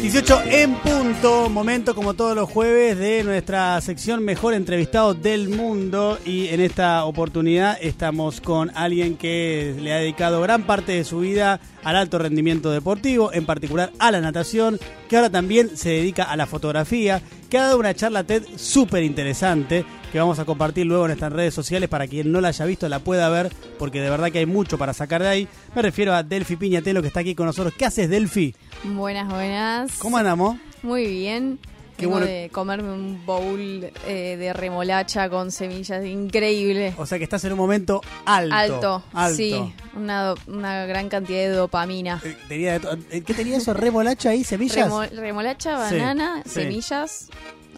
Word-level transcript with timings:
18 0.00 0.42
en 0.50 0.74
punto, 0.74 1.48
momento 1.48 1.94
como 1.94 2.14
todos 2.14 2.36
los 2.36 2.50
jueves 2.50 2.98
de 2.98 3.24
nuestra 3.24 3.80
sección 3.80 4.22
Mejor 4.22 4.52
Entrevistado 4.52 5.14
del 5.14 5.48
Mundo. 5.48 6.18
Y 6.24 6.48
en 6.48 6.60
esta 6.60 7.04
oportunidad 7.06 7.78
estamos 7.80 8.40
con 8.40 8.70
alguien 8.74 9.16
que 9.16 9.74
le 9.80 9.92
ha 9.94 9.96
dedicado 9.96 10.42
gran 10.42 10.64
parte 10.64 10.92
de 10.92 11.04
su 11.04 11.20
vida 11.20 11.60
al 11.82 11.96
alto 11.96 12.18
rendimiento 12.18 12.70
deportivo, 12.70 13.32
en 13.32 13.46
particular 13.46 13.90
a 13.98 14.10
la 14.10 14.20
natación, 14.20 14.78
que 15.08 15.16
ahora 15.16 15.30
también 15.30 15.76
se 15.76 15.88
dedica 15.90 16.24
a 16.24 16.36
la 16.36 16.46
fotografía, 16.46 17.22
que 17.56 17.60
ha 17.60 17.68
dado 17.68 17.78
una 17.78 17.94
charla 17.94 18.22
TED 18.22 18.44
súper 18.56 19.02
interesante 19.02 19.86
que 20.12 20.18
vamos 20.18 20.38
a 20.38 20.44
compartir 20.44 20.84
luego 20.84 21.06
en 21.06 21.12
estas 21.12 21.32
redes 21.32 21.54
sociales 21.54 21.88
para 21.88 22.06
quien 22.06 22.30
no 22.30 22.42
la 22.42 22.48
haya 22.48 22.66
visto 22.66 22.86
la 22.86 22.98
pueda 22.98 23.30
ver 23.30 23.50
porque 23.78 24.02
de 24.02 24.10
verdad 24.10 24.30
que 24.30 24.40
hay 24.40 24.44
mucho 24.44 24.76
para 24.76 24.92
sacar 24.92 25.22
de 25.22 25.28
ahí. 25.28 25.48
Me 25.74 25.80
refiero 25.80 26.12
a 26.12 26.22
Delphi 26.22 26.56
Piñatelo 26.56 27.00
que 27.00 27.08
está 27.08 27.20
aquí 27.20 27.34
con 27.34 27.46
nosotros. 27.46 27.72
¿Qué 27.72 27.86
haces 27.86 28.10
Delphi? 28.10 28.54
Buenas, 28.84 29.26
buenas. 29.30 29.92
¿Cómo 29.96 30.18
andamos? 30.18 30.58
Muy 30.82 31.06
bien. 31.06 31.58
Qué 31.96 32.06
bueno. 32.06 32.26
de 32.26 32.50
comerme 32.52 32.92
un 32.92 33.24
bowl 33.24 33.90
eh, 34.06 34.36
de 34.38 34.52
remolacha 34.52 35.28
con 35.30 35.50
semillas 35.50 36.04
increíble. 36.04 36.94
O 36.98 37.06
sea 37.06 37.18
que 37.18 37.24
estás 37.24 37.44
en 37.44 37.52
un 37.52 37.58
momento 37.58 38.00
alto. 38.26 38.54
Alto, 38.54 39.02
Alto. 39.14 39.36
sí, 39.36 39.74
una, 39.94 40.34
una 40.46 40.84
gran 40.86 41.08
cantidad 41.08 41.38
de 41.38 41.48
dopamina. 41.48 42.20
Eh, 42.24 42.36
tenía 42.48 42.78
de 42.78 42.98
eh, 43.10 43.22
¿Qué 43.22 43.32
tenía 43.34 43.56
eso? 43.56 43.72
¿Remolacha 43.74 44.30
ahí? 44.30 44.44
¿Semillas? 44.44 44.88
Remo- 44.88 45.08
remolacha, 45.10 45.78
banana, 45.78 46.42
sí. 46.44 46.50
semillas, 46.60 47.28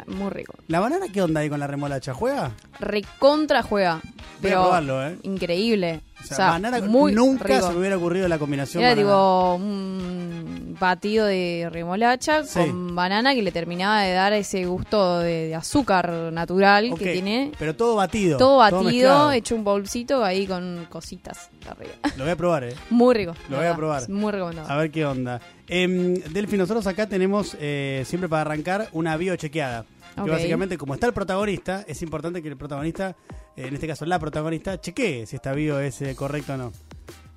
muy 0.07 0.31
rico. 0.31 0.55
¿La 0.69 0.81
banana 0.81 1.07
qué 1.13 1.23
onda 1.23 1.41
ahí 1.41 1.49
con 1.49 1.61
la 1.61 1.67
remolacha? 1.67 2.13
¿Juega? 2.15 2.53
Recontra 2.81 3.63
juega, 3.63 4.01
Voy 4.03 4.11
a 4.11 4.37
pero 4.41 4.63
probarlo, 4.63 5.07
¿eh? 5.07 5.17
increíble. 5.23 6.01
O 6.21 6.27
sea, 6.27 6.51
banana 6.51 6.81
muy 6.83 7.13
nunca 7.13 7.45
rico. 7.45 7.67
se 7.69 7.73
me 7.73 7.79
hubiera 7.79 7.97
ocurrido 7.97 8.29
la 8.29 8.39
combinación 8.39 8.83
Era 8.83 8.95
tipo 8.95 9.55
un 9.55 10.77
batido 10.79 11.27
de 11.27 11.69
remolacha 11.73 12.45
Sí. 12.45 12.59
con 12.61 12.95
banana 12.95 13.35
que 13.35 13.43
le 13.43 13.51
terminaba 13.53 14.03
de 14.03 14.13
dar 14.13 14.33
ese 14.33 14.65
gusto 14.67 15.21
de, 15.21 15.49
de 15.49 15.55
azúcar 15.55 16.11
natural 16.33 16.93
que 16.99 17.13
tiene. 17.13 17.53
Pero 17.59 17.75
todo 17.75 17.97
batido. 17.97 18.37
Todo 18.39 18.59
batido, 18.59 19.33
hecho 19.33 19.55
un 19.55 19.65
bolsito 19.65 20.25
ahí 20.25 20.47
con 20.47 20.87
cositas 20.91 21.51
arriba. 21.69 21.93
Lo 22.17 22.25
voy 22.25 22.33
a 22.33 22.37
probar, 22.37 22.65
¿eh? 22.65 22.75
Muy 22.91 23.15
rico. 23.15 23.35
Lo 23.49 23.57
voy 23.59 23.67
a 23.67 23.75
probar. 23.77 24.09
Muy 24.09 24.33
recomendado. 24.33 24.71
A 24.71 24.77
ver 24.77 24.91
qué 24.91 25.05
onda. 25.07 25.41
Em, 25.67 26.15
Delphi, 26.15 26.57
nosotros 26.57 26.87
acá 26.87 27.07
tenemos 27.07 27.57
eh, 27.61 28.03
siempre 28.07 28.29
para 28.29 28.43
arrancar 28.43 28.89
una 28.93 29.17
biochequeada. 29.17 29.85
Que 30.25 30.31
básicamente, 30.31 30.79
como 30.79 30.95
está 30.95 31.07
el 31.07 31.13
protagonista, 31.13 31.85
es 31.87 32.03
importante 32.03 32.43
que 32.43 32.49
el 32.49 32.57
protagonista, 32.57 33.17
eh, 33.57 33.67
en 33.67 33.75
este 33.75 33.87
caso 33.87 34.05
la 34.07 34.19
protagonista, 34.19 34.81
chequee 34.81 35.27
si 35.27 35.37
esta 35.37 35.53
bio 35.53 35.79
es 35.81 36.01
eh, 36.03 36.15
correcta 36.15 36.55
o 36.55 36.59
no. 36.59 36.73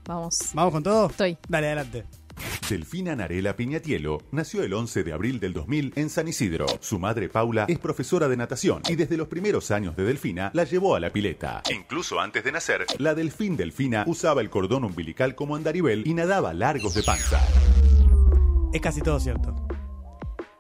Vamos. 0.05 0.37
¿Vamos 0.53 0.73
con 0.73 0.83
todo? 0.83 1.09
Estoy. 1.09 1.37
Dale, 1.47 1.67
adelante. 1.67 2.05
Delfina 2.69 3.15
Narela 3.15 3.55
Piñatielo 3.55 4.21
nació 4.31 4.63
el 4.63 4.73
11 4.73 5.03
de 5.03 5.13
abril 5.13 5.39
del 5.39 5.53
2000 5.53 5.93
en 5.95 6.09
San 6.09 6.27
Isidro. 6.27 6.65
Su 6.79 6.99
madre 6.99 7.29
Paula 7.29 7.65
es 7.67 7.79
profesora 7.79 8.27
de 8.27 8.37
natación 8.37 8.81
y 8.87 8.95
desde 8.95 9.17
los 9.17 9.27
primeros 9.27 9.71
años 9.71 9.95
de 9.95 10.03
Delfina 10.03 10.51
la 10.53 10.63
llevó 10.63 10.95
a 10.95 10.99
la 10.99 11.11
pileta. 11.11 11.61
Incluso 11.69 12.19
antes 12.19 12.43
de 12.43 12.51
nacer, 12.51 12.85
la 12.97 13.13
Delfín 13.13 13.57
Delfina 13.57 14.05
usaba 14.07 14.41
el 14.41 14.49
cordón 14.49 14.85
umbilical 14.85 15.35
como 15.35 15.55
andarivel 15.55 16.03
y 16.07 16.13
nadaba 16.13 16.53
largos 16.53 16.93
de 16.93 17.03
panza. 17.03 17.41
Es 18.73 18.81
casi 18.81 19.01
todo 19.01 19.19
cierto. 19.19 19.53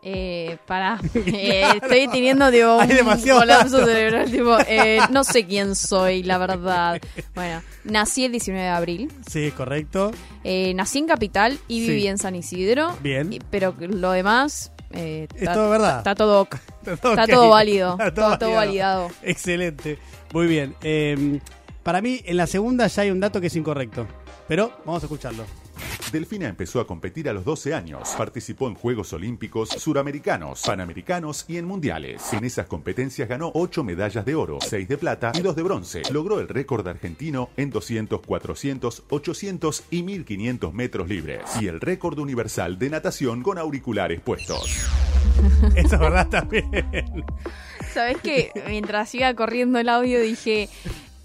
Eh, 0.03 0.57
para. 0.65 0.99
estoy 1.13 2.07
teniendo 2.07 2.45
Hay 2.45 2.61
un 2.61 3.05
colapso 3.21 3.77
dato. 3.77 3.85
cerebral. 3.85 4.31
Tipo, 4.31 4.57
eh, 4.67 4.99
no 5.11 5.23
sé 5.23 5.45
quién 5.45 5.75
soy, 5.75 6.23
la 6.23 6.37
verdad. 6.39 6.99
Bueno, 7.35 7.61
nací 7.83 8.25
el 8.25 8.31
19 8.31 8.63
de 8.63 8.69
abril. 8.69 9.11
Sí, 9.29 9.45
es 9.45 9.53
correcto. 9.53 10.11
Eh, 10.43 10.73
nací 10.73 10.99
en 10.99 11.07
Capital 11.07 11.59
y 11.67 11.81
Sí. 11.81 11.87
viví 11.89 12.07
en 12.07 12.17
San 12.17 12.35
Isidro. 12.35 12.97
Bien. 13.01 13.31
Y- 13.33 13.39
pero 13.51 13.75
lo 13.79 14.11
demás. 14.11 14.71
eh, 14.91 15.27
Es 15.35 15.41
está- 15.43 15.53
todo 15.53 15.69
verdad. 15.69 15.97
Está 15.99 16.15
todo. 16.15 16.47
Está 16.85 16.93
Está 17.11 17.27
todo 17.27 17.49
válido. 17.49 17.91
Está 17.91 18.13
Todo- 18.13 18.37
todo 18.39 18.51
validado. 18.53 19.09
Excelente. 19.21 19.99
Muy 20.33 20.47
bien. 20.47 20.75
Eh, 20.81 21.39
para 21.83 22.01
mí, 22.01 22.21
en 22.25 22.37
la 22.37 22.47
segunda 22.47 22.87
ya 22.87 23.03
hay 23.03 23.11
un 23.11 23.19
dato 23.19 23.39
que 23.39 23.47
es 23.47 23.55
incorrecto. 23.55 24.07
Pero 24.47 24.71
vamos 24.85 25.03
a 25.03 25.05
escucharlo. 25.05 25.45
Delfina 26.11 26.47
empezó 26.47 26.81
a 26.81 26.87
competir 26.87 27.29
a 27.29 27.33
los 27.33 27.45
12 27.45 27.73
años. 27.73 28.13
Participó 28.17 28.67
en 28.67 28.75
Juegos 28.75 29.13
Olímpicos, 29.13 29.69
Suramericanos, 29.69 30.63
Panamericanos 30.65 31.45
y 31.47 31.57
en 31.57 31.65
Mundiales. 31.65 32.33
En 32.33 32.43
esas 32.43 32.67
competencias 32.67 33.29
ganó 33.29 33.51
8 33.53 33.83
medallas 33.83 34.25
de 34.25 34.35
oro, 34.35 34.59
6 34.59 34.87
de 34.87 34.97
plata 34.97 35.31
y 35.33 35.41
2 35.41 35.55
de 35.55 35.63
bronce. 35.63 36.01
Logró 36.11 36.39
el 36.39 36.49
récord 36.49 36.85
argentino 36.87 37.49
en 37.55 37.69
200, 37.69 38.21
400, 38.21 39.03
800 39.09 39.83
y 39.89 40.03
1500 40.03 40.73
metros 40.73 41.07
libres. 41.07 41.43
Y 41.61 41.67
el 41.67 41.79
récord 41.79 42.19
universal 42.19 42.77
de 42.77 42.89
natación 42.89 43.41
con 43.41 43.57
auriculares 43.57 44.19
puestos. 44.19 44.81
Eso 45.75 45.95
es 45.95 45.99
verdad 45.99 46.27
también. 46.27 46.65
¿Sabes 47.93 48.17
qué? 48.21 48.51
Mientras 48.67 49.13
iba 49.15 49.33
corriendo 49.33 49.79
el 49.79 49.89
audio 49.89 50.19
dije 50.19 50.69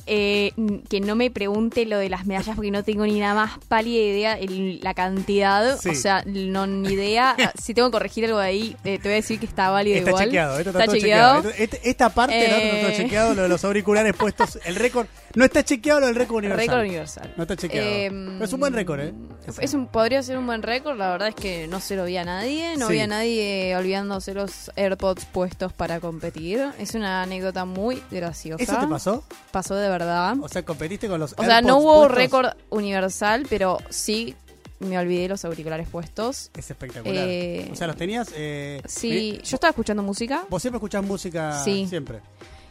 eh, 0.07 0.53
que 0.89 1.01
no 1.01 1.15
me 1.17 1.31
pregunte 1.31 1.85
lo 1.87 1.99
de 1.99 2.09
las 2.09 2.27
medallas 2.27 2.55
porque 2.57 2.71
no 2.71 2.83
tengo 2.85 3.05
ni 3.07 3.19
la 3.21 3.35
más 3.35 3.59
pálida 3.69 4.03
idea 4.03 4.33
el- 4.39 4.81
la 4.83 4.95
cantidad. 4.95 5.79
Sí. 5.79 5.89
O 5.91 5.95
sea, 5.95 6.23
no 6.27 6.67
ni 6.67 6.93
idea. 6.93 7.37
Si 7.63 7.75
tengo 7.75 7.89
que 7.89 7.93
corregir 7.93 8.25
algo 8.27 8.39
de 8.39 8.47
ahí, 8.47 8.77
eh, 8.85 8.99
te 8.99 9.09
voy 9.09 9.13
a 9.13 9.17
decir 9.17 9.41
que 9.41 9.47
está 9.47 9.71
válido 9.71 9.97
Está 9.99 10.11
igual. 10.11 10.25
chequeado, 10.27 10.59
esto 10.59 10.71
está, 10.71 10.85
todo 10.85 10.95
chequeado. 10.95 11.37
Esto- 11.51 11.63
este- 11.63 11.91
esta 11.91 12.09
parte 12.11 12.37
no 12.49 12.57
está 12.57 12.93
Eh. 12.93 12.95
chequeado, 12.97 13.35
lo 13.35 13.43
de 13.43 13.49
los 13.49 13.65
auriculares 13.65 14.15
puestos. 14.15 14.59
El 14.65 14.77
récord. 14.77 15.07
No 15.35 15.45
está 15.45 15.63
chequeado 15.65 16.01
lo 16.01 16.07
del 16.07 16.15
récord 16.15 16.39
universal. 16.39 16.67
Récord 16.67 16.81
universal. 16.87 17.35
No 17.37 17.43
está 17.43 17.57
chequeado. 17.57 17.89
Em, 17.89 18.27
Pero 18.35 18.45
es 18.45 18.53
un 18.53 18.61
buen 18.61 18.73
récord, 18.73 19.01
¿eh? 19.01 19.13
Es 19.61 19.75
un, 19.75 19.87
podría 19.89 20.23
ser 20.23 20.39
un 20.39 20.47
buen 20.47 20.63
récord, 20.63 20.97
la 20.97 21.11
verdad 21.11 21.29
es 21.29 21.35
que 21.35 21.67
no 21.69 21.81
se 21.81 21.95
lo 21.97 22.05
vi 22.05 22.17
a 22.17 22.25
nadie, 22.25 22.77
no 22.79 22.87
Sí. 22.89 22.95
vi 22.95 23.01
a 23.01 23.07
nadie 23.07 23.77
olvidándose 23.77 24.33
los 24.35 24.71
AirPods 24.77 25.27
puestos 25.27 25.73
para 25.73 26.01
competir. 26.01 26.65
Es 26.79 26.95
una 26.95 27.23
anécdota 27.23 27.65
muy 27.65 28.03
graciosa. 28.11 28.63
¿Eso 28.63 28.79
te 28.81 28.87
pasó? 28.87 29.25
Pasó 29.51 29.75
de 29.75 29.89
verdad. 29.89 29.96
O 30.43 30.49
sea, 30.49 30.65
competiste 30.65 31.09
con 31.09 31.21
los 31.21 31.35
O 31.39 31.45
sea, 31.45 31.61
no 31.63 31.79
hubo 31.79 31.95
puestos? 32.01 32.17
récord 32.17 32.47
universal, 32.71 33.47
pero 33.49 33.79
sí 33.91 34.35
me 34.79 34.99
olvidé 34.99 35.29
los 35.29 35.45
auriculares 35.45 35.89
puestos. 35.89 36.51
Es 36.57 36.71
espectacular. 36.71 37.25
Eh, 37.27 37.69
o 37.73 37.77
sea, 37.77 37.87
los 37.87 37.97
tenías. 37.97 38.29
Eh, 38.35 38.83
Sí, 38.87 39.37
eh, 39.39 39.43
yo 39.43 39.57
estaba 39.57 39.71
escuchando 39.71 40.03
música 40.03 40.45
Vos 40.51 40.61
siempre 40.63 40.77
escuchás 40.77 41.03
música. 41.05 41.63
Sí. 41.65 41.87
Siempre. 41.89 42.21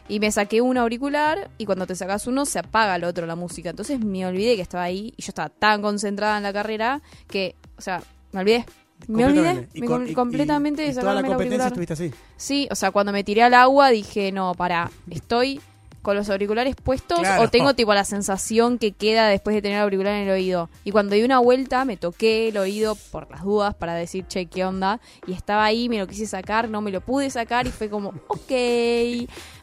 y 0.08 0.20
me 0.20 0.30
saqué 0.30 0.60
un 0.60 0.78
auricular 0.78 1.50
y 1.58 1.66
cuando 1.66 1.84
te 1.84 1.96
sacas 1.96 2.28
uno 2.28 2.46
se 2.46 2.60
apaga 2.60 2.94
el 2.94 3.02
otro 3.02 3.26
la 3.26 3.34
música. 3.34 3.70
Entonces 3.70 3.98
me 3.98 4.24
olvidé 4.24 4.54
que 4.54 4.62
estaba 4.62 4.84
ahí 4.84 5.12
y 5.16 5.22
yo 5.22 5.30
estaba 5.30 5.48
tan 5.48 5.82
concentrada 5.82 6.36
en 6.36 6.44
la 6.44 6.52
carrera 6.52 7.02
que, 7.26 7.56
o 7.76 7.80
sea, 7.82 8.00
me 8.30 8.40
olvidé. 8.40 8.64
Me 9.08 9.26
olvidé. 9.26 9.68
Y 9.74 9.80
me 9.80 9.86
con- 9.88 10.12
completamente 10.14 10.82
y, 10.84 10.86
de 10.86 10.92
y 10.92 10.94
toda 10.94 11.12
la 11.14 11.20
el 11.20 11.26
competencia 11.26 11.64
auricular. 11.66 11.86
estuviste 11.86 11.92
así. 11.94 12.22
Sí, 12.36 12.68
o 12.70 12.76
sea, 12.76 12.92
cuando 12.92 13.10
me 13.12 13.24
tiré 13.24 13.42
al 13.42 13.52
agua 13.54 13.90
dije, 13.90 14.30
no, 14.30 14.54
para, 14.54 14.90
estoy 15.10 15.60
con 16.06 16.14
los 16.16 16.30
auriculares 16.30 16.76
puestos 16.76 17.18
Claro. 17.18 17.42
o 17.42 17.48
tengo 17.48 17.74
tipo 17.74 17.92
la 17.92 18.04
sensación 18.04 18.78
que 18.78 18.92
queda 18.92 19.26
después 19.26 19.54
de 19.56 19.60
tener 19.60 19.78
el 19.78 19.82
auricular 19.82 20.14
en 20.14 20.28
el 20.28 20.30
oído. 20.30 20.70
Y 20.84 20.92
cuando 20.92 21.16
di 21.16 21.24
una 21.24 21.40
vuelta 21.40 21.84
me 21.84 21.96
toqué 21.96 22.46
el 22.48 22.58
oído 22.58 22.94
por 23.10 23.28
las 23.28 23.42
dudas 23.42 23.74
para 23.74 23.94
decir, 23.94 24.24
che, 24.28 24.46
¿qué 24.46 24.64
onda? 24.64 25.00
Y 25.26 25.32
estaba 25.32 25.64
ahí, 25.64 25.88
me 25.88 25.98
lo 25.98 26.06
quise 26.06 26.26
sacar, 26.26 26.68
no 26.70 26.80
me 26.80 26.92
lo 26.92 27.00
pude 27.00 27.28
sacar 27.28 27.66
y 27.66 27.70
fue 27.72 27.90
como, 27.90 28.10
ok, 28.28 28.50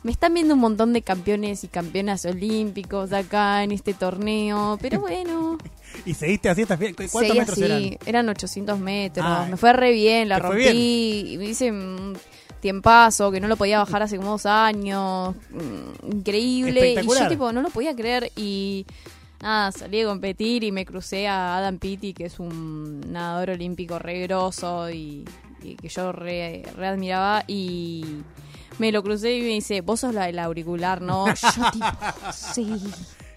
me 0.03 0.11
están 0.11 0.33
viendo 0.33 0.53
un 0.55 0.59
montón 0.59 0.91
de 0.91 1.01
campeones 1.01 1.63
y 1.63 1.69
campeonas 1.69 2.25
olímpicos 2.25 3.13
acá 3.13 3.63
en 3.63 3.71
este 3.71 3.93
torneo, 3.93 4.77
pero 4.81 4.99
bueno. 4.99 5.57
Y 6.07 6.15
seguiste 6.15 6.49
así 6.49 6.63
hasta 6.63 6.75
¿Cuántos 6.75 7.11
Seguí 7.11 7.37
metros 7.37 7.61
así, 7.61 7.97
eran? 8.07 8.27
800 8.27 8.79
metros. 8.79 9.23
Ah, 9.29 9.45
me 9.47 9.57
fue 9.57 9.73
re 9.73 9.91
bien, 9.91 10.27
la 10.27 10.37
¿te 10.37 10.41
fue 10.47 10.55
rompí. 10.55 10.67
y 11.39 11.43
Hice 11.43 11.69
un 11.71 12.17
tiempazo 12.63 13.29
que 13.29 13.41
no 13.41 13.47
lo 13.49 13.57
podía 13.57 13.77
bajar 13.79 14.01
hace 14.03 14.15
como 14.17 14.31
dos 14.31 14.45
años. 14.45 15.35
mm, 15.51 16.15
Increíble. 16.17 16.93
Y 16.93 16.95
yo, 16.95 17.27
tipo, 17.29 17.51
no 17.51 17.61
lo 17.61 17.69
podía 17.69 17.93
creer. 17.93 18.31
Y 18.37 18.85
nada, 19.41 19.71
salí 19.73 19.99
a 20.01 20.05
competir 20.05 20.63
y 20.63 20.71
me 20.71 20.85
crucé 20.85 21.27
a 21.27 21.57
Adam 21.57 21.77
Pitti, 21.77 22.13
que 22.13 22.25
es 22.25 22.39
un 22.39 23.01
nadador 23.11 23.51
olímpico 23.51 23.99
re 23.99 24.21
grosso 24.21 24.89
y, 24.89 25.25
y 25.61 25.75
que 25.75 25.89
yo 25.89 26.13
re, 26.13 26.63
re 26.75 26.87
admiraba. 26.87 27.43
Y. 27.47 28.05
Me 28.79 28.91
lo 28.91 29.03
crucé 29.03 29.37
y 29.37 29.41
me 29.41 29.47
dice, 29.49 29.81
vos 29.81 29.99
sos 29.99 30.15
la 30.15 30.25
del 30.25 30.39
auricular, 30.39 30.99
¿no? 30.99 31.27
Yo 31.35 31.71
tipo, 31.71 31.85
sí. 32.33 32.81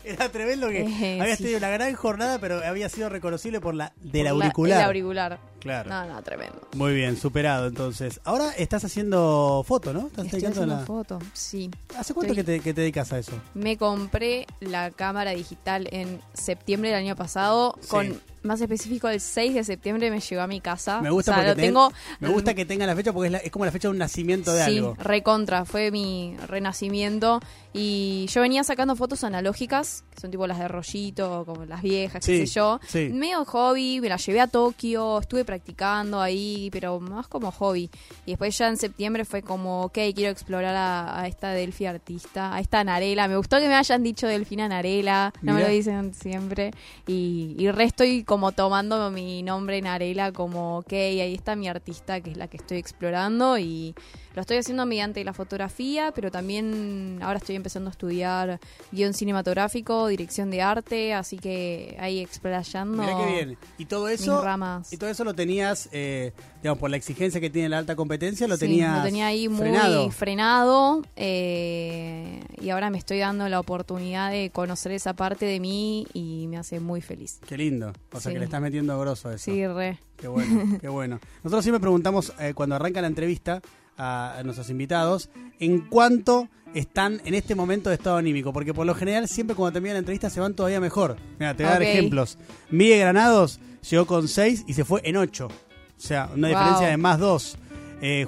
Era 0.07 0.29
tremendo 0.29 0.69
que 0.69 0.83
Eh, 0.83 1.21
habías 1.21 1.37
sí. 1.39 1.43
tenido 1.45 1.59
una 1.59 1.69
gran 1.71 1.93
jornada, 1.95 2.39
pero 2.39 2.65
había 2.65 2.89
sido 2.89 3.09
reconocible 3.09 3.61
por 3.61 3.75
la 3.75 3.93
del 4.01 4.27
Por 4.29 4.37
la- 4.39 4.45
auricular. 4.45 4.79
el 4.81 4.87
auricular. 4.87 5.39
Claro. 5.59 5.91
No, 5.91 6.07
no, 6.07 6.23
tremendo. 6.23 6.61
Muy 6.77 6.95
bien, 6.95 7.17
superado 7.17 7.67
entonces. 7.67 8.21
Ahora 8.23 8.53
estás 8.57 8.85
haciendo 8.85 9.65
foto, 9.67 9.93
¿no? 9.93 10.07
Estás 10.07 10.27
Estoy 10.27 10.45
haciendo 10.45 10.67
la- 10.77 10.85
foto, 10.85 11.19
sí. 11.33 11.71
¿Hace 11.99 12.15
cuánto 12.15 12.33
Estoy- 12.35 12.45
que 12.45 12.59
te, 12.59 12.61
que 12.61 12.73
te 12.75 12.81
dedicas 12.83 13.13
a 13.13 13.19
eso? 13.19 13.33
Me 13.55 13.77
compré 13.77 14.47
la 14.61 14.93
cámara 14.93 15.33
digital 15.33 15.89
en 15.91 16.21
septiembre 16.35 16.91
del 16.91 16.99
año 17.01 17.17
pasado 17.17 17.75
Sí. 17.81 17.89
con 17.89 18.21
más 18.47 18.61
específico, 18.61 19.09
el 19.09 19.21
6 19.21 19.55
de 19.55 19.65
septiembre 19.65 20.11
me 20.11 20.21
llegó 20.21 20.43
a 20.43 20.47
mi 20.47 20.61
casa. 20.61 21.01
Me 21.01 21.11
gusta 21.11 21.33
O 21.33 21.35
sea, 21.35 21.45
porque 21.45 21.61
lo 21.61 21.67
tengo. 21.67 21.93
Me 22.21 22.29
gusta 22.29 22.55
que 22.55 22.65
tenga 22.65 22.87
la 22.87 22.95
fecha 22.97 23.13
porque 23.13 23.27
es, 23.27 23.33
la- 23.33 23.39
es 23.39 23.51
como 23.51 23.65
la 23.65 23.71
fecha 23.73 23.89
de 23.89 23.93
un 23.93 23.99
nacimiento 23.99 24.53
de 24.53 24.65
sí, 24.65 24.79
algo. 24.79 24.97
recontra, 24.99 25.65
fue 25.65 25.91
mi 25.91 26.37
renacimiento. 26.47 27.41
Y 27.73 28.27
yo 28.33 28.41
venía 28.41 28.65
sacando 28.65 28.97
fotos 28.97 29.23
analógicas, 29.23 30.03
que 30.15 30.21
son 30.21 30.31
tipo 30.31 30.47
las 30.47 30.59
de 30.59 30.67
rollito, 30.67 31.45
como 31.45 31.67
las 31.67 31.83
viejas, 31.83 32.25
Sí, 32.25 32.39
qué 32.41 32.47
sé 32.47 32.55
yo. 32.55 32.81
sí. 32.87 33.11
Medio 33.13 33.45
hobby, 33.45 34.01
me 34.01 34.09
las 34.09 34.25
llevé 34.25 34.41
a 34.41 34.47
Tokio, 34.47 35.19
estuve 35.21 35.45
practicando 35.45 36.21
ahí, 36.23 36.71
pero 36.73 36.99
más 37.01 37.29
como 37.29 37.51
hobby. 37.53 37.91
Y 38.25 38.31
después 38.33 38.57
ya 38.57 38.69
en 38.69 38.79
septiembre 38.79 39.27
fue 39.27 39.43
como, 39.43 39.83
ok, 39.83 39.99
quiero 40.15 40.31
explorar 40.31 40.75
a, 40.75 41.21
a 41.21 41.27
esta 41.29 41.51
Delphi 41.51 41.85
artista, 41.87 42.55
a 42.55 42.61
esta 42.61 42.83
Narela. 42.83 43.29
Me 43.29 43.37
gustó 43.37 43.59
que 43.59 43.69
me 43.69 43.75
hayan 43.75 44.03
dicho 44.03 44.27
Delfina 44.27 44.69
Narela, 44.69 45.33
no 45.43 45.53
me 45.55 45.61
lo 45.63 45.69
dicen 45.69 46.15
siempre. 46.15 46.71
Y, 47.07 47.57
y 47.59 47.71
re 47.71 47.85
estoy 47.85 48.25
como 48.25 48.36
tomando 48.55 49.11
mi 49.11 49.43
nombre 49.43 49.81
Narela 49.81 50.33
como, 50.33 50.79
ok, 50.79 50.93
ahí 50.93 51.35
está 51.35 51.57
mi 51.57 51.69
artista, 51.69 52.21
que 52.21 52.31
es 52.31 52.37
la 52.37 52.49
que 52.49 52.57
estoy 52.57 52.79
explorando. 52.79 53.59
Y 53.59 53.95
lo 54.37 54.43
estoy 54.43 54.59
haciendo 54.59 54.87
mediante 54.87 55.25
la 55.25 55.33
fotografía, 55.33 56.13
pero 56.15 56.31
también 56.31 57.19
ahora 57.23 57.39
estoy 57.39 57.57
empezando 57.57 57.89
a 57.89 57.91
estudiar 57.91 58.61
guion 58.93 59.13
cinematográfico, 59.15 60.07
dirección 60.07 60.51
de 60.51 60.63
arte, 60.63 61.13
así 61.15 61.39
que 61.39 61.97
ahí 61.99 62.21
explayando 62.21 63.03
Mirá 63.03 63.17
qué 63.17 63.33
bien. 63.33 63.59
Y 63.79 63.87
todo 63.87 64.07
mis 64.07 64.21
eso, 64.21 64.43
ramas. 64.45 64.93
y 64.93 64.99
todo 64.99 65.11
eso 65.11 65.25
lo 65.25 65.35
tenías, 65.35 65.89
eh, 65.91 66.33
digamos, 66.63 66.79
por 66.79 66.91
la 66.91 66.97
exigencia 66.99 67.41
que 67.41 67.51
tiene 67.51 67.69
la 67.71 67.79
alta 67.79 67.97
competencia, 67.97 68.47
lo 68.47 68.57
Sí, 68.57 68.61
tenías 68.67 68.99
lo 68.99 69.03
tenía 69.05 69.27
ahí 69.27 69.49
muy 69.49 69.59
frenado. 69.59 70.11
frenado, 70.11 71.03
eh, 71.17 72.41
y 72.61 72.71
ahora 72.71 72.91
me 72.91 72.99
estoy 72.99 73.19
dando 73.19 73.49
la 73.49 73.59
oportunidad 73.61 74.31
de 74.31 74.51
conocer 74.51 74.93
esa 74.93 75.15
parte 75.15 75.47
de 75.47 75.61
mí 75.61 76.07
y 76.13 76.47
me 76.49 76.59
hace 76.59 76.79
muy 76.81 77.01
feliz. 77.01 77.41
Qué 77.47 77.57
lindo. 77.57 77.93
O 78.13 78.21
sea 78.21 78.31
Sí. 78.31 78.35
que 78.35 78.39
le 78.41 78.45
estás 78.45 78.61
metiendo 78.61 78.99
grosso 79.01 79.29
a 79.31 79.35
eso. 79.35 79.45
Sí, 79.45 79.67
re. 79.67 79.99
Qué 80.17 80.29
bueno, 80.29 80.79
qué 80.81 80.89
bueno. 80.89 81.21
Nosotros 81.45 81.65
siempre 81.65 81.81
preguntamos 81.81 82.33
eh, 82.41 82.53
cuando 82.55 82.75
arranca 82.77 83.01
la 83.01 83.07
entrevista 83.07 83.61
a, 83.97 84.39
a 84.39 84.43
nuestros 84.43 84.71
invitados 84.71 85.31
en 85.59 85.81
cuánto 85.89 86.49
están 86.75 87.21
en 87.25 87.35
este 87.35 87.55
momento 87.55 87.89
de 87.89 87.95
estado 87.97 88.17
anímico, 88.19 88.53
porque 88.53 88.75
por 88.75 88.85
lo 88.87 88.95
general 88.95 89.29
siempre 89.29 89.57
cuando 89.57 89.73
termina 89.73 89.95
la 89.95 90.01
entrevista 90.01 90.29
se 90.29 90.41
van 90.41 90.55
todavía 90.55 90.81
mejor. 90.81 91.17
Mira, 91.39 91.55
te 91.57 91.63
voy 91.63 91.71
a 91.71 91.75
dar 91.75 91.83
ejemplos. 91.83 92.37
Miguel 92.71 93.01
Granados 93.01 93.59
llegó 93.89 94.07
con 94.07 94.29
6 94.29 94.65
y 94.67 94.75
se 94.75 94.85
fue 94.85 95.01
en 95.05 95.17
8. 95.17 95.47
O 95.47 95.51
sea, 95.97 96.29
una 96.35 96.49
Wow. 96.49 96.57
diferencia 96.59 96.89
de 96.89 96.97
más 96.99 97.19
2. 97.19 97.59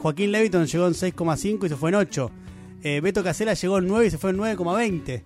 Joaquín 0.00 0.32
Leviton 0.32 0.66
llegó 0.66 0.86
en 0.86 0.94
6,5 0.94 1.66
y 1.66 1.68
se 1.68 1.76
fue 1.76 1.90
en 1.90 1.96
8. 1.96 2.30
Eh, 2.82 3.00
Beto 3.02 3.22
Casela 3.22 3.52
llegó 3.54 3.78
en 3.78 3.86
9 3.88 4.06
y 4.06 4.10
se 4.10 4.16
fue 4.18 4.30
en 4.30 4.36
9,20. 4.38 5.22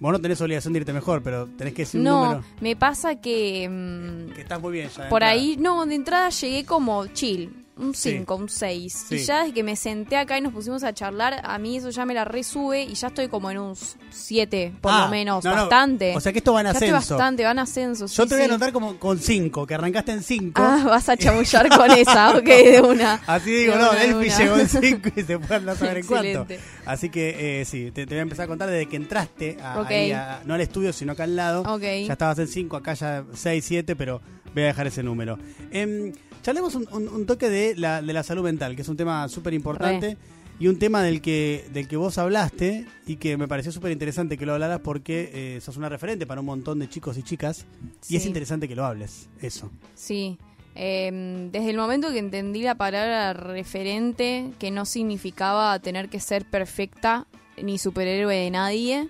Vos 0.00 0.12
no 0.12 0.18
tenés 0.20 0.40
obligación 0.40 0.72
de 0.72 0.80
irte 0.80 0.92
mejor, 0.92 1.22
pero 1.22 1.46
tenés 1.46 1.72
que 1.74 1.82
decir 1.82 2.00
un 2.00 2.04
No, 2.04 2.24
número. 2.24 2.44
me 2.60 2.74
pasa 2.76 3.20
que 3.20 3.68
mm, 3.68 4.32
Que 4.34 4.40
estás 4.42 4.60
muy 4.60 4.72
bien 4.72 4.88
ya. 4.88 5.08
por 5.08 5.22
entrada. 5.22 5.32
ahí, 5.32 5.56
no, 5.58 5.84
de 5.86 5.94
entrada 5.94 6.28
llegué 6.30 6.64
como 6.64 7.06
chill. 7.08 7.59
Un 7.80 7.94
Sí. 7.94 8.10
5, 8.18 8.34
un 8.36 8.48
6. 8.48 9.06
Sí. 9.08 9.14
Y 9.16 9.18
ya 9.24 9.40
desde 9.40 9.54
que 9.54 9.62
me 9.62 9.74
senté 9.74 10.16
acá 10.16 10.36
y 10.38 10.40
nos 10.42 10.52
pusimos 10.52 10.82
a 10.84 10.92
charlar, 10.92 11.40
a 11.42 11.58
mí 11.58 11.76
eso 11.78 11.90
ya 11.90 12.04
me 12.04 12.14
la 12.14 12.24
resube 12.24 12.82
y 12.82 12.94
ya 12.94 13.08
estoy 13.08 13.28
como 13.28 13.50
en 13.50 13.58
un 13.58 13.74
7, 14.10 14.72
por 14.80 14.92
Ah, 14.92 15.04
lo 15.04 15.08
menos. 15.10 15.42
no, 15.44 15.50
no. 15.50 15.56
bastante. 15.62 16.14
O 16.16 16.20
sea 16.20 16.32
que 16.32 16.38
esto 16.38 16.52
va 16.52 16.60
en 16.60 16.66
ya 16.66 16.72
estoy 16.72 16.88
ascenso. 16.88 17.14
bastante, 17.16 17.44
van 17.44 17.58
ascenso. 17.58 18.06
Yo 18.06 18.22
sí, 18.24 18.28
te 18.28 18.34
voy 18.34 18.42
a 18.42 18.44
sí. 18.46 18.50
anotar 18.50 18.72
como 18.72 18.96
con 18.98 19.18
5, 19.18 19.66
que 19.66 19.74
arrancaste 19.74 20.12
en 20.12 20.22
5. 20.22 20.60
Ah, 20.62 20.82
vas 20.86 21.08
a 21.08 21.16
chamullar 21.16 21.68
con 21.76 21.90
esa, 21.90 22.30
ok, 22.36 22.44
de 22.44 22.80
una. 22.82 23.14
Así 23.26 23.50
digo, 23.50 23.72
De 23.72 23.78
no, 23.78 23.90
una, 23.90 23.98
de 24.00 24.06
Delphi 24.08 24.30
llegó 24.42 24.56
en 24.58 24.68
5 24.68 25.08
y 25.16 25.22
se 25.22 25.34
andar 25.34 25.68
a 25.70 25.74
saber 25.76 25.96
en 25.98 26.06
cuánto. 26.06 26.46
Así 26.86 27.08
que 27.08 27.60
eh, 27.60 27.64
sí, 27.64 27.90
te, 27.92 28.04
te 28.06 28.14
voy 28.14 28.18
a 28.18 28.22
empezar 28.22 28.44
a 28.44 28.48
contar 28.48 28.68
desde 28.70 28.86
que 28.86 28.96
entraste, 28.96 29.56
a- 29.62 29.80
Ok. 29.80 29.90
ahí 29.90 30.12
a- 30.12 30.42
no 30.44 30.54
al 30.54 30.60
estudio, 30.60 30.92
sino 30.92 31.12
acá 31.12 31.24
al 31.24 31.36
lado. 31.36 31.62
Ok. 31.62 31.82
Ya 32.06 32.12
estabas 32.12 32.38
en 32.38 32.48
5, 32.48 32.76
acá 32.76 32.94
ya 32.94 33.24
6, 33.32 33.64
7, 33.64 33.96
pero 33.96 34.20
voy 34.54 34.64
a 34.64 34.66
dejar 34.66 34.86
ese 34.86 35.02
número. 35.02 35.38
Em, 35.70 36.12
charlemos 36.42 36.74
un, 36.74 36.86
un- 36.92 37.08
un 37.08 37.26
toque 37.26 37.48
de 37.48 37.76
la, 37.76 38.02
de 38.02 38.12
la 38.12 38.22
salud 38.22 38.42
mental, 38.44 38.74
que 38.76 38.82
es 38.82 38.88
un 38.88 38.96
tema 38.96 39.28
súper 39.28 39.54
importante. 39.54 40.16
Y 40.58 40.68
un 40.68 40.78
tema 40.78 41.02
del 41.02 41.22
que, 41.22 41.64
del 41.72 41.88
que 41.88 41.96
vos 41.96 42.18
hablaste 42.18 42.84
y 43.06 43.16
que 43.16 43.38
me 43.38 43.48
pareció 43.48 43.72
súper 43.72 43.92
interesante 43.92 44.36
que 44.36 44.44
lo 44.44 44.52
hablaras 44.52 44.80
porque 44.80 45.30
eh, 45.56 45.60
sos 45.62 45.78
una 45.78 45.88
referente 45.88 46.26
para 46.26 46.40
un 46.40 46.46
montón 46.46 46.78
de 46.80 46.86
chicos 46.86 47.16
y 47.16 47.22
chicas. 47.22 47.64
Y 48.10 48.16
es 48.16 48.26
interesante 48.26 48.68
que 48.68 48.76
lo 48.76 48.84
hables, 48.84 49.30
eso. 49.40 49.70
Sí. 49.94 50.36
Eh, 50.74 51.48
desde 51.50 51.70
el 51.70 51.78
momento 51.78 52.12
que 52.12 52.18
entendí 52.18 52.60
la 52.62 52.74
palabra 52.74 53.32
referente, 53.32 54.50
que 54.58 54.70
no 54.70 54.84
significaba 54.84 55.78
tener 55.78 56.10
que 56.10 56.20
ser 56.20 56.44
perfecta 56.44 57.26
ni 57.62 57.78
superhéroe 57.78 58.34
de 58.36 58.50
nadie, 58.50 59.08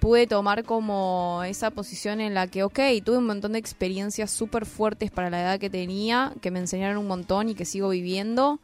pude 0.00 0.26
tomar 0.26 0.64
como 0.64 1.42
esa 1.46 1.70
posición 1.70 2.20
en 2.20 2.34
la 2.34 2.46
que, 2.46 2.62
ok, 2.64 2.80
tuve 3.04 3.18
un 3.18 3.26
montón 3.26 3.52
de 3.52 3.58
experiencias 3.58 4.30
súper 4.30 4.66
fuertes 4.66 5.10
para 5.10 5.30
la 5.30 5.42
edad 5.42 5.60
que 5.60 5.70
tenía, 5.70 6.32
que 6.40 6.50
me 6.50 6.58
enseñaron 6.58 6.96
un 6.96 7.06
montón 7.06 7.50
y 7.50 7.54
que 7.54 7.64
sigo 7.64 7.90
viviendo. 7.90 8.58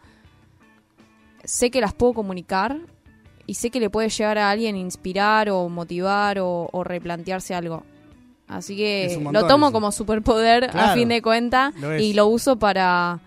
Sé 1.44 1.71
que 1.71 1.81
las 1.81 1.93
puedo 1.93 2.15
comunicar 2.15 2.79
y 3.47 3.55
sé 3.55 3.71
que 3.71 3.79
le 3.79 3.91
puede 3.91 4.09
llegar 4.09 4.38
a 4.38 4.50
alguien 4.50 4.77
inspirar 4.77 5.50
o 5.50 5.69
motivar 5.69 6.38
o, 6.38 6.69
o 6.73 6.83
replantearse 6.83 7.55
algo. 7.55 7.85
Así 8.49 8.77
que 8.77 9.21
lo 9.33 9.47
tomo 9.47 9.67
eso. 9.67 9.73
como 9.73 9.93
superpoder 9.93 10.71
Claro, 10.71 10.93
a 10.93 10.94
fin 10.94 11.09
de 11.09 11.21
cuenta 11.21 11.73
lo 11.81 11.99
y 11.99 12.12
lo 12.12 12.29
uso 12.29 12.56
para 12.56 13.21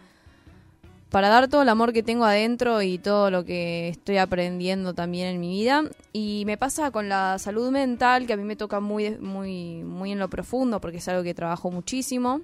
para 1.09 1.29
dar 1.29 1.47
todo 1.47 1.63
el 1.63 1.69
amor 1.69 1.91
que 1.91 2.03
tengo 2.03 2.23
adentro 2.25 2.81
y 2.81 2.99
todo 2.99 3.31
lo 3.31 3.43
que 3.43 3.89
estoy 3.89 4.17
aprendiendo 4.17 4.93
también 4.93 5.27
en 5.27 5.39
mi 5.39 5.49
vida. 5.49 5.83
Y 6.13 6.43
me 6.45 6.57
pasa 6.57 6.91
con 6.91 7.09
la 7.09 7.39
salud 7.39 7.71
mental 7.71 8.27
que 8.27 8.33
a 8.33 8.37
mí 8.37 8.43
me 8.43 8.55
toca 8.55 8.79
muy 8.79 9.17
muy 9.19 9.83
muy 9.83 10.11
en 10.11 10.19
lo 10.19 10.29
profundo 10.29 10.79
porque 10.79 10.97
es 10.97 11.07
algo 11.07 11.23
que 11.23 11.33
trabajo 11.33 11.71
muchísimo. 11.71 12.41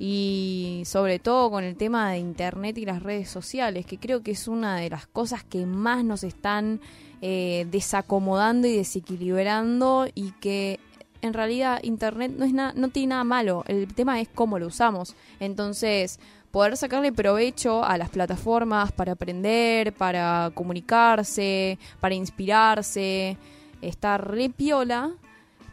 Y 0.00 0.82
sobre 0.86 1.18
todo 1.18 1.50
con 1.50 1.64
el 1.64 1.76
tema 1.76 2.12
de 2.12 2.18
internet 2.18 2.78
y 2.78 2.84
las 2.84 3.02
redes 3.02 3.28
sociales 3.28 3.84
que 3.84 3.98
creo 3.98 4.22
que 4.22 4.30
es 4.30 4.46
una 4.46 4.76
de 4.76 4.90
las 4.90 5.08
cosas 5.08 5.42
que 5.42 5.66
más 5.66 6.04
nos 6.04 6.22
están 6.22 6.80
eh, 7.20 7.66
desacomodando 7.68 8.68
y 8.68 8.76
desequilibrando 8.76 10.06
y 10.14 10.30
que 10.40 10.78
en 11.20 11.34
realidad 11.34 11.80
internet 11.82 12.32
no 12.36 12.44
es 12.44 12.52
no 12.52 12.88
tiene 12.90 13.08
nada 13.08 13.24
malo. 13.24 13.64
El 13.66 13.92
tema 13.92 14.20
es 14.20 14.28
cómo 14.28 14.60
lo 14.60 14.68
usamos. 14.68 15.16
Entonces 15.40 16.20
poder 16.50 16.76
sacarle 16.76 17.12
provecho 17.12 17.84
a 17.84 17.98
las 17.98 18.08
plataformas 18.10 18.92
para 18.92 19.12
aprender 19.12 19.92
para 19.92 20.50
comunicarse 20.54 21.78
para 22.00 22.14
inspirarse 22.14 23.36
está 23.80 24.18
re 24.18 24.48
piola 24.50 25.12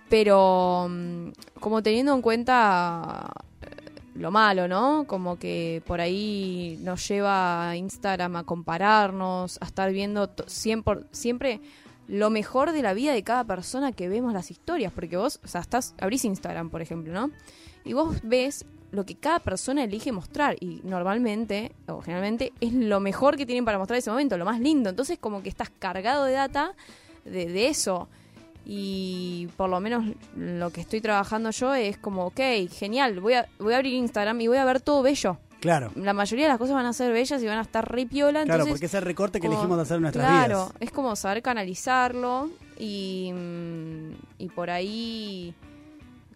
pero 0.09 0.87
mm, 0.89 1.29
como 1.59 1.81
teniendo 1.81 2.13
en 2.13 2.21
cuenta 2.21 3.31
eh, 3.61 3.91
lo 4.15 4.31
malo, 4.31 4.67
¿no? 4.67 5.05
Como 5.07 5.37
que 5.37 5.81
por 5.85 6.01
ahí 6.01 6.79
nos 6.81 7.07
lleva 7.07 7.69
a 7.69 7.75
Instagram 7.75 8.35
a 8.37 8.43
compararnos, 8.43 9.57
a 9.61 9.65
estar 9.65 9.91
viendo 9.91 10.31
siempre, 10.47 11.01
siempre 11.11 11.61
lo 12.07 12.29
mejor 12.29 12.71
de 12.71 12.81
la 12.81 12.93
vida 12.93 13.13
de 13.13 13.23
cada 13.23 13.43
persona 13.43 13.91
que 13.91 14.07
vemos 14.07 14.33
las 14.33 14.51
historias, 14.51 14.93
porque 14.93 15.17
vos, 15.17 15.39
o 15.43 15.47
sea, 15.47 15.61
estás, 15.61 15.95
abrís 15.99 16.23
Instagram, 16.23 16.69
por 16.69 16.81
ejemplo, 16.81 17.11
¿no? 17.11 17.31
Y 17.83 17.93
vos 17.93 18.17
ves 18.23 18.65
lo 18.95 19.05
que 19.05 19.15
cada 19.15 19.39
persona 19.39 19.83
elige 19.83 20.11
mostrar 20.11 20.55
y 20.59 20.81
normalmente 20.83 21.71
o 21.87 22.01
generalmente 22.01 22.53
es 22.61 22.73
lo 22.73 22.99
mejor 22.99 23.37
que 23.37 23.45
tienen 23.45 23.65
para 23.65 23.77
mostrar 23.77 23.99
ese 23.99 24.09
momento, 24.09 24.37
lo 24.37 24.45
más 24.45 24.59
lindo. 24.59 24.89
Entonces 24.89 25.17
como 25.19 25.43
que 25.43 25.49
estás 25.49 25.69
cargado 25.69 26.25
de 26.25 26.33
data 26.33 26.73
de, 27.25 27.45
de 27.47 27.67
eso 27.67 28.07
y 28.65 29.47
por 29.57 29.69
lo 29.69 29.79
menos 29.79 30.05
lo 30.35 30.71
que 30.71 30.81
estoy 30.81 30.99
trabajando 31.01 31.51
yo 31.51 31.73
es 31.75 31.97
como, 31.97 32.25
ok, 32.25 32.39
genial, 32.71 33.19
voy 33.19 33.33
a, 33.33 33.47
voy 33.59 33.73
a 33.73 33.77
abrir 33.77 33.93
Instagram 33.93 34.41
y 34.41 34.47
voy 34.47 34.57
a 34.57 34.65
ver 34.65 34.81
todo 34.81 35.03
bello. 35.03 35.37
Claro, 35.59 35.91
La 35.95 36.13
mayoría 36.13 36.45
de 36.45 36.49
las 36.49 36.57
cosas 36.59 36.75
van 36.75 36.85
a 36.85 36.93
ser 36.93 37.11
bellas 37.11 37.41
y 37.41 37.47
van 37.47 37.57
a 37.57 37.61
estar 37.61 37.89
re 37.91 38.05
piola, 38.05 38.43
claro, 38.43 38.63
entonces... 38.63 38.73
porque 38.73 38.85
es 38.85 38.93
el 38.93 39.01
recorte 39.01 39.39
que 39.39 39.47
como- 39.47 39.53
elegimos 39.57 39.77
de 39.77 39.81
hacer 39.83 39.95
en 39.95 40.01
nuestras 40.03 40.25
claro, 40.27 40.65
vidas. 40.65 40.73
es 40.79 40.91
como 40.91 41.15
saber 41.15 41.41
canalizarlo 41.41 42.49
y, 42.77 43.31
mm, 43.33 44.11
y 44.37 44.49
por 44.49 44.69
ahí 44.69 45.55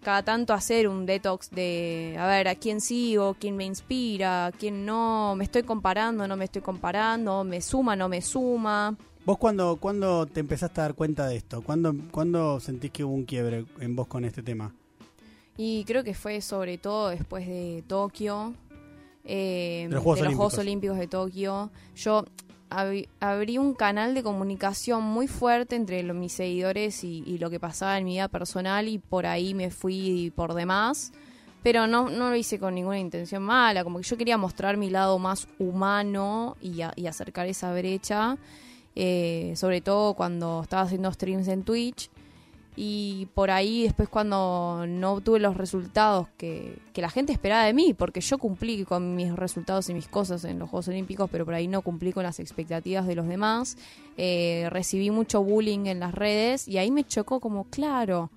cada 0.01 0.23
tanto 0.23 0.53
hacer 0.53 0.87
un 0.87 1.05
detox 1.05 1.49
de, 1.51 2.15
a 2.17 2.27
ver, 2.27 2.47
a 2.47 2.55
quién 2.55 2.81
sigo, 2.81 3.35
quién 3.39 3.57
me 3.57 3.65
inspira, 3.65 4.51
quién 4.57 4.85
no, 4.85 5.35
me 5.35 5.43
estoy 5.43 5.63
comparando, 5.63 6.27
no 6.27 6.37
me 6.37 6.45
estoy 6.45 6.61
comparando, 6.61 7.43
me 7.43 7.61
suma, 7.61 7.95
no 7.95 8.07
me 8.07 8.21
suma. 8.21 8.95
¿Vos 9.25 9.37
cuándo, 9.37 9.77
cuándo 9.77 10.25
te 10.25 10.39
empezaste 10.39 10.81
a 10.81 10.83
dar 10.85 10.95
cuenta 10.95 11.27
de 11.27 11.35
esto? 11.35 11.61
¿Cuándo, 11.61 11.93
¿Cuándo 12.11 12.59
sentís 12.59 12.91
que 12.91 13.03
hubo 13.03 13.13
un 13.13 13.25
quiebre 13.25 13.65
en 13.79 13.95
vos 13.95 14.07
con 14.07 14.25
este 14.25 14.41
tema? 14.41 14.73
Y 15.57 15.83
creo 15.83 16.03
que 16.03 16.13
fue 16.13 16.39
sobre 16.41 16.77
todo 16.77 17.09
después 17.09 17.45
de 17.45 17.83
Tokio, 17.85 18.53
eh, 19.25 19.87
De 19.89 19.95
los 19.95 20.03
Juegos 20.03 20.21
Olímpicos. 20.21 20.57
Olímpicos 20.57 20.97
de 20.97 21.07
Tokio. 21.07 21.69
Yo 21.95 22.25
abri, 22.69 23.07
abrí 23.19 23.57
un 23.57 23.73
canal 23.73 24.13
de 24.13 24.23
comunicación 24.23 25.03
muy 25.03 25.27
fuerte 25.27 25.75
entre 25.75 26.01
mis 26.13 26.33
seguidores 26.33 27.03
y, 27.03 27.37
lo 27.39 27.49
que 27.49 27.59
pasaba 27.59 27.97
en 27.97 28.05
mi 28.05 28.13
vida 28.13 28.27
personal 28.27 28.87
y 28.87 28.97
por 28.97 29.25
ahí 29.25 29.53
me 29.53 29.71
fui 29.71 30.31
por 30.35 30.53
demás. 30.53 31.11
Pero 31.61 31.87
no, 31.87 32.09
no 32.09 32.29
lo 32.29 32.35
hice 32.35 32.57
con 32.57 32.75
ninguna 32.75 32.99
intención 32.99 33.43
mala, 33.43 33.83
como 33.83 33.99
que 33.99 34.05
yo 34.05 34.17
quería 34.17 34.37
mostrar 34.37 34.77
mi 34.77 34.89
lado 34.89 35.19
más 35.19 35.47
humano 35.59 36.55
y 36.61 36.81
acercar 37.05 37.47
esa 37.47 37.73
brecha, 37.73 38.37
eh, 38.95 39.53
sobre 39.57 39.81
todo 39.81 40.13
cuando 40.13 40.61
estaba 40.63 40.83
haciendo 40.83 41.11
streams 41.11 41.49
en 41.49 41.63
Twitch 41.63 42.09
Y 42.81 43.27
por 43.33 43.51
ahí 43.51 43.83
después 43.83 44.07
cuando 44.07 44.85
no 44.87 45.11
obtuve 45.11 45.41
los 45.41 45.57
resultados 45.57 46.29
que, 46.37 46.77
que 46.93 47.01
la 47.01 47.09
gente 47.09 47.33
esperaba 47.33 47.65
de 47.65 47.73
mí, 47.73 47.93
porque 47.93 48.21
yo 48.21 48.37
cumplí 48.37 48.85
con 48.85 49.17
mis 49.17 49.35
resultados 49.35 49.89
y 49.89 49.93
mis 49.93 50.07
cosas 50.07 50.45
en 50.45 50.59
los 50.59 50.69
Juegos 50.69 50.87
Olímpicos, 50.87 51.29
pero 51.29 51.43
por 51.43 51.55
ahí 51.55 51.67
no 51.67 51.81
cumplí 51.81 52.13
con 52.13 52.23
las 52.23 52.39
expectativas 52.39 53.05
de 53.05 53.15
los 53.15 53.27
demás, 53.27 53.75
eh, 54.15 54.67
recibí 54.69 55.11
mucho 55.11 55.43
bullying 55.43 55.87
en 55.87 55.99
las 55.99 56.15
redes 56.15 56.69
y 56.69 56.77
ahí 56.77 56.89
me 56.89 57.03
chocó 57.03 57.41
como, 57.41 57.65
claro, 57.65 58.31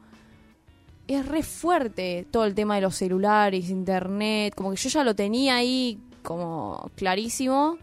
es 1.06 1.24
re 1.24 1.44
fuerte 1.44 2.26
todo 2.28 2.44
el 2.44 2.56
tema 2.56 2.74
de 2.74 2.80
los 2.80 2.96
celulares, 2.96 3.70
internet, 3.70 4.56
como 4.56 4.72
que 4.72 4.76
yo 4.76 4.88
ya 4.88 5.04
lo 5.04 5.14
tenía 5.14 5.54
ahí 5.54 6.00
como 6.24 6.90
clarísimo, 6.96 7.78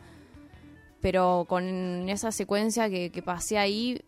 pero 0.99 1.45
con 1.47 2.09
esa 2.09 2.33
secuencia 2.33 2.89
que, 2.89 3.11
que 3.11 3.21
pasé 3.21 3.57
ahí, 3.57 4.01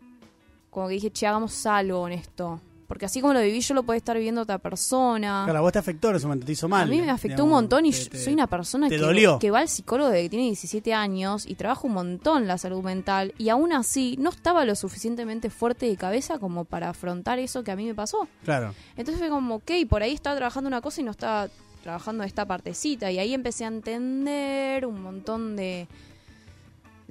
como 0.72 0.88
que 0.88 0.96
dije, 0.96 1.12
che, 1.12 1.28
hagamos 1.28 1.64
algo 1.68 2.02
con 2.02 2.12
esto. 2.12 2.60
Porque 2.88 3.06
así 3.06 3.22
como 3.22 3.34
lo 3.34 3.40
viví, 3.40 3.62
yo 3.62 3.74
lo 3.74 3.84
puede 3.84 4.00
estar 4.00 4.18
viviendo 4.18 4.42
otra 4.42 4.58
persona. 4.58 5.44
Claro, 5.46 5.60
a 5.60 5.62
vos 5.62 5.72
te 5.72 5.80
afectó 5.80 6.10
en 6.10 6.18
ese 6.18 6.26
momento, 6.26 6.46
te 6.46 6.52
hizo 6.52 6.68
mal. 6.68 6.84
A 6.84 6.86
mí 6.92 7.00
me 7.02 7.10
afectó 7.10 7.36
digamos, 7.36 7.46
un 7.46 7.50
montón 7.52 7.86
y 7.86 7.92
te- 7.92 8.18
yo 8.18 8.18
soy 8.22 8.34
una 8.34 8.48
persona 8.48 8.90
que, 8.90 8.98
dolió. 8.98 9.40
que 9.40 9.50
va 9.50 9.60
al 9.60 9.70
psicólogo 9.70 10.10
desde 10.10 10.24
que 10.24 10.30
tiene 10.32 10.46
17 10.48 10.94
años 10.94 11.46
y 11.46 11.56
trabaja 11.56 11.88
un 11.88 11.94
montón 11.94 12.48
la 12.48 12.58
salud 12.58 12.84
mental 12.84 13.34
y 13.38 13.48
aún 13.48 13.72
así 13.72 14.18
no 14.20 14.30
estaba 14.30 14.66
lo 14.66 14.76
suficientemente 14.76 15.50
fuerte 15.50 15.86
de 15.86 15.96
cabeza 15.96 16.38
como 16.38 16.66
para 16.66 16.90
afrontar 16.90 17.40
eso 17.40 17.64
que 17.64 17.72
a 17.72 17.78
mí 17.78 17.86
me 17.86 17.96
pasó. 17.96 18.28
Claro. 18.44 18.74
Entonces 18.98 19.20
fue 19.20 19.30
como, 19.30 19.56
ok, 19.56 19.72
por 19.90 20.04
ahí 20.04 20.12
estaba 20.14 20.36
trabajando 20.36 20.68
una 20.68 20.82
cosa 20.82 21.00
y 21.00 21.06
no 21.06 21.12
estaba 21.12 21.48
trabajando 21.84 22.26
esta 22.26 22.46
partecita. 22.46 23.10
Y 23.10 23.20
ahí 23.20 23.34
empecé 23.34 23.64
a 23.64 23.68
entender 23.70 24.86
un 24.86 25.02
montón 25.02 25.56
de, 25.56 25.88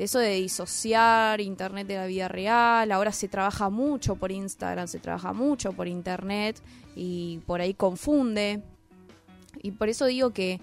de 0.01 0.05
eso 0.05 0.19
de 0.19 0.31
disociar 0.37 1.43
internet 1.43 1.87
de 1.87 1.97
la 1.97 2.07
vida 2.07 2.27
real. 2.27 2.91
Ahora 2.91 3.13
se 3.13 3.29
trabaja 3.29 3.69
mucho 3.69 4.17
por 4.17 4.33
Instagram, 4.33 4.89
se 4.89 4.99
trabaja 4.99 5.35
mucho 5.35 5.75
por 5.75 5.89
internet 5.89 6.59
y 6.97 7.41
por 7.45 7.61
ahí 7.61 7.75
confunde. 7.75 8.63
Y 9.63 9.73
por 9.73 9.91
eso 9.91 10.07
digo 10.07 10.31
que 10.31 10.59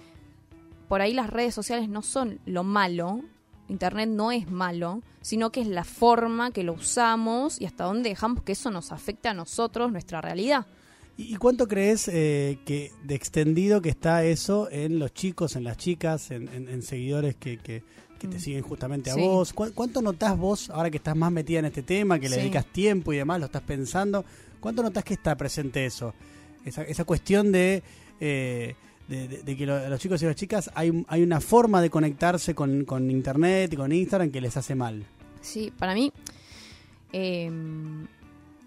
por 0.87 1.01
ahí 1.01 1.13
las 1.13 1.29
redes 1.29 1.53
sociales 1.53 1.87
no 1.87 2.01
son 2.01 2.39
lo 2.47 2.63
malo. 2.63 3.21
Internet 3.69 4.09
no 4.09 4.31
es 4.31 4.49
malo, 4.49 5.03
sino 5.21 5.51
que 5.51 5.61
es 5.61 5.67
la 5.67 5.83
forma 5.83 6.49
que 6.49 6.63
lo 6.63 6.73
usamos 6.73 7.61
y 7.61 7.65
hasta 7.65 7.83
dónde 7.83 8.09
dejamos 8.09 8.41
que 8.41 8.53
eso 8.53 8.71
nos 8.71 8.91
afecte 8.91 9.27
a 9.29 9.35
nosotros, 9.35 9.91
nuestra 9.91 10.19
realidad. 10.19 10.65
¿Y 11.15 11.35
cuánto 11.35 11.67
crees 11.67 12.07
eh, 12.07 12.57
que 12.65 12.91
de 13.03 13.13
extendido 13.13 13.81
que 13.83 13.89
está 13.89 14.23
eso 14.23 14.67
en 14.71 14.97
los 14.97 15.13
chicos, 15.13 15.55
en 15.55 15.63
las 15.63 15.77
chicas, 15.77 16.31
en, 16.31 16.47
en- 16.47 16.69
en 16.69 16.81
seguidores 16.81 17.35
que, 17.35 17.57
que- 17.59 17.83
que 18.17 18.27
te 18.27 18.37
Mm. 18.37 18.39
siguen 18.39 18.61
justamente 18.63 19.09
a 19.11 19.13
Sí. 19.15 19.21
vos? 19.21 19.53
¿Cu- 19.53 19.71
¿Cuánto 19.73 20.01
notás 20.01 20.37
vos, 20.37 20.69
ahora 20.69 20.89
que 20.89 20.97
estás 20.97 21.15
más 21.15 21.31
metida 21.31 21.59
en 21.59 21.65
este 21.65 21.83
tema, 21.83 22.19
que 22.19 22.29
le 22.29 22.35
Sí. 22.35 22.41
dedicas 22.41 22.65
tiempo 22.65 23.13
y 23.13 23.17
demás, 23.17 23.39
lo 23.39 23.45
estás 23.47 23.61
pensando? 23.63 24.23
¿Cuánto 24.59 24.81
notás 24.83 25.03
que 25.03 25.13
está 25.13 25.35
presente 25.37 25.85
eso? 25.85 26.13
Esa, 26.65 26.83
esa 26.83 27.03
cuestión 27.05 27.51
de, 27.51 27.83
eh, 28.19 28.75
de, 29.07 29.27
de- 29.27 29.43
de 29.43 29.55
que 29.57 29.65
lo- 29.65 29.87
los 29.89 29.99
chicos 29.99 30.21
y 30.21 30.25
las 30.25 30.35
chicas 30.35 30.69
hay, 30.75 31.05
hay 31.07 31.23
una 31.23 31.39
forma 31.39 31.81
de 31.81 31.89
conectarse 31.89 32.53
con, 32.53 32.83
con 32.83 33.09
Internet 33.09 33.71
y 33.73 33.75
con 33.77 33.91
Instagram 33.91 34.31
que 34.31 34.41
les 34.41 34.57
hace 34.57 34.75
mal. 34.75 35.05
Sí, 35.41 35.71
para 35.77 35.93
mí, 35.93 36.11
eh, 37.13 37.49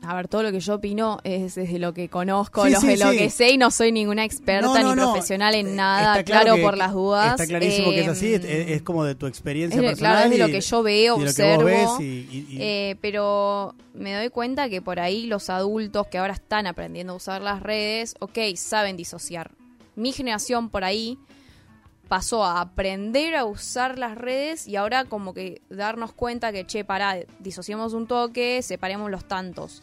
a 0.03 0.15
ver, 0.15 0.29
todo 0.29 0.43
lo 0.43 0.51
que 0.51 0.61
yo 0.61 0.75
opino 0.77 1.19
es 1.25 1.55
desde 1.57 1.79
lo 1.79 1.93
que 1.93 2.09
conozco, 2.09 2.65
Sí, 2.65 2.71
lo, 2.73 2.81
sí, 2.81 2.87
de 2.89 2.97
lo 2.97 3.11
sí. 3.13 3.19
que 3.19 3.31
sé 3.31 3.51
y 3.51 3.59
no 3.59 3.71
soy 3.71 3.93
ninguna 3.93 4.25
experta 4.25 4.67
No, 4.67 4.75
no, 4.81 4.91
ni 4.95 5.01
no. 5.01 5.13
profesional 5.13 5.55
en 5.55 5.69
Eh, 5.69 5.73
nada, 5.75 6.19
está 6.21 6.25
claro, 6.25 6.57
por 6.63 6.77
las 6.79 6.93
dudas. 6.93 7.33
Está 7.33 7.47
clarísimo 7.47 7.91
que 7.91 8.01
es 8.01 8.09
así, 8.09 8.33
es, 8.35 8.45
es 8.45 8.83
como 8.83 9.05
de 9.05 9.15
tu 9.15 9.27
experiencia 9.27 9.79
es 9.81 9.87
personal. 9.87 10.13
claro, 10.15 10.25
es 10.33 10.39
de 10.39 10.47
lo 10.47 10.53
que 10.53 10.61
yo 10.63 10.83
veo, 10.83 11.15
observo. 11.17 11.63
vos 11.63 11.65
ves 11.67 11.89
y- 12.01 12.05
y- 12.33 12.47
y- 12.51 12.57
Eh, 12.61 12.97
pero 13.03 13.75
me 13.95 14.15
doy 14.15 14.31
cuenta 14.31 14.69
que 14.71 14.81
por 14.81 15.01
ahí 15.01 15.27
los 15.27 15.51
adultos 15.51 16.07
que 16.07 16.19
ahora 16.19 16.33
están 16.33 16.67
aprendiendo 16.67 17.13
a 17.13 17.17
usar 17.17 17.43
las 17.43 17.63
redes, 17.63 18.15
ok, 18.21 18.39
saben 18.57 18.97
disociar. 18.97 19.51
Mi 19.97 20.13
generación 20.13 20.71
por 20.71 20.83
ahí 20.85 21.19
pasó 22.11 22.45
a 22.45 22.61
aprender 22.61 23.37
a 23.37 23.45
usar 23.45 23.97
las 23.97 24.19
redes 24.19 24.67
y 24.67 24.75
ahora 24.75 25.05
como 25.05 25.33
que 25.33 25.63
darnos 25.71 26.13
cuenta 26.13 26.51
que, 26.51 26.67
che, 26.67 26.85
pará, 26.85 27.21
disociemos 27.39 27.93
un 27.93 28.09
toque, 28.09 28.63
separemos 28.63 29.13
los 29.13 29.29
tantos. 29.29 29.81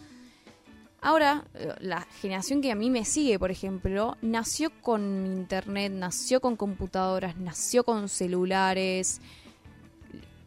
Ahora, 1.00 1.46
eh, 1.54 1.74
la 1.80 2.02
generación 2.20 2.62
que 2.62 2.70
a 2.70 2.76
mí 2.76 2.90
me 2.90 3.06
sigue, 3.06 3.40
por 3.40 3.50
ejemplo, 3.50 4.18
nació 4.22 4.72
con 4.82 5.26
internet, 5.26 5.94
nació 5.94 6.42
con 6.42 6.58
computadoras, 6.58 7.38
nació 7.38 7.86
con 7.86 8.10
celulares. 8.10 9.22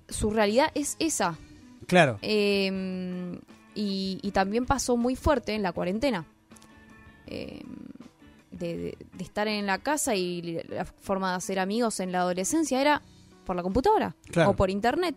Su 0.07 0.33
realidad 0.33 0.71
es 0.75 0.97
esa. 0.99 1.39
Claro. 1.87 2.19
Eh, 2.21 3.41
y, 3.75 4.19
y 4.21 4.31
también 4.33 4.67
pasó 4.67 4.99
muy 4.99 5.17
fuerte 5.17 5.55
en 5.55 5.63
la 5.63 5.73
cuarentena. 5.73 6.27
Eh, 7.27 7.63
de, 8.61 8.77
de- 8.77 8.99
de 9.15 9.25
estar 9.25 9.49
en 9.49 9.67
la 9.67 9.79
casa 9.79 10.15
y 10.15 10.63
la 10.69 10.85
forma 10.85 11.31
de 11.31 11.37
hacer 11.39 11.59
amigos 11.59 11.99
en 11.99 12.13
la 12.13 12.21
adolescencia 12.21 12.81
era 12.81 13.03
por 13.45 13.57
la 13.57 13.63
computadora 13.65 14.15
Claro. 14.31 14.51
o 14.51 14.55
por 14.55 14.71
internet. 14.71 15.17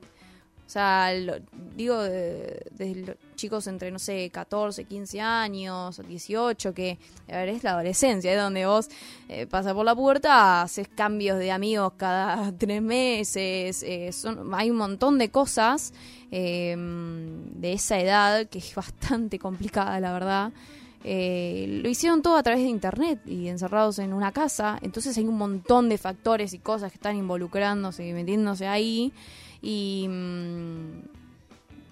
O 0.65 0.69
sea, 0.73 1.13
lo- 1.13 1.35
digo, 1.75 2.01
de- 2.01 2.65
desde 2.71 3.01
los 3.05 3.15
chicos 3.35 3.67
entre, 3.67 3.91
no 3.91 3.99
sé, 3.99 4.29
14, 4.31 4.85
15 4.85 5.19
años, 5.19 6.01
18, 6.07 6.73
que, 6.73 6.97
a 7.27 7.33
ver, 7.37 7.49
es 7.49 7.63
la 7.63 7.71
adolescencia, 7.71 8.31
es 8.31 8.39
donde 8.39 8.65
vos 8.65 8.87
eh, 9.27 9.45
pasas 9.45 9.73
por 9.73 9.83
la 9.85 9.93
puerta, 9.93 10.61
haces 10.61 10.87
cambios 10.87 11.37
de 11.37 11.51
amigos 11.51 11.93
cada 11.97 12.51
tres 12.57 12.81
meses, 12.81 13.83
eh, 13.83 14.11
son, 14.13 14.53
hay 14.55 14.71
un 14.71 14.77
montón 14.77 15.17
de 15.19 15.29
cosas 15.29 15.93
eh, 16.31 16.75
de 16.77 17.73
esa 17.73 17.99
edad 17.99 18.47
que 18.47 18.59
es 18.59 18.73
bastante 18.73 19.37
complicada, 19.39 19.99
la 19.99 20.13
verdad. 20.13 20.53
Eh, 21.05 21.81
lo 21.83 21.89
hicieron 21.89 22.21
todo 22.21 22.37
a 22.37 22.43
través 22.43 22.63
de 22.63 22.69
internet 22.69 23.19
y 23.25 23.49
encerrados 23.49 23.99
en 23.99 24.13
una 24.13 24.31
casa, 24.31 24.79
entonces 24.81 25.17
hay 25.17 25.25
un 25.25 25.37
montón 25.37 25.89
de 25.89 25.97
factores 25.97 26.53
y 26.53 26.59
cosas 26.59 26.91
que 26.91 26.97
están 26.97 27.17
involucrándose 27.17 28.07
y 28.07 28.13
metiéndose 28.13 28.67
ahí 28.67 29.11
y 29.61 30.07
mm, 30.09 31.01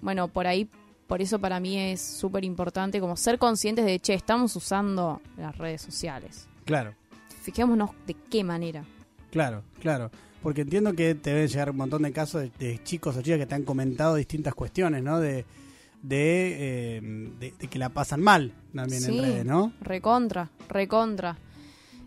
bueno, 0.00 0.28
por 0.28 0.46
ahí, 0.46 0.66
por 1.06 1.20
eso 1.20 1.38
para 1.38 1.60
mí 1.60 1.76
es 1.78 2.00
súper 2.00 2.44
importante 2.44 3.00
como 3.00 3.16
ser 3.16 3.38
conscientes 3.38 3.84
de, 3.84 4.00
che, 4.00 4.14
estamos 4.14 4.56
usando 4.56 5.20
las 5.36 5.58
redes 5.58 5.82
sociales. 5.82 6.48
Claro, 6.64 6.94
Fijémonos 7.42 7.90
de 8.06 8.14
qué 8.14 8.44
manera. 8.44 8.84
claro, 9.30 9.62
claro. 9.80 10.10
Porque 10.42 10.62
entiendo 10.62 10.92
que 10.94 11.14
te 11.14 11.30
deben 11.30 11.46
llegar 11.46 11.70
un 11.70 11.76
montón 11.76 12.02
de 12.02 12.10
casos 12.10 12.42
de, 12.42 12.50
de 12.58 12.82
chicos 12.82 13.16
o 13.16 13.22
chicas 13.22 13.38
que 13.38 13.46
te 13.46 13.54
han 13.54 13.62
comentado 13.62 14.16
distintas 14.16 14.54
cuestiones, 14.56 15.00
¿no? 15.00 15.20
De, 15.20 15.44
de, 16.02 16.96
eh, 16.96 17.00
de, 17.38 17.54
de 17.58 17.68
que 17.68 17.78
la 17.78 17.88
pasan 17.90 18.20
mal 18.20 18.52
también 18.74 19.00
Sí. 19.00 19.16
en 19.18 19.22
redes, 19.24 19.44
¿no? 19.44 19.72
Recontra, 19.80 20.50
recontra. 20.68 21.38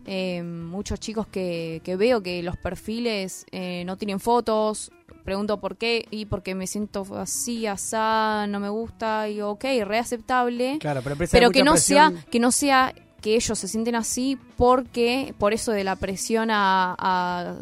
Eh, 0.08 0.42
muchos 0.42 1.00
chicos 1.00 1.26
que, 1.26 1.80
que 1.82 1.96
veo 1.96 2.22
que 2.22 2.40
los 2.42 2.56
perfiles 2.56 3.44
eh, 3.50 3.82
no 3.86 3.96
tienen 3.96 4.20
fotos, 4.20 4.92
pregunto 5.24 5.58
por 5.60 5.76
qué, 5.76 6.06
y 6.12 6.26
porque 6.26 6.54
me 6.54 6.68
siento 6.68 7.04
así, 7.18 7.66
asá, 7.66 8.46
no 8.48 8.60
me 8.60 8.68
gusta, 8.68 9.28
y 9.28 9.40
ok, 9.40 9.64
reaceptable. 9.84 10.78
Claro, 10.78 11.00
pero, 11.02 11.16
pero 11.30 11.50
que 11.50 11.64
no 11.64 11.72
presión. 11.72 12.14
sea 12.14 12.24
que 12.30 12.38
no 12.38 12.52
sea 12.52 12.94
que 13.20 13.34
ellos 13.34 13.58
se 13.58 13.66
sienten 13.66 13.96
así 13.96 14.38
porque 14.56 15.34
por 15.38 15.52
eso 15.52 15.72
de 15.72 15.82
la 15.82 15.96
presión 15.96 16.50
a, 16.52 16.94
a, 16.96 17.56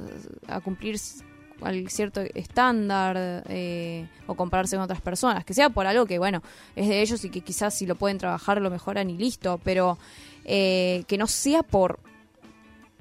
a 0.49 0.61
cumplir 0.61 0.97
al 1.63 1.89
cierto 1.89 2.21
estándar 2.35 3.45
eh, 3.49 4.07
o 4.27 4.35
compararse 4.35 4.77
con 4.77 4.85
otras 4.85 5.01
personas 5.01 5.45
que 5.45 5.55
sea 5.55 5.71
por 5.71 5.87
algo 5.87 6.05
que 6.07 6.19
bueno 6.19 6.43
es 6.77 6.89
de 6.89 7.01
ellos 7.01 7.25
y 7.25 7.31
que 7.31 7.41
quizás 7.43 7.75
si 7.75 7.87
lo 7.87 7.95
pueden 7.95 8.19
trabajar 8.19 8.61
lo 8.61 8.71
mejoran 8.71 9.09
y 9.11 9.17
listo 9.17 9.61
pero 9.63 9.99
eh, 10.45 11.05
que 11.07 11.17
no 11.19 11.27
sea 11.27 11.63
por 11.63 12.01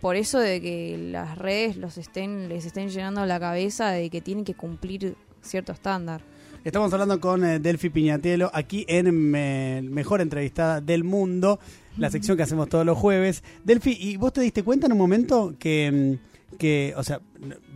por 0.01 0.15
eso 0.15 0.39
de 0.39 0.62
que 0.62 0.98
las 1.12 1.38
redes 1.38 1.77
los 1.77 1.98
estén 1.98 2.50
les 2.50 2.65
estén 2.65 2.89
llenando 2.89 3.25
la 3.25 3.39
cabeza 3.39 3.89
de 3.91 4.10
que 4.10 4.22
tienen 4.22 4.43
que 4.45 4.53
cumplir 4.53 5.15
cierto 5.41 5.72
estándar 5.72 6.22
Estamos 6.63 6.93
hablando 6.93 7.19
con 7.19 7.43
eh, 7.43 7.60
Delphi 7.60 7.89
Piñatelo 7.89 8.50
aquí 8.53 8.86
en 8.88 9.13
Me- 9.13 9.81
Mejor 9.81 10.22
Entrevistada 10.22 10.79
del 10.79 11.03
Mundo, 11.03 11.60
la 11.98 12.10
sección 12.10 12.38
que 12.38 12.43
hacemos 12.43 12.69
todos 12.69 12.86
los 12.86 12.98
jueves. 12.98 13.43
Delphi, 13.65 13.98
¿y 14.00 14.15
vos 14.15 14.31
te 14.31 14.39
diste 14.39 14.63
cuenta 14.63 14.86
en 14.86 14.93
un 14.93 14.98
momento 14.98 15.55
que, 15.60 15.91
mm, 16.24 16.32
que 16.57 16.93
o 16.98 17.03
sea, 17.03 17.22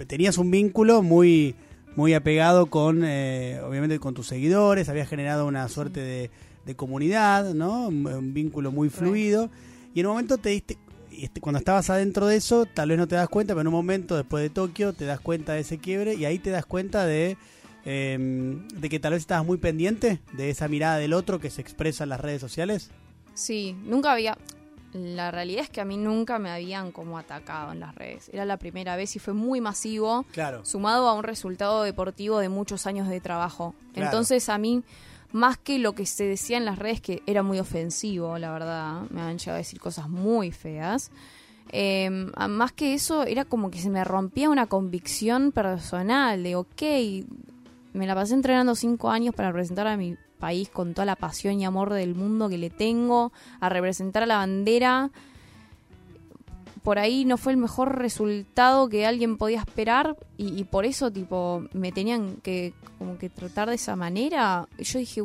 tenías 0.07 0.37
un 0.37 0.51
vínculo 0.51 1.01
muy 1.03 1.55
muy 1.95 2.13
apegado 2.13 2.67
con, 2.67 3.03
eh, 3.03 3.59
obviamente, 3.67 3.97
con 3.97 4.13
tus 4.13 4.27
seguidores, 4.27 4.87
habías 4.87 5.09
generado 5.09 5.47
una 5.47 5.67
suerte 5.67 5.99
de, 5.99 6.29
de 6.63 6.75
comunidad, 6.75 7.55
¿no? 7.55 7.87
Un, 7.87 8.05
un 8.05 8.33
vínculo 8.35 8.71
muy 8.71 8.89
fluido, 8.89 9.49
y 9.95 10.01
en 10.01 10.05
un 10.05 10.11
momento 10.11 10.37
te 10.37 10.49
diste, 10.49 10.77
este, 11.11 11.41
cuando 11.41 11.57
estabas 11.57 11.89
adentro 11.89 12.27
de 12.27 12.35
eso, 12.35 12.67
tal 12.67 12.89
vez 12.89 12.99
no 12.99 13.07
te 13.07 13.15
das 13.15 13.29
cuenta, 13.29 13.53
pero 13.53 13.61
en 13.61 13.67
un 13.67 13.73
momento 13.73 14.15
después 14.15 14.43
de 14.43 14.51
Tokio 14.51 14.93
te 14.93 15.05
das 15.05 15.19
cuenta 15.19 15.53
de 15.53 15.61
ese 15.61 15.79
quiebre 15.79 16.13
y 16.13 16.25
ahí 16.25 16.37
te 16.37 16.51
das 16.51 16.67
cuenta 16.67 17.05
de 17.05 17.37
eh, 17.85 18.57
de 18.75 18.89
que 18.89 18.99
tal 18.99 19.13
vez 19.13 19.21
estabas 19.21 19.45
muy 19.45 19.57
pendiente 19.57 20.19
de 20.33 20.49
esa 20.49 20.67
mirada 20.67 20.97
del 20.97 21.13
otro 21.13 21.39
que 21.39 21.49
se 21.49 21.61
expresa 21.61 22.03
en 22.03 22.09
las 22.09 22.19
redes 22.19 22.41
sociales. 22.41 22.91
Sí, 23.33 23.75
nunca 23.85 24.11
había. 24.11 24.37
La 24.93 25.31
realidad 25.31 25.63
es 25.63 25.69
que 25.69 25.81
a 25.81 25.85
mí 25.85 25.97
nunca 25.97 26.39
me 26.39 26.49
habían 26.49 26.91
como 26.91 27.17
atacado 27.17 27.71
en 27.73 27.79
las 27.81 27.93
redes. 27.93 28.29
Era 28.33 28.45
la 28.45 28.57
primera 28.57 28.95
vez 28.95 29.15
y 29.15 29.19
fue 29.19 29.33
muy 29.33 29.59
masivo, 29.61 30.25
Claro. 30.31 30.63
sumado 30.65 31.07
a 31.09 31.13
un 31.13 31.23
resultado 31.23 31.83
deportivo 31.83 32.39
de 32.39 32.49
muchos 32.49 32.87
años 32.87 33.07
de 33.09 33.19
trabajo. 33.19 33.75
Claro. 33.93 34.07
Entonces 34.09 34.47
a 34.49 34.57
mí 34.57 34.83
más 35.33 35.57
que 35.57 35.77
lo 35.77 35.93
que 35.93 36.05
se 36.05 36.23
decía 36.23 36.55
en 36.57 36.63
las 36.65 36.79
redes, 36.79 37.01
que 37.01 37.21
era 37.27 37.43
muy 37.43 37.59
ofensivo, 37.59 38.37
la 38.39 38.51
verdad. 38.51 39.01
Me 39.09 39.21
han 39.21 39.37
llegado 39.37 39.55
a 39.55 39.57
decir 39.57 39.79
cosas 39.79 40.07
muy 40.09 40.51
feas. 40.51 41.11
Eh, 41.73 42.09
más 42.09 42.71
que 42.71 42.93
eso, 42.93 43.23
era 43.23 43.43
como 43.43 43.69
que 43.69 43.79
se 43.79 43.89
me 43.89 44.05
rompía 44.05 44.49
una 44.49 44.67
convicción 44.67 45.51
personal 45.51 46.41
de, 46.43 46.55
ok, 46.55 46.81
me 47.93 48.07
la 48.07 48.15
pasé 48.15 48.35
entrenando 48.35 48.73
cinco 48.73 49.09
años 49.09 49.35
para 49.35 49.49
representar 49.49 49.85
a 49.87 49.97
mi 49.97 50.15
país 50.39 50.69
con 50.69 50.93
toda 50.93 51.05
la 51.05 51.15
pasión 51.15 51.59
y 51.59 51.65
amor 51.65 51.93
del 51.93 52.15
mundo 52.15 52.47
que 52.49 52.57
le 52.57 52.69
tengo, 52.69 53.31
a 53.59 53.69
representar 53.69 54.23
a 54.23 54.25
la 54.27 54.37
bandera. 54.37 55.11
Por 56.83 56.99
ahí 56.99 57.25
no 57.25 57.35
fue 57.37 57.51
el 57.51 57.57
mejor 57.57 57.97
resultado 57.97 58.87
que 58.87 59.05
alguien 59.05 59.37
podía 59.37 59.59
esperar 59.59 60.15
y, 60.37 60.57
y 60.57 60.63
por 60.63 60.85
eso 60.85 61.11
tipo 61.11 61.65
me 61.73 61.91
tenían 61.91 62.37
que 62.37 62.73
como 62.97 63.17
que 63.17 63.29
tratar 63.29 63.67
de 63.69 63.75
esa 63.75 63.95
manera. 63.97 64.69
Yo 64.79 64.99
dije, 64.99 65.21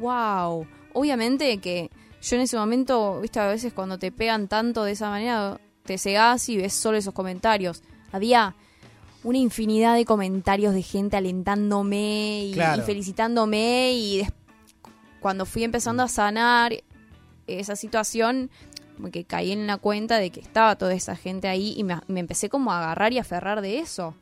wow. 0.00 0.66
Obviamente 0.94 1.58
que 1.58 1.90
yo 2.22 2.36
en 2.36 2.42
ese 2.42 2.56
momento, 2.56 3.20
viste, 3.20 3.38
a 3.38 3.46
veces 3.46 3.72
cuando 3.72 3.98
te 3.98 4.10
pegan 4.10 4.48
tanto 4.48 4.82
de 4.82 4.92
esa 4.92 5.08
manera, 5.10 5.60
te 5.84 5.96
cegás 5.96 6.48
y 6.48 6.56
ves 6.56 6.72
solo 6.72 6.96
esos 6.98 7.14
comentarios. 7.14 7.82
Había 8.10 8.56
una 9.22 9.38
infinidad 9.38 9.94
de 9.94 10.04
comentarios 10.04 10.74
de 10.74 10.82
gente 10.82 11.16
alentándome 11.16 12.46
y, 12.46 12.52
Claro. 12.54 12.82
y 12.82 12.84
felicitándome 12.84 13.92
y 13.92 14.18
des- 14.18 14.32
cuando 15.20 15.46
fui 15.46 15.64
empezando 15.64 16.02
a 16.02 16.08
sanar 16.08 16.72
esa 17.46 17.76
situación 17.76 18.50
como 18.96 19.10
que 19.10 19.24
caí 19.24 19.52
en 19.52 19.66
la 19.66 19.76
cuenta 19.76 20.16
de 20.16 20.30
que 20.30 20.40
estaba 20.40 20.76
toda 20.76 20.94
esa 20.94 21.16
gente 21.16 21.48
ahí 21.48 21.74
y 21.76 21.84
me, 21.84 22.00
me 22.08 22.20
empecé 22.20 22.48
como 22.48 22.72
a 22.72 22.78
agarrar 22.78 23.12
y 23.12 23.18
aferrar 23.18 23.60
de 23.60 23.78
eso. 23.78 24.14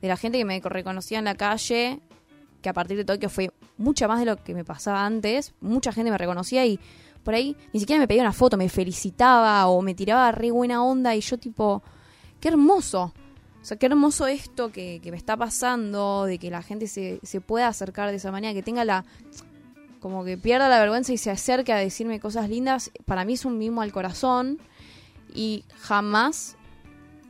De 0.00 0.08
la 0.08 0.16
gente 0.16 0.38
que 0.38 0.44
me 0.46 0.60
reconocía 0.60 1.18
en 1.18 1.26
la 1.26 1.34
calle 1.34 2.00
que 2.62 2.70
a 2.70 2.72
partir 2.72 2.96
de 2.96 3.04
Tokio 3.04 3.28
fue 3.28 3.50
mucha 3.76 4.08
más 4.08 4.18
de 4.20 4.24
lo 4.24 4.42
que 4.42 4.54
me 4.54 4.64
pasaba 4.64 5.04
antes 5.04 5.52
mucha 5.60 5.92
gente 5.92 6.10
me 6.10 6.16
reconocía 6.16 6.64
y 6.64 6.80
por 7.22 7.34
ahí 7.34 7.54
ni 7.74 7.80
siquiera 7.80 8.00
me 8.00 8.08
pedía 8.08 8.22
una 8.22 8.32
foto 8.32 8.56
me 8.56 8.70
felicitaba 8.70 9.66
o 9.66 9.82
me 9.82 9.94
tiraba 9.94 10.32
re 10.32 10.50
buena 10.50 10.82
onda 10.82 11.14
y 11.14 11.20
yo 11.20 11.36
tipo 11.36 11.82
qué 12.40 12.48
hermoso 12.48 13.12
o 13.64 13.66
sea, 13.66 13.78
qué 13.78 13.86
hermoso 13.86 14.26
esto 14.26 14.70
que, 14.70 15.00
que 15.02 15.10
me 15.10 15.16
está 15.16 15.38
pasando, 15.38 16.26
de 16.26 16.38
que 16.38 16.50
la 16.50 16.60
gente 16.60 16.86
se, 16.86 17.18
se 17.22 17.40
pueda 17.40 17.66
acercar 17.66 18.10
de 18.10 18.16
esa 18.16 18.30
manera, 18.30 18.52
que 18.52 18.62
tenga 18.62 18.84
la... 18.84 19.06
como 20.04 20.22
que 20.22 20.36
pierda 20.36 20.68
la 20.68 20.78
vergüenza 20.78 21.14
y 21.14 21.16
se 21.16 21.30
acerque 21.30 21.72
a 21.72 21.78
decirme 21.78 22.20
cosas 22.20 22.50
lindas, 22.50 22.90
para 23.06 23.24
mí 23.24 23.32
es 23.32 23.46
un 23.46 23.56
mimo 23.56 23.80
al 23.80 23.90
corazón 23.90 24.58
y 25.34 25.64
jamás, 25.80 26.56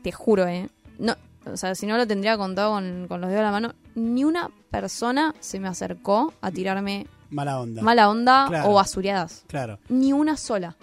te 0.03 0.11
juro, 0.11 0.49
¿eh? 0.49 0.69
No, 0.99 1.15
o 1.47 1.57
sea, 1.57 1.77
si 1.77 1.87
no 1.87 1.97
lo 1.97 2.05
tendría 2.05 2.37
contado 2.37 2.73
con, 2.73 3.07
con 3.07 3.21
los 3.21 3.31
dedos 3.31 3.43
de 3.43 3.45
la 3.45 3.53
mano, 3.53 3.75
ni 3.95 4.25
una 4.25 4.51
persona 4.73 5.37
se 5.39 5.61
me 5.61 5.69
acercó 5.69 6.35
a 6.41 6.51
tirarme 6.51 7.07
Mala 7.31 7.61
onda. 7.61 7.81
mala 7.81 8.11
onda 8.11 8.47
Claro. 8.49 8.71
o 8.71 8.75
basureadas. 8.75 9.45
Claro. 9.47 9.79
Ni 9.89 10.13
una 10.13 10.37
sola. 10.37 10.75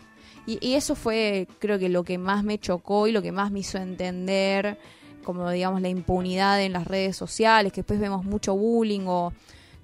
Y, 0.47 0.65
y 0.65 0.75
eso 0.75 0.95
fue, 0.95 1.45
creo 1.59 1.77
que 1.77 1.89
lo 1.89 2.05
que 2.05 2.17
más 2.17 2.45
me 2.45 2.57
chocó 2.57 3.05
y 3.07 3.11
lo 3.11 3.21
que 3.21 3.33
más 3.33 3.51
me 3.51 3.59
hizo 3.59 3.79
entender, 3.79 4.79
como 5.25 5.49
digamos, 5.49 5.81
la 5.81 5.89
impunidad 5.89 6.61
en 6.61 6.71
las 6.71 6.87
redes 6.87 7.17
sociales, 7.17 7.73
que 7.73 7.81
después 7.81 7.99
vemos 7.99 8.23
mucho 8.23 8.55
bullying 8.55 9.07
o 9.07 9.33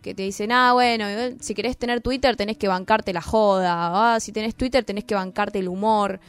que 0.01 0.13
te 0.13 0.24
dicen, 0.24 0.51
ah, 0.51 0.74
bueno, 0.74 1.06
si 1.39 1.54
querés 1.54 1.77
tener 1.77 2.01
Twitter 2.01 2.36
tenés 2.36 2.58
que 2.58 2.68
bancarte 2.68 3.13
la 3.13 3.22
joda, 3.22 4.16
ah, 4.16 4.20
si 4.20 4.32
tenés 4.32 4.56
Twitter 4.56 4.84
tenés 4.84 5.04
que 5.04 5.16
bancarte 5.16 5.60
el 5.60 5.68
humor. 5.68 6.20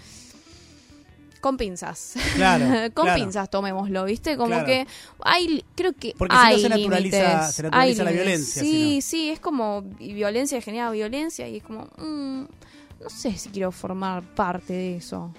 Con 1.41 1.57
pinzas. 1.57 2.15
Claro, 2.35 2.65
Con 2.95 3.05
claro. 3.05 3.23
pinzas 3.23 3.49
tomémoslo, 3.49 4.05
¿viste? 4.05 4.37
Como 4.37 4.49
Claro. 4.49 4.67
que 4.67 4.87
hay, 5.23 5.65
creo 5.77 5.93
que 5.93 6.13
Porque 6.19 6.35
si 6.35 6.53
no 6.55 6.59
se 6.59 6.69
naturaliza- 6.69 7.53
se 7.53 7.63
naturaliza 7.63 8.05
la 8.05 8.11
violencia, 8.11 8.63
Sí, 8.63 8.73
si 8.73 8.95
no. 8.97 9.01
sí, 9.03 9.31
es 9.31 9.39
como 9.41 9.85
y 10.01 10.15
violencia 10.15 10.61
genera 10.61 10.91
violencia 10.91 11.47
y 11.49 11.59
es 11.59 11.63
como, 11.63 11.87
mm, 11.97 12.41
no 13.03 13.09
sé 13.11 13.37
si 13.39 13.51
quiero 13.51 13.71
formar 13.71 14.25
parte 14.35 14.73
de 14.73 14.97
eso. 14.97 15.33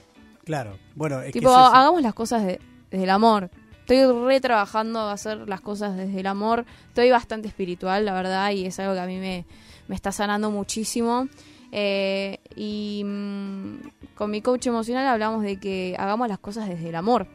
Claro. 0.46 0.78
Bueno, 0.96 1.20
es 1.22 1.34
tipo, 1.34 1.50
que 1.50 1.54
es 1.54 1.60
eso. 1.60 1.66
hagamos 1.76 2.02
las 2.02 2.14
cosas 2.14 2.46
de- 2.46 2.62
desde 2.90 3.04
el 3.04 3.10
amor. 3.10 3.52
Estoy 3.90 4.06
re 4.28 4.40
trabajando 4.40 5.00
a 5.00 5.14
hacer 5.14 5.50
las 5.50 5.62
cosas 5.62 5.98
desde 5.98 6.20
el 6.20 6.28
amor. 6.28 6.64
Estoy 6.90 7.10
bastante 7.10 7.48
espiritual, 7.48 8.06
la 8.06 8.14
verdad, 8.14 8.52
y 8.52 8.68
es 8.68 8.80
algo 8.80 8.94
que 8.94 9.00
a 9.00 9.08
mí 9.08 9.18
me, 9.18 9.48
me 9.88 9.96
está 9.96 10.12
sanando 10.12 10.52
muchísimo. 10.52 11.28
Eh, 11.72 12.38
y 12.56 13.02
mm, 13.04 14.14
con 14.14 14.30
mi 14.30 14.44
coach 14.44 14.68
emocional 14.68 15.08
hablamos 15.08 15.42
de 15.42 15.60
que 15.60 15.96
hagamos 15.98 16.28
las 16.28 16.38
cosas 16.38 16.70
desde 16.70 16.90
el 16.90 16.96
amor. 16.96 17.26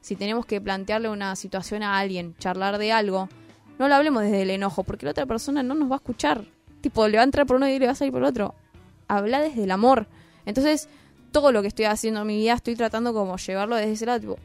Si 0.00 0.14
tenemos 0.14 0.46
que 0.46 0.60
plantearle 0.60 1.08
una 1.08 1.34
situación 1.34 1.82
a 1.82 1.98
alguien, 1.98 2.36
charlar 2.38 2.78
de 2.78 2.92
algo, 2.92 3.28
no 3.80 3.88
lo 3.88 3.94
hablemos 3.96 4.22
desde 4.22 4.42
el 4.42 4.50
enojo, 4.50 4.84
porque 4.84 5.06
la 5.06 5.10
otra 5.10 5.26
persona 5.26 5.64
no 5.64 5.74
nos 5.74 5.90
va 5.90 5.96
a 5.96 5.98
escuchar. 5.98 6.44
Tipo, 6.82 7.08
le 7.08 7.16
va 7.16 7.22
a 7.22 7.24
entrar 7.24 7.46
por 7.46 7.56
uno 7.56 7.68
y 7.68 7.80
le 7.80 7.86
va 7.86 7.92
a 7.92 7.96
salir 7.96 8.12
por 8.12 8.22
otro. 8.22 8.54
Habla 9.08 9.40
desde 9.40 9.64
el 9.64 9.72
amor. 9.72 10.06
Entonces, 10.44 10.88
todo 11.32 11.50
lo 11.50 11.62
que 11.62 11.68
estoy 11.68 11.86
haciendo 11.86 12.20
en 12.20 12.28
mi 12.28 12.36
vida, 12.36 12.52
estoy 12.52 12.76
tratando 12.76 13.12
como 13.12 13.36
llevarlo 13.38 13.74
desde 13.74 13.90
ese 13.90 14.06
lado, 14.06 14.20
tipo, 14.20 14.38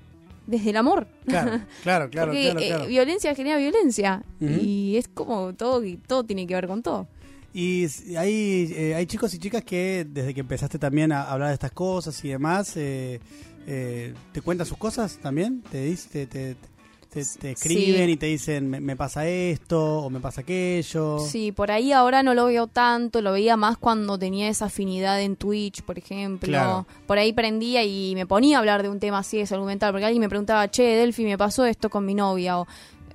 desde 0.52 0.70
el 0.70 0.78
amor. 0.78 1.08
Claro, 1.26 1.62
claro, 1.84 2.10
claro, 2.10 2.32
porque 2.32 2.52
claro, 2.68 2.84
eh, 2.84 2.88
violencia 2.88 3.34
genera 3.34 3.58
violencia. 3.58 4.24
Y 4.40 4.98
es 4.98 5.08
como 5.08 5.54
todo, 5.54 5.82
todo 6.08 6.24
tiene 6.24 6.46
que 6.46 6.54
ver 6.54 6.68
con 6.68 6.84
todo. 6.84 7.08
Y 7.54 7.86
hay, 8.16 8.74
eh, 8.76 8.96
hay 8.96 9.06
chicos 9.06 9.34
y 9.34 9.40
chicas 9.40 9.64
que 9.64 10.06
desde 10.10 10.34
que 10.34 10.40
empezaste 10.40 10.80
también 10.80 11.12
a 11.12 11.24
hablar 11.24 11.50
de 11.50 11.56
estas 11.56 11.72
cosas 11.72 12.24
y 12.24 12.30
demás, 12.30 12.78
eh, 12.78 13.20
eh, 13.68 14.14
¿te 14.32 14.42
cuentan 14.42 14.66
sus 14.66 14.78
cosas 14.78 15.18
también? 15.18 15.62
¿Te, 15.70 15.84
dice, 15.84 16.28
te, 16.28 16.56
te, 16.56 16.68
te- 17.12 17.26
te 17.40 17.52
escriben 17.52 18.06
Sí. 18.08 18.12
y 18.14 18.16
te 18.18 18.26
dicen, 18.28 18.70
me, 18.70 18.80
me 18.80 18.96
pasa 18.96 19.28
esto 19.28 19.98
o 20.00 20.10
me 20.10 20.20
pasa 20.22 20.42
aquello? 20.42 21.20
Sí, 21.20 21.52
por 21.52 21.70
ahí 21.70 21.92
ahora 21.92 22.24
no 22.24 22.34
lo 22.34 22.46
veo 22.46 22.68
tanto, 22.68 23.22
lo 23.22 23.34
veía 23.34 23.58
más 23.58 23.78
cuando 23.78 24.18
tenía 24.18 24.48
esa 24.48 24.66
afinidad 24.66 25.22
en 25.22 25.36
Twitch, 25.36 25.82
por 25.84 25.98
ejemplo. 25.98 26.48
Claro. 26.48 26.86
Por 27.08 27.18
ahí 27.18 27.34
prendía 27.34 27.84
y 27.84 28.14
me 28.16 28.26
ponía 28.26 28.56
a 28.58 28.60
hablar 28.60 28.82
de 28.82 28.90
un 28.90 29.00
tema 29.00 29.20
así 29.20 29.38
de 29.38 29.46
salud 29.46 29.66
mental, 29.66 29.92
porque 29.92 30.06
alguien 30.06 30.22
me 30.22 30.30
preguntaba, 30.30 30.70
che, 30.72 30.84
Delphi, 30.84 31.26
me 31.26 31.38
pasó 31.38 31.66
esto 31.66 31.90
con 31.90 32.06
mi 32.06 32.16
novia, 32.16 32.60
o 32.60 32.68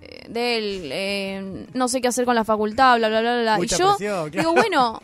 eh, 0.08 0.26
Del, 0.28 0.90
eh, 0.92 1.66
no 1.74 1.88
sé 1.88 2.00
qué 2.00 2.08
hacer 2.08 2.24
con 2.24 2.34
la 2.34 2.44
facultad, 2.44 2.96
bla, 2.98 3.08
bla, 3.08 3.20
bla, 3.20 3.40
bla. 3.42 3.58
Y 3.62 3.66
yo 3.66 3.76
presión, 3.96 4.30
claro. 4.30 4.30
digo, 4.30 4.52
bueno, 4.52 5.02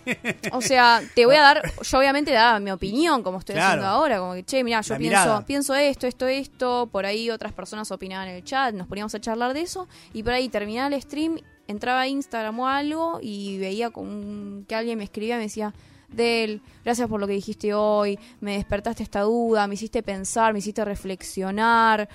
o 0.53 0.61
sea, 0.61 1.03
te 1.15 1.27
voy 1.27 1.37
a 1.37 1.43
dar, 1.43 1.63
yo 1.83 1.99
obviamente 1.99 2.33
daba 2.33 2.61
mi 2.61 2.71
opinión, 2.71 3.23
como 3.23 3.39
estoy 3.39 3.55
Claro. 3.55 3.69
haciendo 3.69 3.87
ahora, 3.89 4.19
como 4.19 4.35
que, 4.35 4.45
che, 4.45 4.63
mira, 4.65 4.81
yo 4.81 4.95
La 4.95 4.99
pienso, 4.99 5.21
mirada. 5.25 5.47
pienso 5.47 5.75
esto, 5.75 6.07
esto, 6.07 6.27
esto, 6.27 6.89
por 6.91 7.07
ahí 7.07 7.31
otras 7.31 7.53
personas 7.53 7.91
opinaban 7.91 8.29
en 8.29 8.37
el 8.37 8.45
chat, 8.45 8.75
nos 8.75 8.87
poníamos 8.87 9.15
a 9.15 9.21
charlar 9.21 9.55
de 9.55 9.63
eso, 9.63 9.89
y 10.13 10.23
por 10.23 10.33
ahí 10.33 10.49
terminaba 10.49 10.95
el 10.95 11.01
stream, 11.03 11.39
entraba 11.69 12.03
a 12.03 12.09
Instagram 12.09 12.59
o 12.61 12.69
algo, 12.69 13.19
y 13.23 13.59
veía 13.59 13.91
con 13.91 14.65
que 14.69 14.75
alguien 14.75 14.99
me 14.99 15.05
escribía 15.05 15.35
y 15.35 15.39
me 15.39 15.45
decía, 15.45 15.73
Del, 16.09 16.61
gracias 16.85 17.09
por 17.09 17.21
lo 17.21 17.27
que 17.27 17.33
dijiste 17.33 17.73
hoy, 17.73 18.19
me 18.41 18.57
despertaste 18.57 19.03
esta 19.03 19.23
duda, 19.23 19.67
me 19.67 19.75
hiciste 19.75 20.03
pensar, 20.03 20.53
me 20.53 20.59
hiciste 20.59 20.85
reflexionar. 20.85 22.07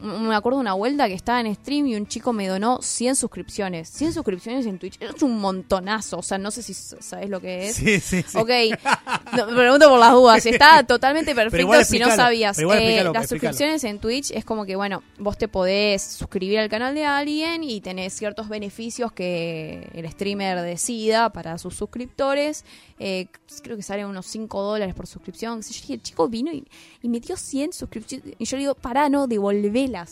Me 0.00 0.34
acuerdo 0.34 0.58
de 0.58 0.62
una 0.62 0.74
vuelta 0.74 1.08
que 1.08 1.14
estaba 1.14 1.40
en 1.40 1.54
stream 1.54 1.86
y 1.86 1.96
un 1.96 2.06
chico 2.06 2.32
me 2.32 2.46
donó 2.46 2.80
100 2.82 3.16
suscripciones. 3.16 3.88
100 3.88 4.12
suscripciones 4.12 4.66
en 4.66 4.78
Twitch. 4.78 5.00
Es 5.00 5.22
un 5.22 5.38
montonazo. 5.38 6.18
O 6.18 6.22
sea, 6.22 6.38
no 6.38 6.50
sé 6.50 6.62
si 6.62 6.74
sabes 6.74 7.30
lo 7.30 7.40
que 7.40 7.68
es. 7.68 7.76
Sí, 7.76 8.00
sí, 8.00 8.22
sí. 8.22 8.38
Ok, 8.38 8.50
no, 9.36 9.46
me 9.46 9.56
pregunto 9.56 9.88
por 9.88 9.98
las 9.98 10.12
dudas. 10.12 10.46
Está 10.46 10.82
totalmente 10.84 11.34
perfecto 11.34 11.84
si 11.84 11.98
no 11.98 12.14
sabías. 12.14 12.58
Eh, 12.58 13.04
las 13.12 13.28
suscripciones 13.28 13.84
en 13.84 13.98
Twitch 13.98 14.30
es 14.32 14.44
como 14.44 14.66
que, 14.66 14.76
bueno, 14.76 15.02
vos 15.18 15.38
te 15.38 15.48
podés 15.48 16.02
suscribir 16.02 16.58
al 16.58 16.68
canal 16.68 16.94
de 16.94 17.04
alguien 17.04 17.64
y 17.64 17.80
tenés 17.80 18.12
ciertos 18.12 18.48
beneficios 18.48 19.12
que 19.12 19.88
el 19.94 20.10
streamer 20.10 20.60
decida 20.60 21.30
para 21.30 21.58
sus 21.58 21.74
suscriptores. 21.74 22.64
Eh, 22.98 23.26
creo 23.62 23.76
que 23.76 23.82
salen 23.82 24.06
unos 24.06 24.26
5 24.26 24.62
dólares 24.62 24.94
por 24.94 25.06
suscripción. 25.06 25.60
Yo 25.60 25.68
dije, 25.68 25.94
el 25.94 26.02
chico 26.02 26.28
vino 26.28 26.50
y, 26.52 26.66
y 27.02 27.08
me 27.08 27.20
dio 27.20 27.36
100 27.36 27.72
suscripciones. 27.72 28.34
Y 28.38 28.44
yo 28.44 28.56
le 28.56 28.62
digo, 28.62 28.74
pará, 28.74 29.08
no, 29.08 29.26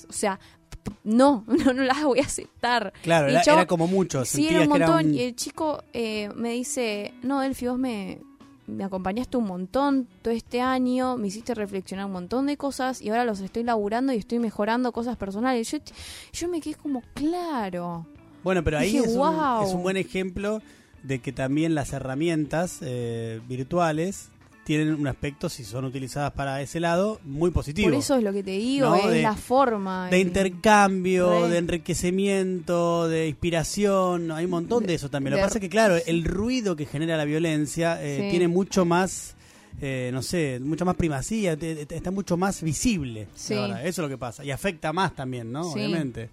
O 0.09 0.13
sea, 0.13 0.39
no, 1.03 1.45
no, 1.47 1.73
no 1.73 1.83
las 1.83 2.03
voy 2.05 2.21
a 2.21 2.25
aceptar. 2.25 2.93
Claro, 3.03 3.29
el 3.29 3.37
chavo- 3.39 3.59
era 3.59 3.67
como 3.67 3.87
mucho. 3.87 4.25
Sí, 4.25 4.47
era 4.49 4.63
un 4.63 4.69
montón. 4.69 5.07
un- 5.07 5.15
Y 5.15 5.23
el 5.23 5.35
chico 5.37 5.83
eh, 5.93 6.29
me 6.35 6.51
dice, 6.53 7.15
no, 7.23 7.41
Delphi, 7.41 7.67
vos 7.69 7.79
me, 7.79 8.19
me 8.67 8.85
acompañaste 8.85 9.37
un 9.37 9.45
montón 9.47 10.09
todo 10.23 10.33
este 10.33 10.61
año, 10.61 11.17
me 11.17 11.29
hiciste 11.29 11.55
reflexionar 11.55 12.07
un 12.07 12.13
montón 12.13 12.47
de 12.47 12.57
cosas 12.57 13.01
y 13.03 13.09
ahora 13.11 13.25
los 13.25 13.41
estoy 13.41 13.63
laburando 13.65 14.13
y 14.13 14.17
estoy 14.17 14.39
mejorando 14.39 14.93
cosas 14.93 15.17
personales. 15.17 15.71
Yo, 15.71 15.79
yo 16.33 16.49
me 16.49 16.61
quedé 16.61 16.75
como, 16.75 17.03
claro. 17.15 18.07
Bueno, 18.43 18.63
pero 18.63 18.79
ahí 18.79 18.93
Dije, 18.93 19.07
es, 19.07 19.17
un, 19.17 19.63
es 19.65 19.73
un 19.75 19.83
buen 19.83 19.97
ejemplo 19.97 20.61
de 21.03 21.19
que 21.19 21.33
también 21.33 21.75
las 21.75 21.93
herramientas 21.93 22.79
eh, 22.83 23.41
virtuales 23.49 24.31
tienen 24.65 24.95
un 24.95 25.07
aspecto, 25.07 25.49
si 25.49 25.63
son 25.65 25.85
utilizadas 25.85 26.33
para 26.33 26.61
ese 26.63 26.81
lado, 26.81 27.21
muy 27.25 27.51
positivo. 27.51 27.89
Por 27.91 27.99
eso 27.99 28.17
es 28.17 28.23
lo 28.23 28.33
que 28.33 28.43
te 28.43 28.53
digo, 28.53 28.89
No, 28.89 28.97
es 28.97 29.11
de- 29.11 29.23
la 29.23 29.37
forma. 29.37 30.09
de 30.11 30.21
el- 30.21 30.27
intercambio, 30.27 31.43
Re. 31.45 31.49
de 31.51 31.59
enriquecimiento, 31.59 33.09
de 33.09 33.29
inspiración, 33.29 34.31
hay 34.33 34.45
un 34.47 34.51
montón 34.51 34.85
de 34.87 34.95
eso 34.95 35.09
también. 35.11 35.33
Lo 35.33 35.37
que 35.37 35.43
de- 35.43 35.47
pasa 35.47 35.59
es 35.59 35.61
que, 35.63 35.69
claro, 35.69 35.97
el 36.07 36.25
ruido 36.25 36.77
que 36.77 36.87
genera 36.87 37.17
la 37.17 37.25
violencia 37.25 38.03
eh, 38.03 38.23
Sí. 38.25 38.31
tiene 38.31 38.49
mucho 38.49 38.85
más, 38.85 39.35
eh, 39.81 40.11
no 40.13 40.23
sé, 40.23 40.61
mucha 40.63 40.85
más 40.85 40.95
primacía, 40.97 41.57
te- 41.57 41.87
te- 41.87 41.97
está 41.97 42.11
mucho 42.11 42.37
más 42.37 42.63
visible. 42.63 43.29
Sí. 43.35 43.55
ahora. 43.55 43.81
Eso 43.83 44.03
es 44.03 44.05
lo 44.05 44.09
que 44.09 44.19
pasa. 44.19 44.45
Y 44.45 44.51
afecta 44.51 44.93
más 44.93 45.15
también, 45.15 45.51
¿no? 45.53 45.65
Sí. 45.65 45.79
Obviamente. 45.81 46.31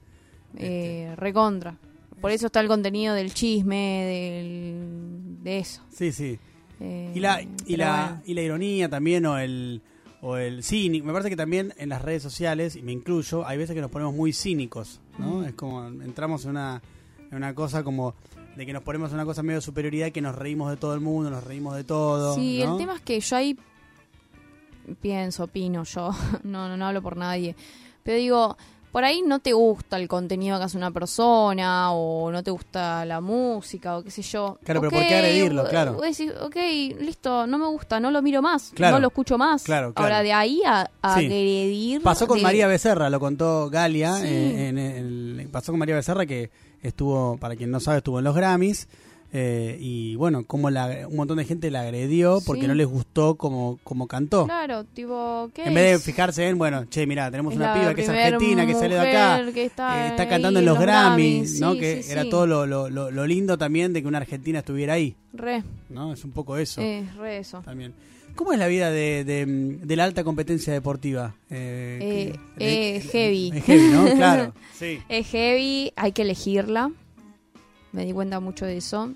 eh, 0.58 1.14
recontra. 1.16 1.78
Por 2.20 2.30
eso 2.32 2.48
está 2.48 2.60
el 2.60 2.68
contenido 2.68 3.16
del 3.16 3.34
chisme, 3.34 4.06
del 4.06 5.44
de 5.44 5.60
eso. 5.60 5.82
Sí, 5.92 6.12
sí. 6.12 6.38
Eh, 6.82 7.12
Y 7.16 7.20
la, 7.20 7.42
y 7.42 7.76
la, 7.78 8.08
bueno. 8.08 8.22
y 8.26 8.34
la 8.34 8.42
ironía 8.42 8.90
también, 8.90 9.26
o 9.28 9.38
el, 9.38 9.82
o 10.22 10.36
el 10.38 10.64
cínico. 10.64 11.06
Me 11.06 11.14
parece 11.14 11.30
que 11.30 11.36
también 11.38 11.74
en 11.78 11.90
las 11.90 12.02
redes 12.02 12.24
sociales, 12.24 12.76
y 12.76 12.82
me 12.82 12.92
incluyo, 12.92 13.46
hay 13.46 13.58
veces 13.58 13.76
que 13.76 13.82
nos 13.82 13.92
ponemos 13.92 14.14
muy 14.16 14.34
cínicos, 14.34 15.00
¿no? 15.18 15.40
Mm. 15.40 15.44
Es 15.46 15.54
como, 15.54 15.86
entramos 15.88 16.44
en 16.46 16.52
una, 16.52 16.82
en 17.30 17.38
una 17.38 17.54
cosa 17.54 17.84
como 17.84 18.16
de 18.56 18.66
que 18.66 18.74
nos 18.74 18.84
ponemos 18.84 19.10
en 19.12 19.16
una 19.16 19.26
cosa 19.26 19.44
medio 19.44 19.60
de 19.60 19.62
superioridad, 19.62 20.12
que 20.12 20.22
nos 20.22 20.36
reímos 20.36 20.70
de 20.72 20.78
todo 20.78 20.94
el 20.94 21.00
mundo, 21.02 21.30
nos 21.30 21.44
reímos 21.44 21.76
de 21.76 21.84
todo. 21.84 22.36
Sí, 22.36 22.62
¿no? 22.66 22.74
el 22.74 22.78
tema 22.80 22.96
es 22.96 23.02
que 23.02 23.20
yo 23.20 23.36
ahí 23.36 23.58
pienso, 25.02 25.44
opino 25.46 25.84
yo, 25.84 26.12
no, 26.44 26.68
no, 26.68 26.78
no 26.78 26.88
hablo 26.88 27.02
por 27.02 27.16
nadie, 27.16 27.56
pero 28.04 28.18
digo, 28.18 28.58
por 28.92 29.04
ahí 29.04 29.22
no 29.22 29.40
te 29.40 29.54
gusta 29.54 29.98
el 29.98 30.08
contenido 30.08 30.58
que 30.58 30.66
hace 30.66 30.78
una 30.78 30.92
persona 30.92 31.92
o 31.94 32.32
no 32.32 32.44
te 32.44 32.52
gusta 32.52 33.06
la 33.06 33.22
música 33.22 33.98
o 33.98 34.04
qué 34.04 34.12
sé 34.12 34.22
yo. 34.22 34.58
Claro, 34.64 34.82
pero 34.82 34.90
Ok, 34.90 34.94
¿por 35.00 35.08
qué 35.08 35.16
agredirlo? 35.16 35.64
Claro. 35.70 35.94
vos 35.94 36.02
decís, 36.04 36.32
ok, 36.42 36.56
listo, 37.00 37.48
no 37.48 37.58
me 37.58 37.68
gusta, 37.68 38.00
no 38.00 38.12
lo 38.12 38.22
miro 38.22 38.42
más, 38.42 38.72
Claro. 38.76 38.96
no 38.96 39.02
lo 39.02 39.08
escucho 39.08 39.38
más. 39.38 39.64
Claro, 39.64 39.94
claro. 39.94 40.14
Ahora, 40.14 40.24
de 40.24 40.34
ahí 40.34 40.62
a, 40.66 40.90
a 41.02 41.18
Sí. 41.20 41.26
agredir... 41.26 42.02
Pasó 42.02 42.28
con 42.28 42.38
de- 42.38 42.44
María 42.44 42.68
Becerra, 42.68 43.10
lo 43.10 43.20
contó 43.20 43.70
Galia. 43.70 44.16
Sí. 44.16 44.28
eh, 44.28 44.68
en 44.70 44.78
el- 44.78 45.50
pasó 45.52 45.72
con 45.72 45.80
María 45.80 45.96
Becerra 45.96 46.26
que 46.26 46.52
estuvo, 46.82 47.38
para 47.38 47.56
quien 47.56 47.72
no 47.72 47.80
sabe, 47.80 47.98
estuvo 48.00 48.20
en 48.20 48.26
los 48.26 48.36
Grammys. 48.36 48.88
Eh, 49.34 49.78
y 49.80 50.16
bueno, 50.16 50.46
como 50.46 50.70
la, 50.70 51.08
un 51.10 51.16
montón 51.16 51.38
de 51.38 51.46
gente 51.46 51.72
la 51.72 51.82
agredió 51.82 52.40
porque 52.46 52.64
Sí. 52.64 52.68
no 52.68 52.74
les 52.76 52.88
gustó 52.88 53.36
como, 53.36 53.80
como 53.84 54.08
cantó. 54.08 54.46
Claro, 54.46 54.84
tipo, 54.84 55.50
¿qué 55.54 55.64
En 55.66 55.74
vez 55.74 55.92
de 55.94 56.00
fijarse 56.00 56.48
en, 56.50 56.58
bueno, 56.58 56.86
che, 56.86 57.08
mirá, 57.08 57.32
tenemos 57.32 57.54
Es 57.54 57.58
una 57.60 57.74
piba 57.74 57.94
que 57.96 58.02
es 58.02 58.10
argentina, 58.10 58.66
que 58.66 58.74
sale 58.74 58.96
de 58.96 59.00
acá, 59.00 59.38
mujer 59.40 59.54
que 59.54 59.66
está 59.66 60.06
eh, 60.06 60.10
está 60.10 60.28
cantando 60.28 60.60
en 60.60 60.66
los 60.66 60.76
los 60.76 60.84
Grammys, 60.84 61.60
Grammys, 61.60 61.60
¿no? 61.62 61.74
sí, 61.74 61.80
que 61.80 62.04
sí, 62.04 62.12
era 62.12 62.30
todo 62.30 62.46
lo, 62.46 62.66
lo, 62.66 62.90
lo- 62.90 63.28
lindo 63.28 63.58
también 63.58 63.94
de 63.94 64.02
que 64.02 64.08
una 64.08 64.18
argentina 64.18 64.60
estuviera 64.60 64.94
ahí, 64.94 65.16
Re, 65.34 65.64
¿no? 65.90 66.12
Es 66.14 66.24
un 66.26 66.32
poco 66.32 66.58
eso 66.58 66.82
es 66.82 67.16
re 67.16 67.38
eso. 67.38 67.62
también. 67.64 67.94
¿Cómo 68.36 68.54
es 68.54 68.60
la 68.60 68.68
vida 68.68 68.92
de, 68.92 69.24
de, 69.26 69.46
de 69.46 69.96
la 69.98 70.06
alta 70.06 70.24
competencia 70.24 70.72
deportiva? 70.72 71.36
Eh, 71.50 72.00
Eh, 72.02 72.40
que- 72.58 72.96
eh, 72.98 73.02
heavy. 73.02 73.52
Es 73.56 73.64
heavy, 73.66 73.88
¿no? 73.92 74.06
Claro. 74.16 74.54
Sí. 74.78 75.00
Es 75.10 75.28
heavy, 75.28 75.92
hay 75.96 76.12
que 76.14 76.22
elegirla. 76.24 76.92
Me 77.92 78.06
di 78.06 78.14
cuenta 78.14 78.40
mucho 78.40 78.66
de 78.66 78.78
eso. 78.78 79.12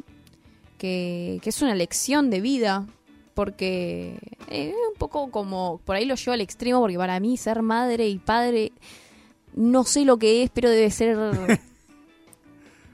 Que, 0.78 1.40
que 1.42 1.50
es 1.50 1.62
una 1.62 1.76
lección 1.76 2.30
de 2.30 2.42
vida. 2.42 2.86
Porque 3.34 4.18
eh, 4.50 4.70
es 4.70 4.76
un 4.92 4.98
poco 4.98 5.30
como. 5.32 5.80
Por 5.86 5.96
ahí 5.96 6.06
lo 6.06 6.16
llevo 6.16 6.32
al 6.34 6.42
extremo. 6.42 6.80
Porque 6.82 6.98
para 6.98 7.20
mí, 7.20 7.38
ser 7.38 7.62
madre 7.62 8.08
y 8.08 8.18
padre. 8.18 8.72
No 9.54 9.84
sé 9.86 10.04
lo 10.06 10.18
que 10.18 10.44
es, 10.44 10.50
pero 10.50 10.70
debe 10.70 10.92
ser. 10.92 11.18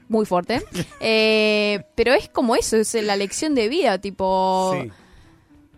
Muy 0.08 0.26
fuerte. 0.26 0.62
Eh, 1.00 1.84
pero 1.94 2.12
es 2.12 2.28
como 2.28 2.54
eso, 2.54 2.76
es 2.76 2.92
la 2.94 3.16
lección 3.16 3.54
de 3.54 3.68
vida. 3.68 3.98
Tipo, 3.98 4.74
Sí. 4.82 4.90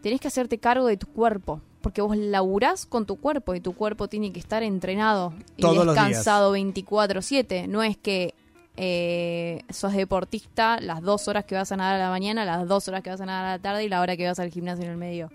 tenés 0.02 0.20
que 0.20 0.28
hacerte 0.28 0.58
cargo 0.58 0.86
de 0.86 0.96
tu 0.96 1.06
cuerpo. 1.06 1.60
Porque 1.80 2.00
vos 2.00 2.16
laburás 2.16 2.86
con 2.86 3.04
tu 3.06 3.16
cuerpo 3.16 3.54
y 3.54 3.60
tu 3.60 3.74
cuerpo 3.74 4.08
tiene 4.08 4.32
que 4.32 4.40
estar 4.40 4.62
entrenado 4.62 5.34
y 5.56 5.60
Todos 5.62 5.86
descansado 5.86 6.56
24-7. 6.56 7.68
No 7.68 7.82
es 7.82 7.96
que 7.98 8.34
eh, 8.76 9.62
sos 9.70 9.92
deportista 9.92 10.80
las 10.80 11.00
dos 11.02 11.28
horas 11.28 11.44
que 11.44 11.54
vas 11.54 11.70
a 11.72 11.76
nadar 11.76 11.96
a 11.96 12.04
la 12.04 12.10
mañana, 12.10 12.44
las 12.44 12.66
dos 12.66 12.88
horas 12.88 13.02
que 13.02 13.10
vas 13.10 13.20
a 13.20 13.26
nadar 13.26 13.44
a 13.44 13.50
la 13.56 13.58
tarde 13.60 13.84
y 13.84 13.88
la 13.88 14.00
hora 14.00 14.16
que 14.16 14.26
vas 14.26 14.38
al 14.38 14.50
gimnasio 14.50 14.84
en 14.84 14.90
el 14.90 14.96
medio. 14.96 15.30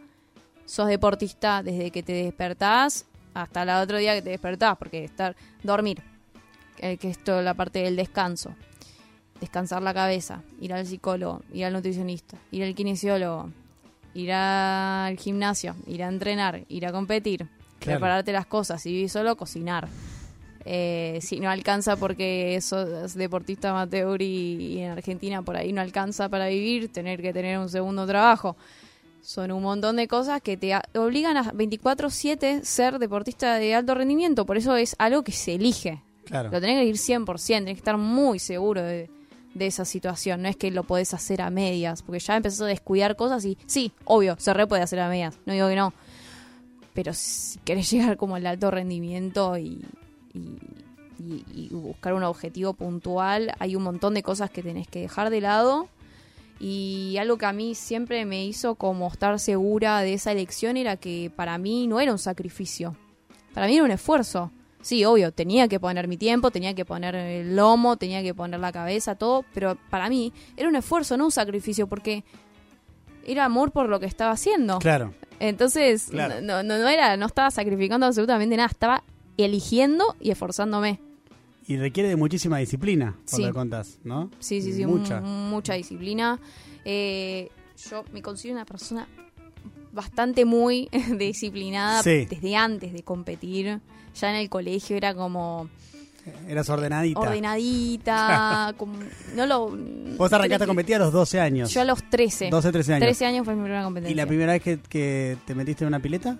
Sos 0.65 0.87
deportista 0.87 1.63
desde 1.63 1.89
que 1.91 2.03
te 2.03 2.11
despertás 2.13 3.05
hasta 3.33 3.63
el 3.63 3.69
otro 3.69 3.97
día 3.97 4.13
que 4.15 4.21
te 4.21 4.29
despertás, 4.31 4.77
porque 4.77 5.03
estar 5.03 5.35
dormir, 5.63 6.01
eh, 6.79 6.97
que 6.97 7.09
es 7.09 7.23
toda 7.23 7.41
la 7.41 7.53
parte 7.53 7.79
del 7.79 7.95
descanso. 7.95 8.53
Descansar 9.39 9.81
la 9.81 9.93
cabeza, 9.93 10.41
ir 10.59 10.73
al 10.73 10.85
psicólogo, 10.85 11.41
ir 11.53 11.63
al 11.65 11.73
nutricionista, 11.73 12.37
ir 12.51 12.63
al 12.63 12.75
kinesiólogo, 12.75 13.49
ir 14.13 14.33
al 14.33 15.17
gimnasio, 15.17 15.75
ir 15.87 16.03
a 16.03 16.07
entrenar, 16.09 16.65
ir 16.67 16.85
a 16.85 16.91
competir, 16.91 17.47
Claro. 17.79 17.99
prepararte 17.99 18.33
las 18.33 18.45
cosas, 18.45 18.83
vivís 18.83 19.13
solo, 19.13 19.37
cocinar. 19.37 19.87
Eh, 20.65 21.19
si 21.21 21.39
no 21.39 21.49
alcanza 21.49 21.95
porque 21.95 22.59
sos 22.61 23.13
deportista 23.13 23.69
amateur 23.69 24.21
y, 24.21 24.25
y 24.25 24.79
en 24.79 24.91
Argentina 24.91 25.41
por 25.41 25.55
ahí 25.55 25.71
no 25.71 25.81
alcanza 25.81 26.29
para 26.29 26.47
vivir, 26.47 26.91
tener 26.91 27.21
que 27.21 27.33
tener 27.33 27.57
un 27.57 27.69
segundo 27.69 28.05
trabajo. 28.05 28.55
Son 29.21 29.51
un 29.51 29.63
montón 29.63 29.95
de 29.95 30.07
cosas 30.07 30.41
que 30.41 30.57
te 30.57 30.75
obligan 30.95 31.37
a 31.37 31.51
24/7 31.51 32.63
ser 32.63 32.99
deportista 32.99 33.55
de 33.55 33.75
alto 33.75 33.95
rendimiento, 33.95 34.45
por 34.45 34.57
eso 34.57 34.75
es 34.75 34.95
algo 34.97 35.23
que 35.23 35.31
se 35.31 35.55
elige. 35.55 36.01
Claro. 36.25 36.49
Lo 36.51 36.61
tenés 36.61 36.77
que 36.77 36.85
ir 36.85 36.97
100%, 36.97 37.47
tenés 37.47 37.73
que 37.73 37.79
estar 37.79 37.97
muy 37.97 38.39
seguro 38.39 38.83
de, 38.83 39.09
de 39.53 39.67
esa 39.67 39.85
situación. 39.85 40.41
No 40.41 40.49
es 40.49 40.55
que 40.55 40.71
lo 40.71 40.83
podés 40.83 41.13
hacer 41.13 41.41
a 41.41 41.49
medias, 41.49 42.01
porque 42.01 42.19
ya 42.19 42.37
empezás 42.37 42.61
a 42.61 42.65
descuidar 42.65 43.15
cosas 43.15 43.45
y 43.45 43.57
sí, 43.65 43.91
obvio, 44.05 44.35
se 44.39 44.53
re 44.53 44.67
puede 44.67 44.83
hacer 44.83 44.99
a 44.99 45.09
medias, 45.09 45.37
no 45.45 45.53
digo 45.53 45.67
que 45.67 45.75
no. 45.75 45.93
Pero 46.93 47.13
si 47.13 47.59
querés 47.59 47.89
llegar 47.91 48.17
como 48.17 48.35
al 48.35 48.45
alto 48.45 48.71
rendimiento 48.71 49.57
y, 49.57 49.81
y, 50.33 50.39
y- 51.21 51.45
y 51.53 51.69
buscar 51.71 52.13
un 52.13 52.23
objetivo 52.23 52.73
puntual, 52.73 53.51
hay 53.59 53.75
un 53.75 53.83
montón 53.83 54.13
de 54.13 54.23
cosas 54.23 54.49
que 54.49 54.63
tenés 54.63 54.87
que 54.87 55.01
dejar 55.01 55.29
de 55.29 55.41
lado. 55.41 55.89
Y 56.61 57.15
algo 57.19 57.37
que 57.37 57.45
a 57.45 57.53
mí 57.53 57.73
siempre 57.73 58.25
me 58.25 58.45
hizo 58.45 58.75
como 58.75 59.07
estar 59.07 59.39
segura 59.39 60.01
de 60.01 60.13
esa 60.13 60.31
elección 60.33 60.75
era 60.75 60.97
que 60.97 61.31
para 61.33 61.57
mí 61.57 61.87
no 61.87 61.99
era 62.01 62.11
un 62.11 62.19
sacrificio. 62.19 62.95
Para 63.53 63.67
mí 63.67 63.75
era 63.75 63.85
un 63.85 63.91
esfuerzo. 63.91 64.51
Sí, 64.81 65.03
obvio, 65.05 65.31
tenía 65.33 65.67
que 65.67 65.79
poner 65.79 66.07
mi 66.07 66.17
tiempo, 66.17 66.51
tenía 66.51 66.73
que 66.73 66.85
poner 66.85 67.15
el 67.15 67.55
lomo, 67.55 67.97
tenía 67.97 68.21
que 68.23 68.33
poner 68.33 68.59
la 68.59 68.71
cabeza, 68.71 69.15
todo, 69.15 69.43
pero 69.53 69.77
para 69.89 70.09
mí 70.09 70.31
era 70.57 70.69
un 70.69 70.75
esfuerzo, 70.75 71.17
no 71.17 71.25
un 71.25 71.31
sacrificio, 71.31 71.87
porque 71.87 72.23
era 73.25 73.45
amor 73.45 73.71
por 73.71 73.89
lo 73.89 73.99
que 73.99 74.05
estaba 74.05 74.31
haciendo. 74.31 74.79
Claro. 74.79 75.13
Entonces, 75.39 76.07
Claro. 76.09 76.41
no, 76.41 76.63
no, 76.63 76.77
no 76.77 76.87
era, 76.89 77.15
no 77.17 77.25
estaba 77.25 77.51
sacrificando 77.51 78.05
absolutamente 78.05 78.55
nada, 78.57 78.67
estaba 78.69 79.03
eligiendo 79.43 80.15
y 80.19 80.31
esforzándome. 80.31 80.99
Y 81.67 81.77
requiere 81.77 82.09
de 82.09 82.15
muchísima 82.15 82.57
disciplina, 82.57 83.15
por 83.29 83.29
Sí. 83.35 83.41
lo 83.43 83.47
que 83.49 83.53
contás, 83.53 83.99
¿no? 84.03 84.31
Sí, 84.39 84.61
sí, 84.61 84.73
sí, 84.73 84.85
Mucha. 84.85 85.21
mu- 85.21 85.49
mucha 85.51 85.73
disciplina. 85.75 86.39
Eh, 86.85 87.49
yo 87.89 88.03
me 88.11 88.21
considero 88.21 88.55
una 88.57 88.65
persona 88.65 89.07
bastante 89.91 90.45
muy 90.45 90.89
disciplinada 91.19 92.01
Sí. 92.03 92.25
desde 92.29 92.55
antes 92.55 92.93
de 92.93 93.03
competir. 93.03 93.79
Ya 94.19 94.29
en 94.31 94.35
el 94.37 94.49
colegio 94.49 94.97
era 94.97 95.13
como 95.13 95.69
Eras 96.47 96.69
ordenadita. 96.69 97.19
ordenadita, 97.19 98.73
como, 98.77 98.93
no 99.35 99.45
lo... 99.45 99.77
Vos 100.17 100.31
arrancaste 100.33 100.63
a 100.63 100.67
competir 100.67 100.95
a 100.95 100.99
los 100.99 101.13
12 101.13 101.39
años. 101.39 101.71
Yo 101.71 101.81
a 101.81 101.85
los 101.85 102.07
13. 102.09 102.49
12, 102.49 102.71
13 102.71 102.93
años. 102.95 103.05
13 103.05 103.25
años 103.25 103.45
fue 103.45 103.55
mi 103.55 103.61
primera 103.63 103.83
competencia. 103.83 104.11
¿Y 104.11 104.15
la 104.15 104.25
primera 104.25 104.53
vez 104.53 104.61
que, 104.61 104.79
que 104.79 105.37
te 105.45 105.55
metiste 105.55 105.83
en 105.83 105.89
una 105.89 105.99
pileta? 105.99 106.37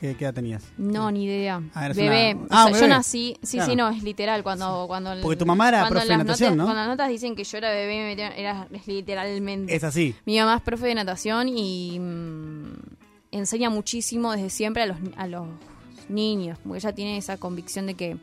¿Qué, 0.00 0.16
qué 0.16 0.24
edad 0.24 0.34
tenías? 0.34 0.64
No, 0.76 1.10
ni 1.10 1.24
idea. 1.24 1.62
Ah, 1.74 1.88
bebé. 1.88 2.34
una- 2.34 2.42
O 2.44 2.46
Ah, 2.50 2.56
sea, 2.56 2.66
un 2.66 2.72
yo 2.72 2.74
bebé. 2.80 2.88
nací, 2.88 3.36
sí, 3.42 3.56
Claro. 3.56 3.70
sí, 3.70 3.76
no, 3.76 3.88
es 3.90 4.02
literal. 4.02 4.42
Cuando, 4.42 4.84
cuando 4.86 5.10
Porque 5.22 5.36
tu 5.36 5.46
mamá 5.46 5.68
era 5.68 5.78
cuando 5.80 5.94
profe 6.00 6.08
de 6.08 6.16
natación, 6.18 6.48
notas, 6.50 6.56
¿no? 6.58 6.64
Cuando 6.64 6.80
las 6.80 6.88
notas 6.88 7.08
dicen 7.08 7.34
que 7.36 7.44
yo 7.44 7.58
era 7.58 7.70
bebé, 7.70 7.98
me 7.98 8.06
metieron, 8.08 8.32
era 8.36 8.68
es 8.72 8.86
literalmente. 8.86 9.74
Es 9.74 9.84
así. 9.84 10.14
Mi 10.26 10.38
mamá 10.38 10.56
es 10.56 10.62
profe 10.62 10.86
de 10.88 10.94
natación 10.96 11.48
y 11.48 11.98
mm, 12.00 12.72
enseña 13.30 13.70
muchísimo 13.70 14.32
desde 14.32 14.50
siempre 14.50 14.82
a 14.82 14.86
los, 14.86 14.96
a 15.16 15.26
los 15.26 15.46
niños, 16.08 16.58
porque 16.62 16.78
ella 16.78 16.92
tiene 16.94 17.16
esa 17.16 17.36
convicción 17.38 17.86
de 17.86 17.94
que 17.94 18.16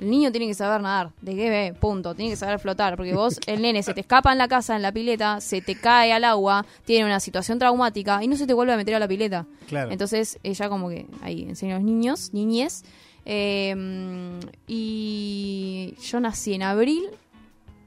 el 0.00 0.10
niño 0.10 0.32
tiene 0.32 0.46
que 0.46 0.54
saber 0.54 0.80
nadar, 0.80 1.12
de 1.20 1.36
que 1.36 1.50
ve, 1.50 1.74
punto, 1.78 2.14
tiene 2.14 2.30
que 2.30 2.36
saber 2.36 2.58
flotar, 2.58 2.96
porque 2.96 3.12
vos, 3.14 3.38
el 3.46 3.60
nene, 3.60 3.82
se 3.82 3.92
te 3.92 4.00
escapa 4.00 4.32
en 4.32 4.38
la 4.38 4.48
casa, 4.48 4.74
en 4.74 4.82
la 4.82 4.92
pileta, 4.92 5.40
se 5.40 5.60
te 5.60 5.74
cae 5.74 6.12
al 6.12 6.24
agua, 6.24 6.64
tiene 6.84 7.04
una 7.04 7.20
situación 7.20 7.58
traumática 7.58 8.24
y 8.24 8.26
no 8.28 8.36
se 8.36 8.46
te 8.46 8.54
vuelve 8.54 8.72
a 8.72 8.76
meter 8.76 8.94
a 8.94 8.98
la 8.98 9.06
pileta. 9.06 9.46
Claro. 9.68 9.90
Entonces 9.90 10.38
ella 10.42 10.68
como 10.68 10.88
que 10.88 11.06
ahí 11.22 11.42
enseña 11.42 11.76
a 11.76 11.78
los 11.78 11.84
niños, 11.84 12.30
niñes. 12.32 12.84
eh, 13.26 14.40
y 14.66 15.94
yo 16.02 16.20
nací 16.20 16.54
en 16.54 16.62
abril 16.62 17.04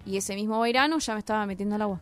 y 0.05 0.17
ese 0.17 0.35
mismo 0.35 0.59
verano 0.61 0.99
ya 0.99 1.13
me 1.13 1.19
estaba 1.19 1.45
metiendo 1.45 1.75
al 1.75 1.81
agua. 1.81 2.01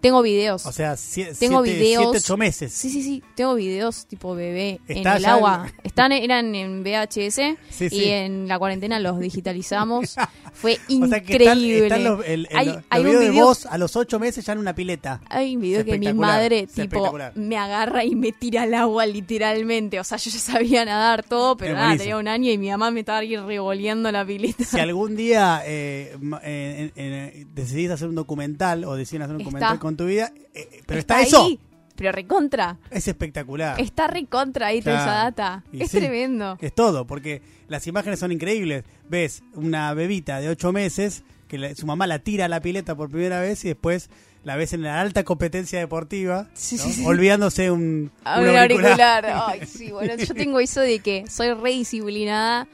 Tengo 0.00 0.22
videos. 0.22 0.64
o 0.64 0.70
sea, 0.72 0.96
Tengo 0.96 1.64
siete, 1.64 1.78
videos. 1.80 2.02
siete, 2.04 2.18
ocho 2.18 2.36
meses. 2.36 2.72
sí, 2.72 2.88
sí, 2.90 3.02
sí. 3.02 3.22
Tengo 3.34 3.54
videos 3.56 4.06
tipo 4.06 4.34
bebé 4.34 4.80
en 4.86 5.06
el 5.06 5.24
agua. 5.26 5.66
en- 5.68 5.74
Están, 5.84 6.12
eran 6.12 6.54
en 6.54 6.82
VHS 6.84 7.56
Sí, 7.70 7.86
y 7.86 7.90
sí. 7.90 8.04
en 8.08 8.46
la 8.46 8.58
cuarentena 8.58 9.00
los 9.00 9.18
digitalizamos. 9.18 10.14
Fue 10.52 10.78
O 11.00 11.06
sea 11.06 11.20
que 11.22 11.36
están, 11.36 11.58
increíble. 11.58 11.82
están 11.86 12.04
los, 12.04 12.24
el, 12.24 12.46
el- 12.50 12.56
Hay- 12.56 12.66
los 12.66 12.76
hay 12.90 13.00
un 13.00 13.06
videos 13.06 13.22
de 13.24 13.30
video- 13.30 13.44
vos 13.46 13.66
a 13.66 13.78
los 13.78 13.96
ocho 13.96 14.18
meses 14.18 14.44
ya 14.46 14.52
en 14.52 14.58
una 14.58 14.74
pileta. 14.74 15.20
Hay 15.28 15.56
un 15.56 15.62
video 15.62 15.80
Es 15.80 15.86
que 15.86 15.98
mi 15.98 16.12
madre, 16.12 16.66
tipo, 16.66 17.16
me 17.34 17.56
agarra 17.56 18.04
y 18.04 18.14
me 18.14 18.32
tira 18.32 18.62
al 18.62 18.74
agua 18.74 19.04
literalmente. 19.06 19.98
O 20.00 20.04
sea, 20.04 20.18
yo 20.18 20.30
ya 20.30 20.38
sabía 20.38 20.84
nadar 20.84 21.22
todo, 21.22 21.56
pero 21.56 21.74
nada, 21.74 21.96
tenía 21.96 22.16
un 22.16 22.28
año 22.28 22.50
y 22.50 22.58
mi 22.58 22.70
mamá 22.70 22.90
me 22.90 23.00
estaba 23.00 23.18
ahí 23.18 23.36
revoleando 23.36 24.10
la 24.12 24.24
pileta. 24.24 24.64
Si 24.64 24.78
algún 24.80 25.16
día 25.16 25.62
eh, 25.66 26.16
eh, 26.42 26.90
en- 26.94 27.54
decidís 27.54 27.90
hacer 27.90 28.08
un 28.08 28.14
documental 28.14 28.84
o 28.84 28.94
deciden 28.96 29.22
hacer 29.22 29.36
un 29.36 29.42
documental 29.42 29.78
con 29.78 29.87
tu 29.96 30.06
vida, 30.06 30.32
eh, 30.54 30.82
pero 30.86 31.00
está, 31.00 31.18
ahí, 31.18 31.26
eso. 31.26 31.48
pero 31.96 32.12
recontra. 32.12 32.78
Es 32.90 33.08
espectacular. 33.08 33.80
Está 33.80 34.06
recontra 34.08 34.68
ahí 34.68 34.80
toda 34.82 34.96
esa 35.00 35.12
data. 35.14 35.64
Y 35.72 35.82
Es 35.82 35.90
sí. 35.90 35.98
tremendo. 35.98 36.56
Es 36.60 36.74
todo, 36.74 37.06
porque 37.06 37.42
las 37.68 37.86
imágenes 37.86 38.18
son 38.20 38.32
increíbles. 38.32 38.84
Ves 39.08 39.42
una 39.54 39.92
bebita 39.94 40.40
de 40.40 40.48
ocho 40.48 40.72
meses 40.72 41.24
que 41.48 41.58
la- 41.58 41.74
su 41.74 41.86
mamá 41.86 42.06
la 42.06 42.18
tira 42.18 42.44
a 42.44 42.48
la 42.48 42.60
pileta 42.60 42.94
por 42.94 43.10
primera 43.10 43.40
vez 43.40 43.64
y 43.64 43.68
después 43.68 44.10
la 44.44 44.54
ves 44.56 44.72
en 44.72 44.82
la 44.82 45.00
alta 45.00 45.24
competencia 45.24 45.78
deportiva, 45.78 46.48
Sí, 46.54 46.76
¿no? 46.76 46.82
sí, 46.84 46.92
sí. 46.92 47.04
olvidándose 47.06 47.70
un, 47.70 48.10
A 48.24 48.40
un 48.40 48.48
un 48.50 48.56
auricular. 48.56 49.24
auricular. 49.24 49.44
Ay, 49.48 49.66
sí, 49.66 49.90
bueno, 49.90 50.14
yo 50.14 50.34
tengo 50.34 50.60
eso 50.60 50.80
de 50.80 51.00
que 51.00 51.24
soy 51.28 51.52
re 51.54 51.70
disciplinada, 51.70 52.68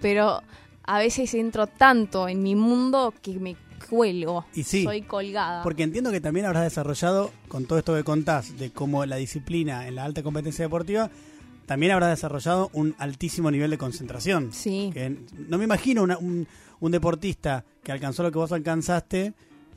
pero 0.00 0.42
a 0.86 0.98
veces 0.98 1.34
entro 1.34 1.66
tanto 1.66 2.28
en 2.28 2.42
mi 2.42 2.54
mundo 2.54 3.12
que 3.22 3.32
me 3.38 3.56
cuelgo. 3.88 4.44
Y 4.54 4.62
sí, 4.64 4.84
Soy 4.84 5.02
colgada. 5.02 5.62
Porque 5.62 5.82
entiendo 5.82 6.10
que 6.10 6.20
también 6.20 6.46
habrás 6.46 6.64
desarrollado, 6.64 7.30
con 7.48 7.66
todo 7.66 7.78
esto 7.78 7.94
que 7.94 8.04
contás, 8.04 8.56
de 8.58 8.70
cómo 8.70 9.04
la 9.06 9.16
disciplina 9.16 9.86
en 9.88 9.94
la 9.96 10.04
alta 10.04 10.22
competencia 10.22 10.64
deportiva, 10.64 11.10
también 11.66 11.92
habrás 11.92 12.10
desarrollado 12.10 12.70
un 12.74 12.94
altísimo 12.98 13.50
nivel 13.50 13.70
de 13.70 13.78
concentración. 13.78 14.52
Sí. 14.52 14.90
Que 14.92 15.16
no 15.48 15.56
me 15.58 15.64
imagino 15.64 16.02
una- 16.02 16.18
un, 16.18 16.46
un 16.80 16.90
deportista 16.92 17.64
que 17.82 17.92
alcanzó 17.92 18.22
lo 18.22 18.30
que 18.30 18.38
vos 18.38 18.52
alcanzaste 18.52 19.32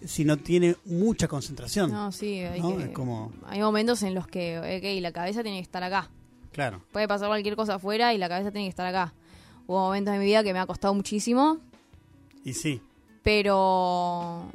si 0.05 0.25
no 0.25 0.37
tiene 0.37 0.75
mucha 0.85 1.27
concentración. 1.27 1.91
No, 1.91 2.11
sí, 2.11 2.39
hay, 2.41 2.59
¿no? 2.61 2.77
que- 2.77 2.83
Es 2.83 2.89
como, 2.89 3.31
hay 3.47 3.59
momentos 3.61 4.03
en 4.03 4.13
los 4.13 4.27
que, 4.27 4.59
ok, 4.59 5.01
la 5.01 5.11
cabeza 5.11 5.41
tiene 5.43 5.57
que 5.59 5.63
estar 5.63 5.81
acá. 5.83 6.09
claro. 6.51 6.81
Puede 6.91 7.07
pasar 7.07 7.27
cualquier 7.29 7.55
cosa 7.55 7.75
afuera 7.75 8.13
y 8.13 8.17
la 8.17 8.27
cabeza 8.29 8.51
tiene 8.51 8.65
que 8.65 8.71
estar 8.71 8.85
acá. 8.85 9.13
Hubo 9.65 9.79
momentos 9.79 10.13
de 10.13 10.19
mi 10.19 10.25
vida 10.25 10.43
que 10.43 10.53
me 10.53 10.59
ha 10.59 10.65
costado 10.65 10.93
muchísimo, 10.93 11.59
Y 12.43 12.53
sí, 12.53 12.81
pero 13.27 14.49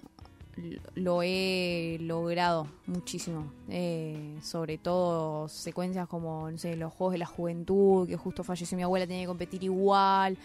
lo 0.94 1.22
he 1.22 1.98
logrado 2.00 2.66
muchísimo. 2.86 3.52
Eh, 3.68 4.38
sobre 4.42 4.78
todo 4.78 5.46
secuencias 5.48 6.08
como, 6.08 6.50
no 6.50 6.56
sé, 6.56 6.74
los 6.76 6.90
Juegos 6.94 7.12
de 7.12 7.18
la 7.18 7.26
Juventud, 7.26 8.08
que 8.08 8.16
justo 8.16 8.42
falleció 8.42 8.74
mi 8.78 8.82
abuela, 8.82 9.06
tenía 9.06 9.24
que 9.24 9.26
competir 9.26 9.62
igual. 9.62 10.38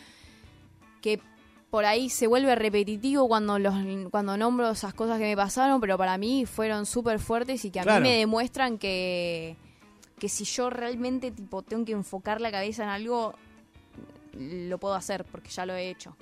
Que 1.02 1.22
por 1.70 1.86
ahí 1.86 2.10
se 2.10 2.28
vuelve 2.28 2.54
repetitivo 2.56 3.30
cuando, 3.30 3.60
los, 3.60 3.74
cuando 4.12 4.36
nombro 4.36 4.72
esas 4.72 4.94
cosas 4.94 5.20
que 5.20 5.24
me 5.26 5.38
pasaron, 5.38 5.80
pero 5.80 5.98
para 5.98 6.18
mí 6.18 6.46
fueron 6.46 6.86
súper 6.86 7.20
fuertes 7.20 7.64
y 7.64 7.72
que 7.72 7.80
a 7.80 7.84
Claro. 7.84 8.02
mí 8.04 8.10
me 8.10 8.18
demuestran 8.18 8.78
que, 8.78 9.56
que 10.20 10.28
si 10.28 10.44
yo 10.44 10.70
realmente 10.70 11.32
tipo 11.32 11.62
tengo 11.62 11.86
que 11.86 11.94
enfocar 11.94 12.42
la 12.42 12.52
cabeza 12.52 12.84
en 12.84 12.90
algo, 12.90 13.36
lo 14.34 14.78
puedo 14.80 14.96
hacer 14.96 15.24
porque 15.24 15.50
ya 15.50 15.66
lo 15.66 15.76
he 15.76 15.90
hecho. 15.90 16.14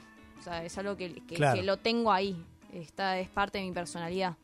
O 0.45 0.47
sea, 0.47 0.63
es 0.63 0.77
algo 0.77 0.95
que, 0.95 1.12
que- 1.27 1.36
Claro. 1.36 1.60
que 1.60 1.65
lo 1.65 1.77
tengo 1.77 2.12
ahí. 2.12 2.38
Está, 2.71 3.19
es 3.19 3.29
parte 3.29 3.58
de 3.58 3.63
mi 3.63 3.71
personalidad. 3.71 4.36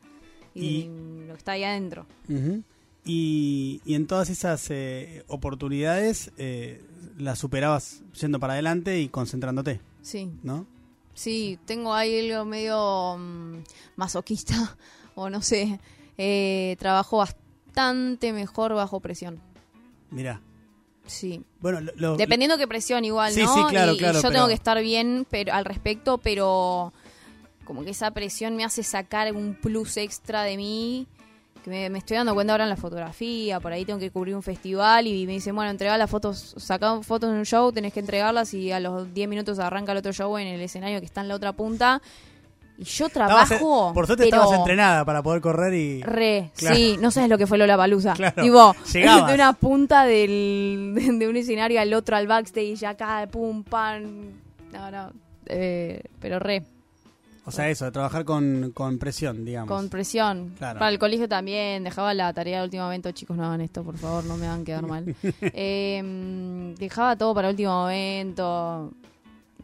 Y, 0.52 0.88
lo 1.28 1.34
que 1.34 1.38
está 1.38 1.52
ahí 1.52 1.62
adentro. 1.64 2.06
Ujú. 2.28 2.62
y, 3.04 3.80
y 3.84 3.94
en 3.94 4.06
todas 4.06 4.28
esas 4.30 4.66
eh, 4.70 5.24
oportunidades 5.28 6.30
eh, 6.38 6.84
las 7.18 7.38
superabas 7.38 8.02
yendo 8.20 8.38
para 8.40 8.52
adelante 8.54 9.00
y 9.00 9.08
concentrándote, 9.08 9.80
Sí. 10.02 10.30
¿no? 10.42 10.66
Sí, 11.14 11.58
tengo 11.66 11.94
ahí 11.94 12.30
algo 12.30 12.44
medio 12.44 13.16
mm, 13.18 13.58
masoquista, 13.96 14.76
o 15.14 15.30
no 15.30 15.40
sé. 15.40 15.78
Eh, 16.18 16.76
trabajo 16.78 17.18
bastante 17.18 18.32
mejor 18.32 18.74
bajo 18.74 18.98
presión. 19.00 19.40
Mirá. 20.10 20.40
Sí. 21.06 21.42
Bueno, 21.60 21.80
lo- 21.80 21.92
lo- 21.96 22.16
Dependiendo 22.16 22.56
qué 22.58 22.66
presión 22.68 23.04
igual, 23.04 23.32
Sí, 23.32 23.42
¿no? 23.42 23.54
sí, 23.54 23.60
claro, 23.70 23.92
y, 23.92 23.96
y 23.96 23.98
claro, 23.98 24.14
yo 24.14 24.22
pero- 24.22 24.32
tengo 24.32 24.48
que 24.48 24.54
estar 24.54 24.80
bien 24.80 25.26
pero 25.30 25.52
al 25.52 25.64
respecto, 25.64 26.18
pero 26.18 26.92
como 27.64 27.84
que 27.84 27.90
esa 27.90 28.10
presión 28.12 28.56
me 28.56 28.64
hace 28.64 28.82
sacar 28.82 29.32
un 29.34 29.54
plus 29.54 29.96
extra 29.96 30.42
de 30.42 30.56
mí. 30.56 31.06
Que 31.64 31.70
me, 31.70 31.88
me 31.90 31.98
estoy 31.98 32.16
dando 32.16 32.34
cuenta 32.34 32.54
ahora 32.54 32.64
en 32.64 32.70
la 32.70 32.76
fotografía, 32.76 33.60
por 33.60 33.72
ahí 33.72 33.84
tengo 33.84 34.00
que 34.00 34.10
cubrir 34.10 34.34
un 34.34 34.42
festival 34.42 35.06
y 35.06 35.26
me 35.26 35.34
dicen, 35.34 35.54
bueno, 35.54 35.70
entrega 35.70 35.96
las 35.96 36.10
fotos, 36.10 36.56
saca 36.58 37.00
fotos 37.02 37.30
en 37.30 37.36
un 37.36 37.44
show, 37.46 37.70
tenés 37.70 37.92
que 37.92 38.00
entregarlas 38.00 38.52
y 38.52 38.72
a 38.72 38.80
los 38.80 39.14
10 39.14 39.28
minutos 39.28 39.60
arranca 39.60 39.92
el 39.92 39.98
otro 39.98 40.12
show 40.12 40.36
en 40.38 40.48
el 40.48 40.60
escenario 40.60 40.98
que 40.98 41.06
está 41.06 41.20
en 41.20 41.28
la 41.28 41.36
otra 41.36 41.52
punta. 41.52 42.02
Y 42.82 42.84
yo 42.84 43.08
trabajo. 43.08 43.92
por 43.94 44.06
suerte 44.06 44.24
pero 44.28 44.36
estabas 44.42 44.58
entrenada 44.58 45.04
para 45.04 45.22
poder 45.22 45.40
correr 45.40 45.72
y... 45.74 46.02
Re, 46.02 46.50
Claro. 46.56 46.76
sí, 46.76 46.96
no 47.00 47.10
sabes 47.10 47.30
lo 47.30 47.38
que 47.38 47.46
fue 47.46 47.58
Lola 47.58 47.76
Palusa. 47.76 48.14
Claro, 48.14 48.42
llegabas. 48.92 49.28
de 49.28 49.34
una 49.34 49.52
punta 49.52 50.04
del, 50.04 50.92
de, 51.18 51.28
un 51.28 51.36
escenario 51.36 51.80
al 51.80 51.92
otro, 51.94 52.16
al 52.16 52.26
backstage, 52.26 52.82
acá, 52.84 53.26
pum, 53.30 53.62
pam. 53.62 54.02
No, 54.72 54.90
no. 54.90 55.12
eh, 55.46 56.02
pero 56.20 56.38
re, 56.38 56.64
O 57.44 57.50
sea, 57.50 57.68
eso, 57.68 57.84
de 57.84 57.90
trabajar 57.92 58.24
con, 58.24 58.70
con 58.72 58.98
presión, 58.98 59.44
digamos. 59.44 59.68
con 59.68 59.88
presión. 59.88 60.54
Claro. 60.58 60.78
Para 60.78 60.90
el 60.90 60.98
colegio 60.98 61.28
también, 61.28 61.84
dejaba 61.84 62.14
la 62.14 62.32
tarea 62.32 62.58
de 62.58 62.64
último 62.64 62.84
momento. 62.84 63.10
Chicos, 63.12 63.36
no 63.36 63.44
hagan 63.44 63.60
esto, 63.60 63.82
por 63.84 63.96
favor, 63.98 64.24
no 64.24 64.36
me 64.36 64.46
hagan 64.46 64.64
quedar 64.64 64.86
mal. 64.86 65.14
Eh, 65.40 66.74
dejaba 66.78 67.16
todo 67.16 67.34
para 67.34 67.50
último 67.50 67.72
momento. 67.82 68.90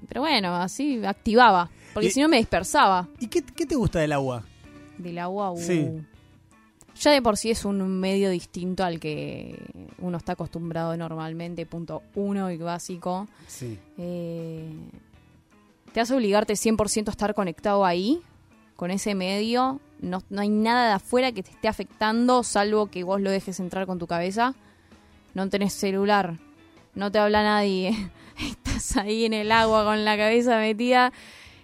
Pero 0.09 0.23
bueno, 0.23 0.57
así 0.57 1.05
activaba. 1.05 1.71
Porque 1.95 2.11
si 2.11 2.21
no 2.21 2.29
me 2.29 2.39
dispersaba. 2.39 3.09
¿Y 3.21 3.27
qué, 3.29 3.43
qué 3.43 3.67
te 3.67 3.75
gusta 3.75 3.99
del 3.99 4.13
agua? 4.13 4.45
Del 4.97 5.19
agua, 5.19 5.53
uh. 5.53 5.59
Sí. 5.59 5.89
Ya 7.01 7.13
de 7.13 7.23
por 7.23 7.37
sí 7.37 7.51
es 7.51 7.65
un 7.65 8.01
medio 8.01 8.29
distinto 8.31 8.83
al 8.85 8.99
que 8.99 9.57
uno 9.99 10.17
está 10.17 10.33
acostumbrado 10.33 10.97
normalmente, 10.97 11.65
punto 11.65 12.03
uno 12.15 12.51
y 12.51 12.57
básico. 12.57 13.29
Sí. 13.47 13.79
Eh, 13.99 14.69
te 15.93 16.01
hace 16.01 16.15
obligarte 16.15 16.55
100% 16.55 17.09
a 17.09 17.11
estar 17.13 17.35
conectado 17.35 17.85
ahí, 17.85 18.21
con 18.75 18.91
ese 18.91 19.15
medio. 19.15 19.81
No, 20.01 20.23
no 20.29 20.41
hay 20.41 20.49
nada 20.49 20.89
de 20.89 20.95
afuera 20.95 21.31
que 21.31 21.43
te 21.43 21.51
esté 21.51 21.69
afectando, 21.69 22.43
salvo 22.43 22.89
que 22.89 23.05
vos 23.05 23.21
lo 23.21 23.31
dejes 23.31 23.61
entrar 23.61 23.87
con 23.87 23.99
tu 23.99 24.09
cabeza. 24.09 24.55
No 25.35 25.49
tenés 25.49 25.75
celular, 25.75 26.39
no 26.95 27.13
te 27.13 27.19
habla 27.19 27.45
nadie. 27.45 27.93
Ahí 28.97 29.25
en 29.25 29.33
el 29.35 29.51
agua 29.53 29.85
con 29.85 30.05
la 30.05 30.17
cabeza 30.17 30.59
metida. 30.59 31.13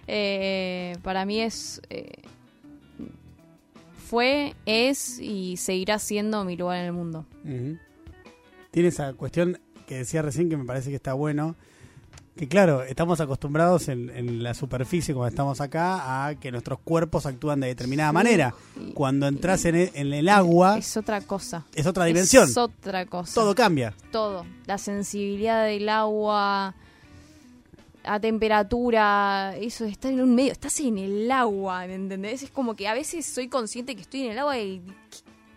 Eh, 0.07 0.95
para 1.03 1.25
mí 1.25 1.39
es... 1.41 1.81
eh, 1.89 2.11
fue, 4.07 4.53
es 4.65 5.19
y 5.19 5.57
seguirá 5.57 5.97
siendo 5.99 6.43
mi 6.45 6.55
lugar 6.55 6.77
en 6.79 6.85
el 6.85 6.93
mundo. 6.93 7.25
Tiene 8.71 8.89
esa 8.89 9.13
cuestión 9.13 9.59
que 9.87 9.97
decía 9.99 10.21
recién 10.21 10.49
que 10.49 10.57
me 10.57 10.65
parece 10.65 10.89
que 10.89 10.95
está 10.95 11.13
bueno. 11.13 11.55
Que 12.35 12.49
claro, 12.49 12.83
estamos 12.83 13.21
acostumbrados 13.21 13.87
en, 13.87 14.09
en 14.09 14.43
la 14.43 14.53
superficie, 14.53 15.13
cuando 15.13 15.29
estamos 15.29 15.61
acá, 15.61 16.27
a 16.27 16.35
que 16.35 16.51
nuestros 16.51 16.79
cuerpos 16.79 17.25
actúan 17.25 17.61
de 17.61 17.67
determinada 17.67 18.11
manera. 18.11 18.53
Y- 18.77 18.91
Cuando 18.91 19.25
entras 19.27 19.63
en 19.63 19.75
el, 19.75 19.91
en 19.93 20.13
el 20.13 20.27
agua, 20.27 20.77
es, 20.77 20.87
Es 20.89 20.97
otra 20.97 21.21
cosa. 21.21 21.65
otra 21.87 22.03
dimensión. 22.05 22.49
Es 22.49 22.57
otra 22.57 23.05
cosa. 23.05 23.33
Todo 23.35 23.55
cambia. 23.55 23.93
todo. 24.11 24.45
La 24.65 24.77
sensibilidad 24.77 25.65
del 25.65 25.87
agua, 25.87 26.75
a 28.05 28.19
temperatura, 28.19 29.55
eso, 29.57 29.85
estar 29.85 30.11
en 30.11 30.21
un 30.21 30.35
medio, 30.35 30.51
estás 30.51 30.79
en 30.79 30.97
el 30.97 31.31
agua, 31.31 31.85
¿me 31.87 31.95
entendés? 31.95 32.43
Es 32.43 32.51
como 32.51 32.75
que 32.75 32.87
a 32.87 32.93
veces 32.93 33.25
soy 33.25 33.47
consciente 33.47 33.95
que 33.95 34.01
estoy 34.01 34.25
en 34.25 34.31
el 34.31 34.39
agua 34.39 34.57
y... 34.59 34.81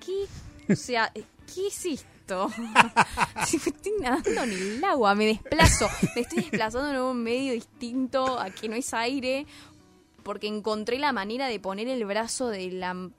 ¿Qué? 0.04 0.26
qué? 0.66 0.72
O 0.72 0.76
sea, 0.76 1.12
¿qué 1.12 1.66
es 1.66 1.86
esto? 1.86 2.50
Si 3.46 3.56
me 3.56 3.76
estoy 3.76 3.92
nadando 4.00 4.42
en 4.42 4.52
el 4.52 4.84
agua, 4.84 5.14
me 5.14 5.26
desplazo, 5.26 5.88
me 6.14 6.22
estoy 6.22 6.40
desplazando 6.42 6.90
en 6.90 7.00
un 7.00 7.22
medio 7.22 7.54
distinto 7.54 8.38
a 8.38 8.50
que 8.50 8.68
no 8.68 8.76
es 8.76 8.92
aire, 8.92 9.46
porque 10.22 10.46
encontré 10.46 10.98
la 10.98 11.12
manera 11.12 11.46
de 11.46 11.58
poner 11.60 11.88
el 11.88 12.04
brazo 12.04 12.48
de 12.48 12.70
la... 12.70 13.10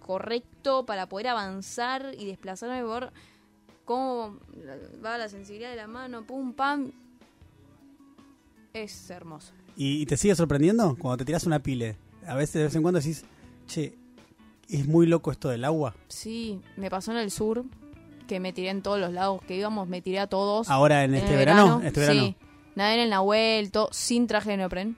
Correcto 0.00 0.84
para 0.86 1.08
poder 1.08 1.28
avanzar 1.28 2.12
y 2.18 2.26
desplazarme 2.26 2.82
por 2.82 3.12
cómo 3.84 4.38
va 5.04 5.16
la 5.16 5.28
sensibilidad 5.28 5.70
de 5.70 5.76
la 5.76 5.86
mano, 5.86 6.26
pum, 6.26 6.52
pam. 6.52 6.90
Es 8.82 9.10
hermoso. 9.10 9.52
¿Y, 9.76 10.02
y 10.02 10.06
te 10.06 10.16
sigue 10.16 10.34
sorprendiendo? 10.34 10.96
Cuando 10.98 11.18
te 11.18 11.24
tiras 11.24 11.44
una 11.44 11.60
pile, 11.60 11.96
a 12.26 12.34
veces 12.34 12.54
de 12.54 12.62
vez 12.64 12.74
en 12.74 12.82
cuando 12.82 13.00
decís, 13.00 13.24
che, 13.66 13.94
es 14.68 14.86
muy 14.86 15.06
loco 15.06 15.30
esto 15.32 15.48
del 15.48 15.64
agua. 15.64 15.94
Sí, 16.08 16.60
me 16.76 16.90
pasó 16.90 17.12
en 17.12 17.18
el 17.18 17.30
sur, 17.30 17.64
que 18.26 18.40
me 18.40 18.52
tiré 18.52 18.70
en 18.70 18.82
todos 18.82 19.00
los 19.00 19.12
lados 19.12 19.40
que 19.42 19.56
íbamos, 19.56 19.88
me 19.88 20.02
tiré 20.02 20.18
a 20.20 20.26
todos. 20.26 20.68
Ahora 20.68 21.04
en 21.04 21.14
En 21.14 21.22
este 21.22 21.36
verano, 21.36 21.80
este 21.82 22.00
verano. 22.00 22.20
Sí, 22.20 22.36
nadé 22.74 22.94
en 22.94 23.00
el 23.00 23.10
Nahuel, 23.10 23.70
todo, 23.70 23.88
sin 23.92 24.26
traje 24.26 24.50
de 24.50 24.56
neopren. 24.58 24.96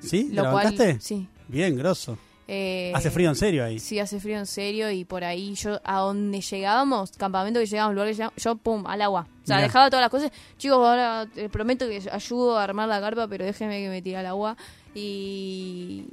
¿Sí? 0.00 0.28
¿Te 0.30 0.34
Lo 0.34 0.42
cual, 0.50 0.64
bancaste? 0.66 1.00
sí. 1.00 1.28
Bien, 1.48 1.76
grosso. 1.76 2.16
Eh, 2.48 2.92
Hace 2.94 3.10
frío 3.10 3.28
en 3.28 3.36
serio 3.36 3.64
ahí. 3.64 3.78
Sí, 3.78 3.98
hace 3.98 4.18
frío 4.20 4.36
en 4.38 4.46
serio 4.46 4.90
y 4.90 5.04
por 5.04 5.24
ahí 5.24 5.54
yo, 5.54 5.80
a 5.84 6.00
donde 6.00 6.40
llegábamos, 6.40 7.12
campamento 7.12 7.60
que 7.60 7.66
llegábamos, 7.66 7.94
lugar 7.94 8.08
que 8.08 8.14
llegábamos, 8.14 8.42
yo, 8.42 8.56
pum, 8.56 8.86
al 8.86 9.00
agua. 9.02 9.26
O 9.42 9.46
sea, 9.46 9.56
Mirá. 9.56 9.68
dejaba 9.68 9.90
todas 9.90 10.02
las 10.02 10.10
cosas. 10.10 10.32
Chicos, 10.58 10.76
ahora 10.78 11.26
te 11.32 11.48
prometo 11.48 11.86
que 11.88 12.02
ayudo 12.10 12.58
a 12.58 12.64
armar 12.64 12.88
la 12.88 13.00
carpa, 13.00 13.26
pero 13.28 13.44
déjenme 13.44 13.80
que 13.82 13.88
me 13.88 14.02
tire 14.02 14.16
al 14.18 14.26
agua. 14.26 14.56
Y, 14.94 16.06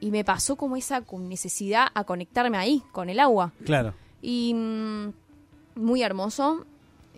y 0.00 0.10
me 0.10 0.24
pasó 0.24 0.56
como 0.56 0.76
esa 0.76 1.02
necesidad 1.18 1.86
a 1.94 2.04
conectarme 2.04 2.58
ahí, 2.58 2.82
con 2.92 3.08
el 3.08 3.18
agua. 3.18 3.52
Claro. 3.64 3.94
Y 4.22 4.52
mm, 4.54 5.12
muy 5.76 6.02
hermoso. 6.02 6.64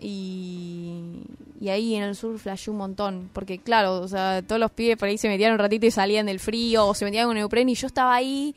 Y, 0.00 1.22
y 1.60 1.68
ahí 1.70 1.94
en 1.94 2.02
el 2.04 2.14
sur 2.16 2.38
flashé 2.38 2.70
un 2.70 2.76
montón. 2.78 3.30
Porque 3.32 3.58
claro, 3.58 4.00
o 4.00 4.08
sea, 4.08 4.42
todos 4.42 4.60
los 4.60 4.70
pibes 4.70 4.96
por 4.96 5.08
ahí 5.08 5.18
se 5.18 5.28
metían 5.28 5.52
un 5.52 5.58
ratito 5.58 5.86
y 5.86 5.90
salían 5.90 6.26
del 6.26 6.40
frío 6.40 6.86
o 6.86 6.94
se 6.94 7.04
metían 7.04 7.26
con 7.26 7.34
neopren 7.36 7.68
y 7.68 7.74
yo 7.74 7.86
estaba 7.86 8.14
ahí. 8.14 8.54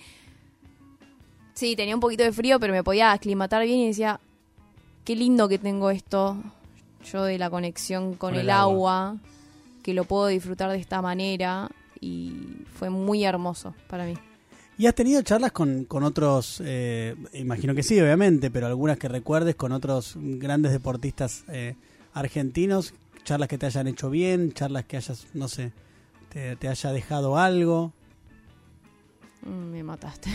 Sí, 1.53 1.75
tenía 1.75 1.95
un 1.95 2.01
poquito 2.01 2.23
de 2.23 2.31
frío, 2.31 2.59
pero 2.59 2.73
me 2.73 2.83
podía 2.83 3.11
aclimatar 3.11 3.63
bien 3.65 3.79
y 3.79 3.87
decía, 3.87 4.19
qué 5.03 5.15
lindo 5.15 5.47
que 5.47 5.57
tengo 5.57 5.89
esto. 5.91 6.37
Yo 7.11 7.23
de 7.23 7.37
la 7.37 7.49
conexión 7.49 8.11
con, 8.13 8.31
Con 8.31 8.35
el, 8.35 8.41
el 8.41 8.49
agua. 8.51 9.07
agua. 9.09 9.17
que 9.83 9.93
lo 9.93 10.03
puedo 10.05 10.27
disfrutar 10.27 10.69
de 10.71 10.77
esta 10.77 11.01
manera. 11.01 11.69
Y 11.99 12.33
fue 12.75 12.89
muy 12.89 13.23
hermoso 13.23 13.75
para 13.87 14.05
mí. 14.05 14.15
¿Y 14.77 14.87
has 14.87 14.95
tenido 14.95 15.21
charlas 15.21 15.51
con, 15.51 15.85
con 15.85 16.03
otros, 16.03 16.61
eh, 16.65 17.15
imagino 17.33 17.75
que 17.75 17.83
sí, 17.83 17.99
obviamente, 17.99 18.49
pero 18.49 18.67
algunas 18.67 18.97
que 18.97 19.07
recuerdes 19.07 19.55
con 19.55 19.71
otros 19.73 20.15
grandes 20.17 20.71
deportistas 20.71 21.43
eh, 21.49 21.75
argentinos? 22.13 22.93
Charlas 23.23 23.47
que 23.47 23.57
te 23.59 23.67
hayan 23.67 23.87
hecho 23.87 24.09
bien, 24.09 24.53
charlas 24.53 24.85
que 24.85 24.97
hayas, 24.97 25.27
no 25.35 25.47
sé, 25.47 25.71
te, 26.29 26.55
te 26.55 26.67
haya 26.67 26.91
dejado 26.91 27.37
algo. 27.37 27.93
Mm, 29.45 29.71
Me 29.71 29.83
mataste. 29.83 30.29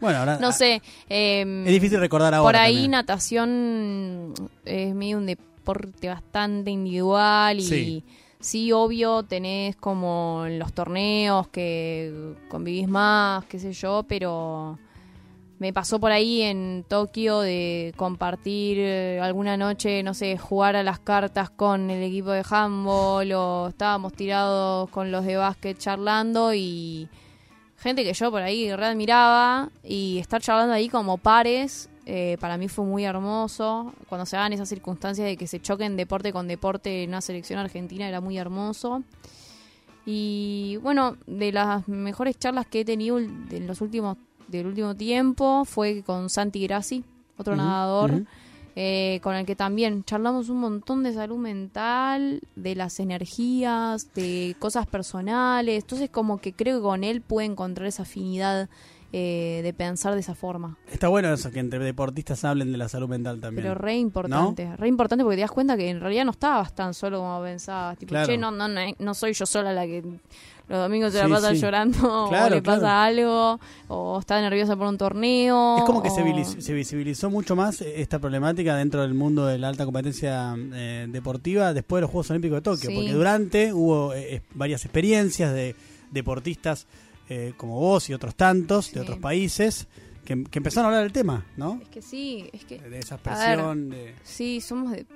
Bueno, 0.00 0.18
ahora 0.20 0.38
No 0.40 0.52
sé. 0.52 0.80
em, 1.08 1.66
es 1.66 1.72
difícil 1.72 1.98
recordar 1.98 2.32
ahora. 2.34 2.46
Por 2.48 2.56
ahí 2.56 2.74
también. 2.74 2.90
natación 2.92 4.34
es 4.64 4.94
medio 4.94 5.18
un 5.18 5.26
deporte 5.26 6.08
bastante 6.08 6.70
individual 6.70 7.58
y 7.58 7.62
Sí. 7.62 8.04
Sí. 8.40 8.72
obvio 8.72 9.22
tenés 9.22 9.76
como 9.76 10.46
los 10.48 10.72
torneos 10.72 11.48
que 11.48 12.34
convivís 12.48 12.88
más, 12.88 13.44
qué 13.46 13.58
sé 13.58 13.72
yo, 13.72 14.04
pero 14.08 14.78
me 15.60 15.74
pasó 15.74 16.00
por 16.00 16.10
ahí 16.10 16.40
en 16.40 16.86
Tokio 16.88 17.40
de 17.40 17.92
compartir 17.96 18.78
eh, 18.80 19.20
alguna 19.20 19.58
noche, 19.58 20.02
no 20.02 20.14
sé, 20.14 20.38
jugar 20.38 20.74
a 20.74 20.82
las 20.82 20.98
cartas 21.00 21.50
con 21.50 21.90
el 21.90 22.02
equipo 22.02 22.30
de 22.30 22.42
handball 22.48 23.30
o 23.32 23.68
estábamos 23.68 24.14
tirados 24.14 24.88
con 24.88 25.12
los 25.12 25.26
de 25.26 25.36
básquet 25.36 25.76
charlando 25.76 26.54
y 26.54 27.10
gente 27.76 28.04
que 28.04 28.14
yo 28.14 28.30
por 28.30 28.40
ahí 28.40 28.74
re 28.74 28.86
admiraba 28.86 29.68
y 29.84 30.18
estar 30.18 30.40
charlando 30.40 30.72
ahí 30.72 30.88
como 30.88 31.18
pares 31.18 31.90
eh, 32.12 32.38
para 32.40 32.58
mí 32.58 32.66
fue 32.66 32.84
muy 32.84 33.04
hermoso. 33.04 33.92
Cuando 34.08 34.26
se 34.26 34.36
dan 34.36 34.52
esas 34.52 34.68
circunstancias 34.68 35.24
de 35.24 35.36
que 35.36 35.46
se 35.46 35.60
choquen 35.60 35.96
deporte 35.96 36.32
con 36.32 36.48
deporte 36.48 37.04
en 37.04 37.10
una 37.10 37.20
selección 37.20 37.60
argentina 37.60 38.08
era 38.08 38.20
muy 38.20 38.36
hermoso. 38.36 39.04
Y 40.04 40.76
bueno 40.82 41.16
de 41.28 41.52
las 41.52 41.86
mejores 41.86 42.36
charlas 42.36 42.66
que 42.66 42.80
he 42.80 42.84
tenido 42.84 43.20
en 43.20 43.64
los 43.68 43.80
últimos 43.80 44.16
del 44.48 44.66
último 44.66 44.96
tiempo 44.96 45.64
fue 45.64 46.02
con 46.02 46.28
Santi 46.30 46.66
Grassi 46.66 47.04
otro 47.36 47.54
nadador 47.54 48.24
eh, 48.74 49.20
con 49.22 49.36
el 49.36 49.46
que 49.46 49.54
también 49.54 50.02
charlamos 50.02 50.48
un 50.48 50.58
montón 50.58 51.04
de 51.04 51.12
salud 51.12 51.38
mental, 51.38 52.40
de 52.56 52.74
las 52.74 52.98
energías, 52.98 54.12
de 54.14 54.56
cosas 54.58 54.86
personales. 54.86 55.84
Entonces 55.84 56.10
como 56.10 56.38
que 56.38 56.54
creo 56.54 56.78
que 56.78 56.82
con 56.82 57.04
él 57.04 57.20
puede 57.20 57.46
encontrar 57.46 57.86
esa 57.86 58.02
afinidad 58.02 58.68
eh, 59.12 59.60
de 59.62 59.72
pensar 59.72 60.14
de 60.14 60.20
esa 60.20 60.34
forma. 60.34 60.76
Está 60.92 61.08
bueno 61.08 61.32
eso, 61.32 61.50
que 61.50 61.58
entre 61.60 61.78
deportistas 61.80 62.44
hablen 62.44 62.70
de 62.72 62.78
la 62.78 62.88
salud 62.88 63.08
mental 63.08 63.40
también. 63.40 63.62
Pero 63.64 63.74
re 63.74 63.96
importante, 63.96 64.76
re 64.76 64.88
importante 64.88 65.24
porque 65.24 65.36
te 65.36 65.42
das 65.42 65.50
cuenta 65.50 65.76
que 65.76 65.88
en 65.90 66.00
realidad 66.00 66.24
no 66.24 66.30
estabas 66.30 66.74
tan 66.74 66.94
solo 66.94 67.18
como 67.18 67.42
pensabas. 67.42 67.98
Tipo, 67.98 68.10
Claro. 68.10 68.26
che, 68.26 68.38
no, 68.38 68.50
no, 68.50 68.68
no, 68.68 68.80
no 68.98 69.14
soy 69.14 69.32
yo 69.32 69.46
sola 69.46 69.72
la 69.72 69.84
que 69.86 70.02
los 70.68 70.78
domingos 70.78 71.12
se 71.12 71.18
la 71.18 71.24
Sí, 71.26 71.30
pasa 71.32 71.50
sí. 71.52 71.60
llorando 71.60 71.98
o 72.26 72.28
Claro, 72.28 72.54
le 72.54 72.62
pasa 72.62 72.78
claro. 72.78 73.00
algo 73.00 73.60
o 73.88 74.20
está 74.20 74.40
nerviosa 74.40 74.76
por 74.76 74.86
un 74.86 74.96
torneo. 74.96 75.78
Es 75.78 75.84
como 75.84 76.00
que 76.00 76.10
se, 76.10 76.22
o- 76.22 76.24
viliz- 76.24 76.60
se 76.60 76.72
visibilizó 76.72 77.28
mucho 77.30 77.56
más 77.56 77.80
eh, 77.80 78.00
esta 78.00 78.20
problemática 78.20 78.76
dentro 78.76 79.02
del 79.02 79.14
mundo 79.14 79.46
de 79.46 79.58
la 79.58 79.66
alta 79.68 79.84
competencia 79.84 80.54
eh, 80.72 81.06
deportiva 81.10 81.74
después 81.74 81.98
de 81.98 82.02
los 82.02 82.10
Juegos 82.12 82.30
Olímpicos 82.30 82.58
de 82.58 82.62
Tokio, 82.62 82.88
Sí. 82.90 82.94
porque 82.94 83.12
durante 83.12 83.72
hubo 83.72 84.14
eh, 84.14 84.42
varias 84.54 84.84
experiencias 84.84 85.52
de 85.52 85.74
deportistas 86.12 86.86
eh, 87.30 87.54
como 87.56 87.78
vos 87.80 88.10
y 88.10 88.12
otros 88.14 88.34
tantos 88.34 88.86
Sí. 88.86 88.94
de 88.96 89.00
otros 89.00 89.18
países 89.18 89.86
que, 90.26 90.44
que 90.44 90.58
empezaron 90.58 90.86
a 90.86 90.88
hablar 90.88 91.04
del 91.04 91.12
tema, 91.12 91.46
¿no? 91.56 91.78
Es 91.82 91.88
que 91.88 92.02
sí, 92.02 92.50
es 92.52 92.64
que 92.66 92.78
De 92.78 92.98
esa 92.98 93.14
A 93.14 93.18
presión. 93.18 93.88
de- 93.90 94.14
Sí, 94.22 94.60
somos 94.60 94.92
de. 94.92 95.06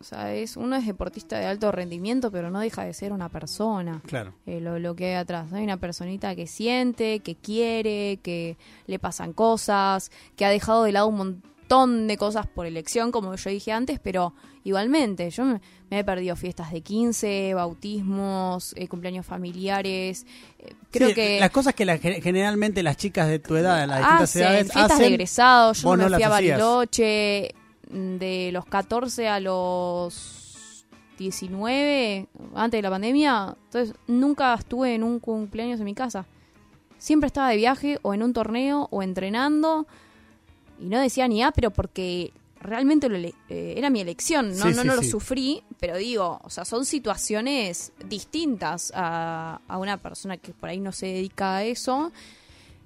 O 0.00 0.04
sea, 0.04 0.34
es, 0.34 0.56
uno 0.56 0.74
es 0.76 0.84
deportista 0.86 1.38
de 1.38 1.46
alto 1.46 1.70
rendimiento, 1.72 2.30
pero 2.32 2.50
no 2.50 2.58
deja 2.60 2.84
de 2.84 2.92
ser 2.92 3.12
una 3.12 3.28
persona. 3.28 4.02
Claro. 4.06 4.34
eh, 4.44 4.60
lo, 4.60 4.78
lo 4.80 4.94
que 4.96 5.06
hay 5.06 5.14
atrás. 5.14 5.52
Hay 5.52 5.62
una 5.64 5.78
personita 5.78 6.34
que 6.34 6.46
siente, 6.48 7.20
que 7.20 7.36
quiere, 7.36 8.18
que 8.22 8.56
le 8.86 8.98
pasan 8.98 9.32
cosas, 9.32 10.10
que 10.36 10.44
ha 10.44 10.50
dejado 10.50 10.82
de 10.82 10.92
lado 10.92 11.06
un 11.06 11.16
montón 11.16 11.52
de 11.68 12.16
cosas 12.18 12.46
por 12.46 12.66
elección, 12.66 13.10
como 13.12 13.34
yo 13.34 13.48
dije 13.50 13.72
antes, 13.72 13.98
pero 13.98 14.34
igualmente, 14.62 15.30
yo 15.30 15.44
me, 15.46 15.60
me 15.90 16.00
he 16.00 16.04
perdido 16.04 16.36
fiestas 16.36 16.70
de 16.70 16.82
15, 16.82 17.54
bautismos, 17.54 18.74
eh, 18.76 18.88
cumpleaños 18.88 19.24
familiares. 19.24 20.26
eh, 20.58 20.74
creo 20.90 21.08
Sí, 21.08 21.14
que. 21.14 21.40
Las 21.40 21.50
cosas 21.50 21.74
que 21.74 21.86
la- 21.86 21.96
generalmente 21.96 22.82
las 22.82 22.98
chicas 22.98 23.26
de 23.28 23.38
tu 23.38 23.56
edad, 23.56 23.80
de 23.80 23.86
las 23.86 24.00
hacen 24.00 24.18
distintas 24.18 24.36
edades, 24.36 24.72
fiestas 24.72 24.88
de 24.88 24.94
hacen, 24.94 25.12
egresados. 25.14 25.82
Yo 25.82 25.90
me 25.96 25.96
no 25.96 26.14
fui 26.14 26.22
a. 26.22 26.28
Bariloche 26.28 27.54
mm, 27.90 28.16
de 28.16 28.50
los 28.52 28.66
14 28.66 29.28
a 29.28 29.40
los 29.40 30.84
19, 31.18 32.26
antes 32.54 32.78
de 32.78 32.82
la 32.82 32.90
pandemia. 32.90 33.56
Entonces, 33.64 33.94
nunca 34.06 34.52
estuve 34.54 34.94
en 34.94 35.02
un 35.04 35.20
cumpleaños 35.20 35.78
en 35.80 35.86
mi 35.86 35.94
casa. 35.94 36.26
Siempre 36.98 37.26
estaba 37.28 37.48
de 37.48 37.56
viaje 37.56 37.98
o 38.02 38.12
en 38.14 38.22
un 38.22 38.32
torneo 38.32 38.88
o 38.90 39.02
entrenando. 39.02 39.86
Y 40.82 40.86
no 40.88 41.00
decía 41.00 41.28
ni 41.28 41.42
ah, 41.42 41.52
pero 41.54 41.70
porque 41.70 42.32
realmente 42.60 43.08
lo 43.08 43.16
eh, 43.16 43.32
era 43.48 43.90
mi 43.90 44.00
elección. 44.00 44.50
No, 44.50 44.54
Sí, 44.66 44.74
no, 44.74 44.82
sí, 44.82 44.86
no 44.88 44.94
lo 44.96 45.02
sí. 45.02 45.08
sufrí, 45.10 45.62
pero 45.78 45.96
digo, 45.96 46.40
o 46.42 46.50
sea, 46.50 46.64
son 46.64 46.84
situaciones 46.84 47.92
distintas 48.08 48.92
a, 48.94 49.60
a 49.68 49.78
una 49.78 49.96
persona 49.96 50.36
que 50.36 50.52
por 50.52 50.68
ahí 50.68 50.80
no 50.80 50.92
se 50.92 51.06
dedica 51.06 51.56
a 51.56 51.64
eso. 51.64 52.12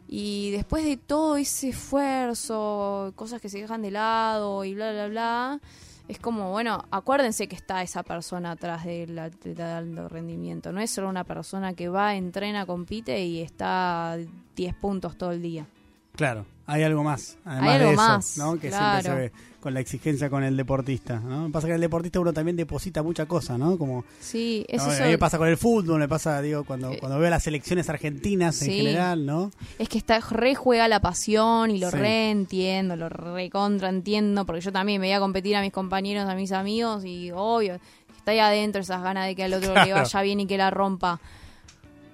Y 0.08 0.50
después 0.52 0.84
de 0.84 0.96
todo 0.96 1.36
ese 1.36 1.70
esfuerzo, 1.70 3.12
cosas 3.16 3.40
que 3.40 3.48
se 3.48 3.60
dejan 3.60 3.82
de 3.82 3.90
lado 3.90 4.64
y 4.64 4.74
bla, 4.74 4.92
bla, 4.92 5.08
bla, 5.08 5.60
es 6.06 6.20
como, 6.20 6.50
bueno, 6.52 6.84
acuérdense 6.92 7.48
que 7.48 7.56
está 7.56 7.82
esa 7.82 8.04
persona 8.04 8.52
atrás 8.52 8.84
del 8.84 9.18
atleta 9.18 9.66
de 9.66 9.72
alto 9.72 10.08
rendimiento. 10.08 10.70
No 10.70 10.80
es 10.80 10.90
solo 10.90 11.08
una 11.08 11.24
persona 11.24 11.74
que 11.74 11.88
va, 11.88 12.14
entrena, 12.14 12.66
compite 12.66 13.24
y 13.24 13.40
está 13.40 14.12
a 14.12 14.18
10 14.54 14.74
puntos 14.76 15.18
todo 15.18 15.32
el 15.32 15.42
día. 15.42 15.66
Claro, 16.14 16.46
hay 16.66 16.82
algo 16.82 17.02
más. 17.04 17.36
Además 17.44 17.68
Hay 17.68 17.74
algo 17.76 17.88
de 17.88 17.94
eso, 17.94 18.02
más, 18.02 18.38
¿no? 18.38 18.58
Que 18.58 18.68
claro. 18.68 19.00
siempre 19.02 19.30
se 19.30 19.36
ve 19.38 19.56
con 19.60 19.74
la 19.74 19.80
exigencia 19.80 20.30
con 20.30 20.44
el 20.44 20.56
deportista, 20.56 21.18
¿no? 21.18 21.50
Pasa 21.50 21.66
que 21.66 21.74
el 21.74 21.80
deportista 21.80 22.20
uno 22.20 22.32
también 22.32 22.56
deposita 22.56 23.02
mucha 23.02 23.26
cosa, 23.26 23.58
¿no? 23.58 23.76
Como 23.76 24.04
Sí, 24.20 24.64
es 24.68 24.80
¿no? 24.84 24.92
eso. 24.92 25.02
a 25.02 25.06
mí 25.06 25.12
me 25.12 25.18
pasa 25.18 25.38
con 25.38 25.48
el 25.48 25.56
fútbol, 25.56 25.98
me 25.98 26.06
pasa, 26.08 26.40
digo, 26.40 26.62
cuando, 26.64 26.92
Eh, 26.92 26.98
cuando 27.00 27.18
veo 27.18 27.28
las 27.30 27.42
selecciones 27.42 27.88
argentinas 27.88 28.62
en 28.62 28.70
general, 28.70 29.26
¿no? 29.26 29.50
Es 29.78 29.88
que 29.88 29.98
está 29.98 30.20
re 30.20 30.54
juega 30.54 30.86
la 30.86 31.00
pasión 31.00 31.70
y 31.72 31.78
lo 31.78 31.90
Sí. 31.90 31.96
re 31.96 32.30
entiendo, 32.30 32.94
lo 32.94 33.08
re 33.08 33.50
contra 33.50 33.88
entiendo, 33.88 34.46
porque 34.46 34.60
yo 34.60 34.70
también 34.70 35.00
me 35.00 35.08
voy 35.08 35.14
a 35.14 35.20
competir 35.20 35.56
a 35.56 35.62
mis 35.62 35.72
compañeros, 35.72 36.28
a 36.28 36.34
mis 36.36 36.52
amigos 36.52 37.04
y 37.04 37.32
obvio, 37.32 37.80
está 38.16 38.30
ahí 38.32 38.38
adentro 38.38 38.82
esas 38.82 39.02
ganas 39.02 39.26
de 39.26 39.34
que 39.34 39.42
al 39.44 39.54
otro 39.54 39.74
le 39.74 39.82
Claro. 39.82 39.94
vaya 40.02 40.22
bien 40.22 40.38
y 40.40 40.46
que 40.46 40.58
la 40.58 40.70
rompa. 40.70 41.20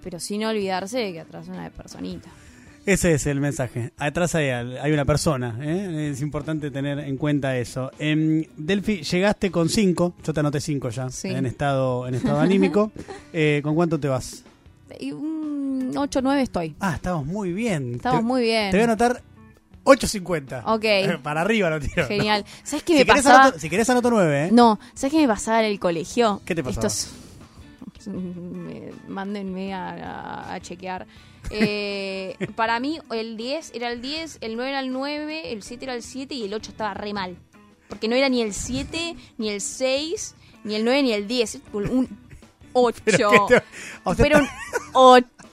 Pero 0.02 0.18
sin 0.20 0.42
olvidarse 0.44 0.98
de 0.98 1.12
que 1.12 1.20
atrás 1.20 1.48
una 1.48 1.68
personita. 1.70 2.28
Ese 2.84 3.14
es 3.14 3.26
el 3.26 3.40
mensaje. 3.40 3.92
Atrás 3.96 4.34
hay, 4.34 4.92
una 4.92 5.04
persona, 5.04 5.56
¿eh? 5.60 6.10
es 6.12 6.20
importante 6.20 6.70
tener 6.72 6.98
en 6.98 7.16
cuenta 7.16 7.56
eso. 7.56 7.92
En 7.98 8.48
Delphi 8.56 9.02
llegaste 9.02 9.52
con 9.52 9.68
5, 9.68 10.14
yo 10.24 10.32
te 10.34 10.40
anoté 10.40 10.60
5 10.60 10.90
ya, 10.90 11.08
Sí. 11.08 11.28
en 11.28 11.46
estado 11.46 12.08
en 12.08 12.14
estado 12.14 12.40
anímico. 12.40 12.90
Eh, 13.34 13.60
¿Con 13.62 13.74
cuánto 13.74 13.98
te 13.98 14.08
vas? 14.08 14.42
Y 15.00 15.12
un 15.12 15.92
8-9 15.94 16.42
estoy. 16.42 16.74
Ah, 16.80 16.92
estamos 16.96 17.24
muy 17.24 17.52
bien. 17.52 17.94
Estamos 17.94 18.20
te, 18.20 18.24
muy 18.26 18.42
bien. 18.42 18.70
Te 18.70 18.76
voy 18.76 18.82
a 18.82 18.84
anotar 18.84 19.22
8.50. 19.84 20.62
Ok. 20.66 21.22
Para 21.22 21.40
arriba 21.40 21.70
lo 21.70 21.80
tiro. 21.80 22.06
Genial. 22.06 22.44
¿Sabes 22.62 22.82
qué 22.84 22.92
Si 22.92 22.98
me 22.98 23.04
querés, 23.06 23.22
pasaba? 23.22 23.42
anoto, 23.44 23.58
si 23.58 23.70
querés 23.70 23.88
anoto 23.88 24.10
9, 24.10 24.46
¿eh? 24.46 24.50
No, 24.52 24.78
¿sabes 24.94 25.12
qué 25.12 25.20
me 25.20 25.28
pasaba 25.28 25.60
en 25.60 25.66
el 25.72 25.80
colegio? 25.80 26.42
¿Qué 26.44 26.54
te 26.54 26.62
pasaba? 26.62 26.86
Estos... 26.86 27.10
me- 28.10 28.90
Mándenme 29.08 29.74
a, 29.74 30.52
a- 30.54 30.60
chequear. 30.60 31.06
Eh, 31.50 32.36
para 32.56 32.78
mí, 32.80 32.98
el 33.10 33.36
10 33.36 33.72
era 33.74 33.90
el 33.90 34.00
10, 34.00 34.38
el 34.40 34.56
9 34.56 34.70
era 34.70 34.80
el 34.80 34.92
9, 34.92 35.52
el 35.52 35.62
7 35.62 35.84
era 35.84 35.94
el 35.94 36.02
7 36.02 36.34
y 36.34 36.44
el 36.44 36.54
8 36.54 36.70
estaba 36.70 36.94
re 36.94 37.12
mal. 37.12 37.36
Porque 37.88 38.08
no 38.08 38.14
era 38.16 38.28
ni 38.28 38.40
el 38.42 38.54
7, 38.54 39.16
ni 39.38 39.50
el 39.50 39.60
6, 39.60 40.34
ni 40.64 40.74
el 40.76 40.84
9, 40.84 41.02
ni 41.02 41.12
el 41.12 41.26
10. 41.26 41.58
Un 41.72 42.08
8. 42.72 43.00
Pero 43.04 43.28
o 44.04 44.14
sea, 44.14 44.24
Pero 44.24 44.38
un 44.38 44.46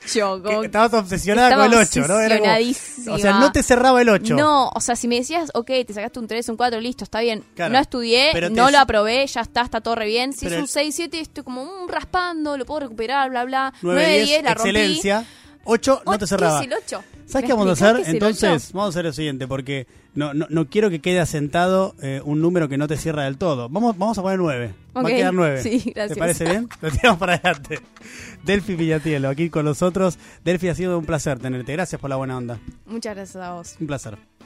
8. 0.06 0.42
que 0.44 0.50
como- 0.50 0.64
estabas 0.64 0.94
obsesionada 0.94 1.50
estaba 1.50 1.64
con 1.66 1.74
el 1.74 1.80
8, 1.80 2.08
¿no? 2.08 2.20
Era 2.20 2.40
como- 2.40 3.14
o 3.16 3.18
sea, 3.20 3.40
no 3.40 3.52
te 3.52 3.64
cerraba 3.64 4.02
el 4.02 4.10
8. 4.10 4.36
No, 4.36 4.70
o 4.70 4.80
sea, 4.82 4.96
si 4.96 5.08
me 5.08 5.16
decías, 5.16 5.50
ok, 5.54 5.68
te 5.86 5.94
sacaste 5.94 6.20
un 6.20 6.28
3, 6.28 6.48
un 6.50 6.58
4, 6.58 6.80
listo, 6.82 7.04
está 7.04 7.22
bien. 7.22 7.44
Claro. 7.56 7.74
No 7.74 7.80
estudié, 7.80 8.30
Pero 8.34 8.48
te- 8.50 8.54
no 8.56 8.72
lo 8.72 8.80
aprobé, 8.80 9.26
ya 9.28 9.42
está, 9.42 9.62
está 9.62 9.82
todo 9.82 9.96
re 9.96 10.06
bien. 10.08 10.34
Si 10.34 10.46
Pero 10.46 10.56
es 10.56 10.62
un 10.62 10.68
6, 10.68 10.96
7, 10.96 11.20
estoy 11.20 11.44
como 11.44 11.64
mm, 11.66 11.88
raspando, 11.90 12.58
lo 12.58 12.66
puedo 12.66 12.82
recuperar, 12.82 13.30
bla, 13.30 13.44
bla. 13.46 13.74
9, 13.82 14.02
9, 14.02 14.14
10, 14.16 14.28
10, 14.28 14.44
la 14.44 14.54
rompí. 14.54 14.70
excelencia. 14.70 15.26
8 15.70 16.02
no 16.06 16.18
te 16.18 16.28
cerraba. 16.28 16.60
¿Qué 16.62 16.66
es 16.68 16.72
el 16.72 16.78
8? 16.84 17.04
¿Sabes 17.28 17.46
qué 17.48 17.54
vamos 17.54 17.68
a 17.68 17.72
hacer? 17.74 18.04
Entonces, 18.10 18.74
vamos 18.74 18.88
a 18.88 18.90
hacer 18.90 19.06
lo 19.06 19.14
siguiente, 19.14 19.48
porque 19.48 19.86
no, 20.16 20.34
no, 20.34 20.48
no 20.50 20.68
quiero 20.68 20.90
que 20.90 21.00
quede 21.00 21.20
asentado 21.20 21.96
eh, 22.02 22.22
un 22.26 22.42
número 22.42 22.68
que 22.68 22.78
no 22.78 22.88
te 22.88 22.98
cierra 22.98 23.26
del 23.26 23.38
todo. 23.38 23.70
Vamos, 23.70 23.98
vamos 23.98 24.18
a 24.18 24.22
poner 24.24 24.40
9. 24.40 24.74
Va 24.98 25.02
a 25.02 25.04
Ok, 25.04 25.10
quedar 25.10 25.34
9. 25.34 25.62
sí, 25.62 25.94
¿Te 25.94 26.15
parece 26.15 26.46
bien? 26.46 26.67
Lo 26.82 26.90
tiramos 26.90 27.20
para 27.20 27.36
adelante. 27.36 27.80
Delphi 28.44 28.76
Villatielo, 28.76 29.30
aquí 29.30 29.50
con 29.52 29.65
nosotros. 29.65 30.17
Delphi, 30.44 30.70
ha 30.70 30.76
sido 30.76 30.98
un 30.98 31.06
placer 31.06 31.38
tenerte. 31.40 31.72
Gracias 31.74 32.02
por 32.02 32.10
la 32.10 32.15
buena 32.15 32.36
onda. 32.38 32.60
Muchas 32.88 33.15
gracias 33.15 33.44
a 33.44 33.54
vos. 33.54 33.76
Un 33.80 33.88
placer. 33.88 34.17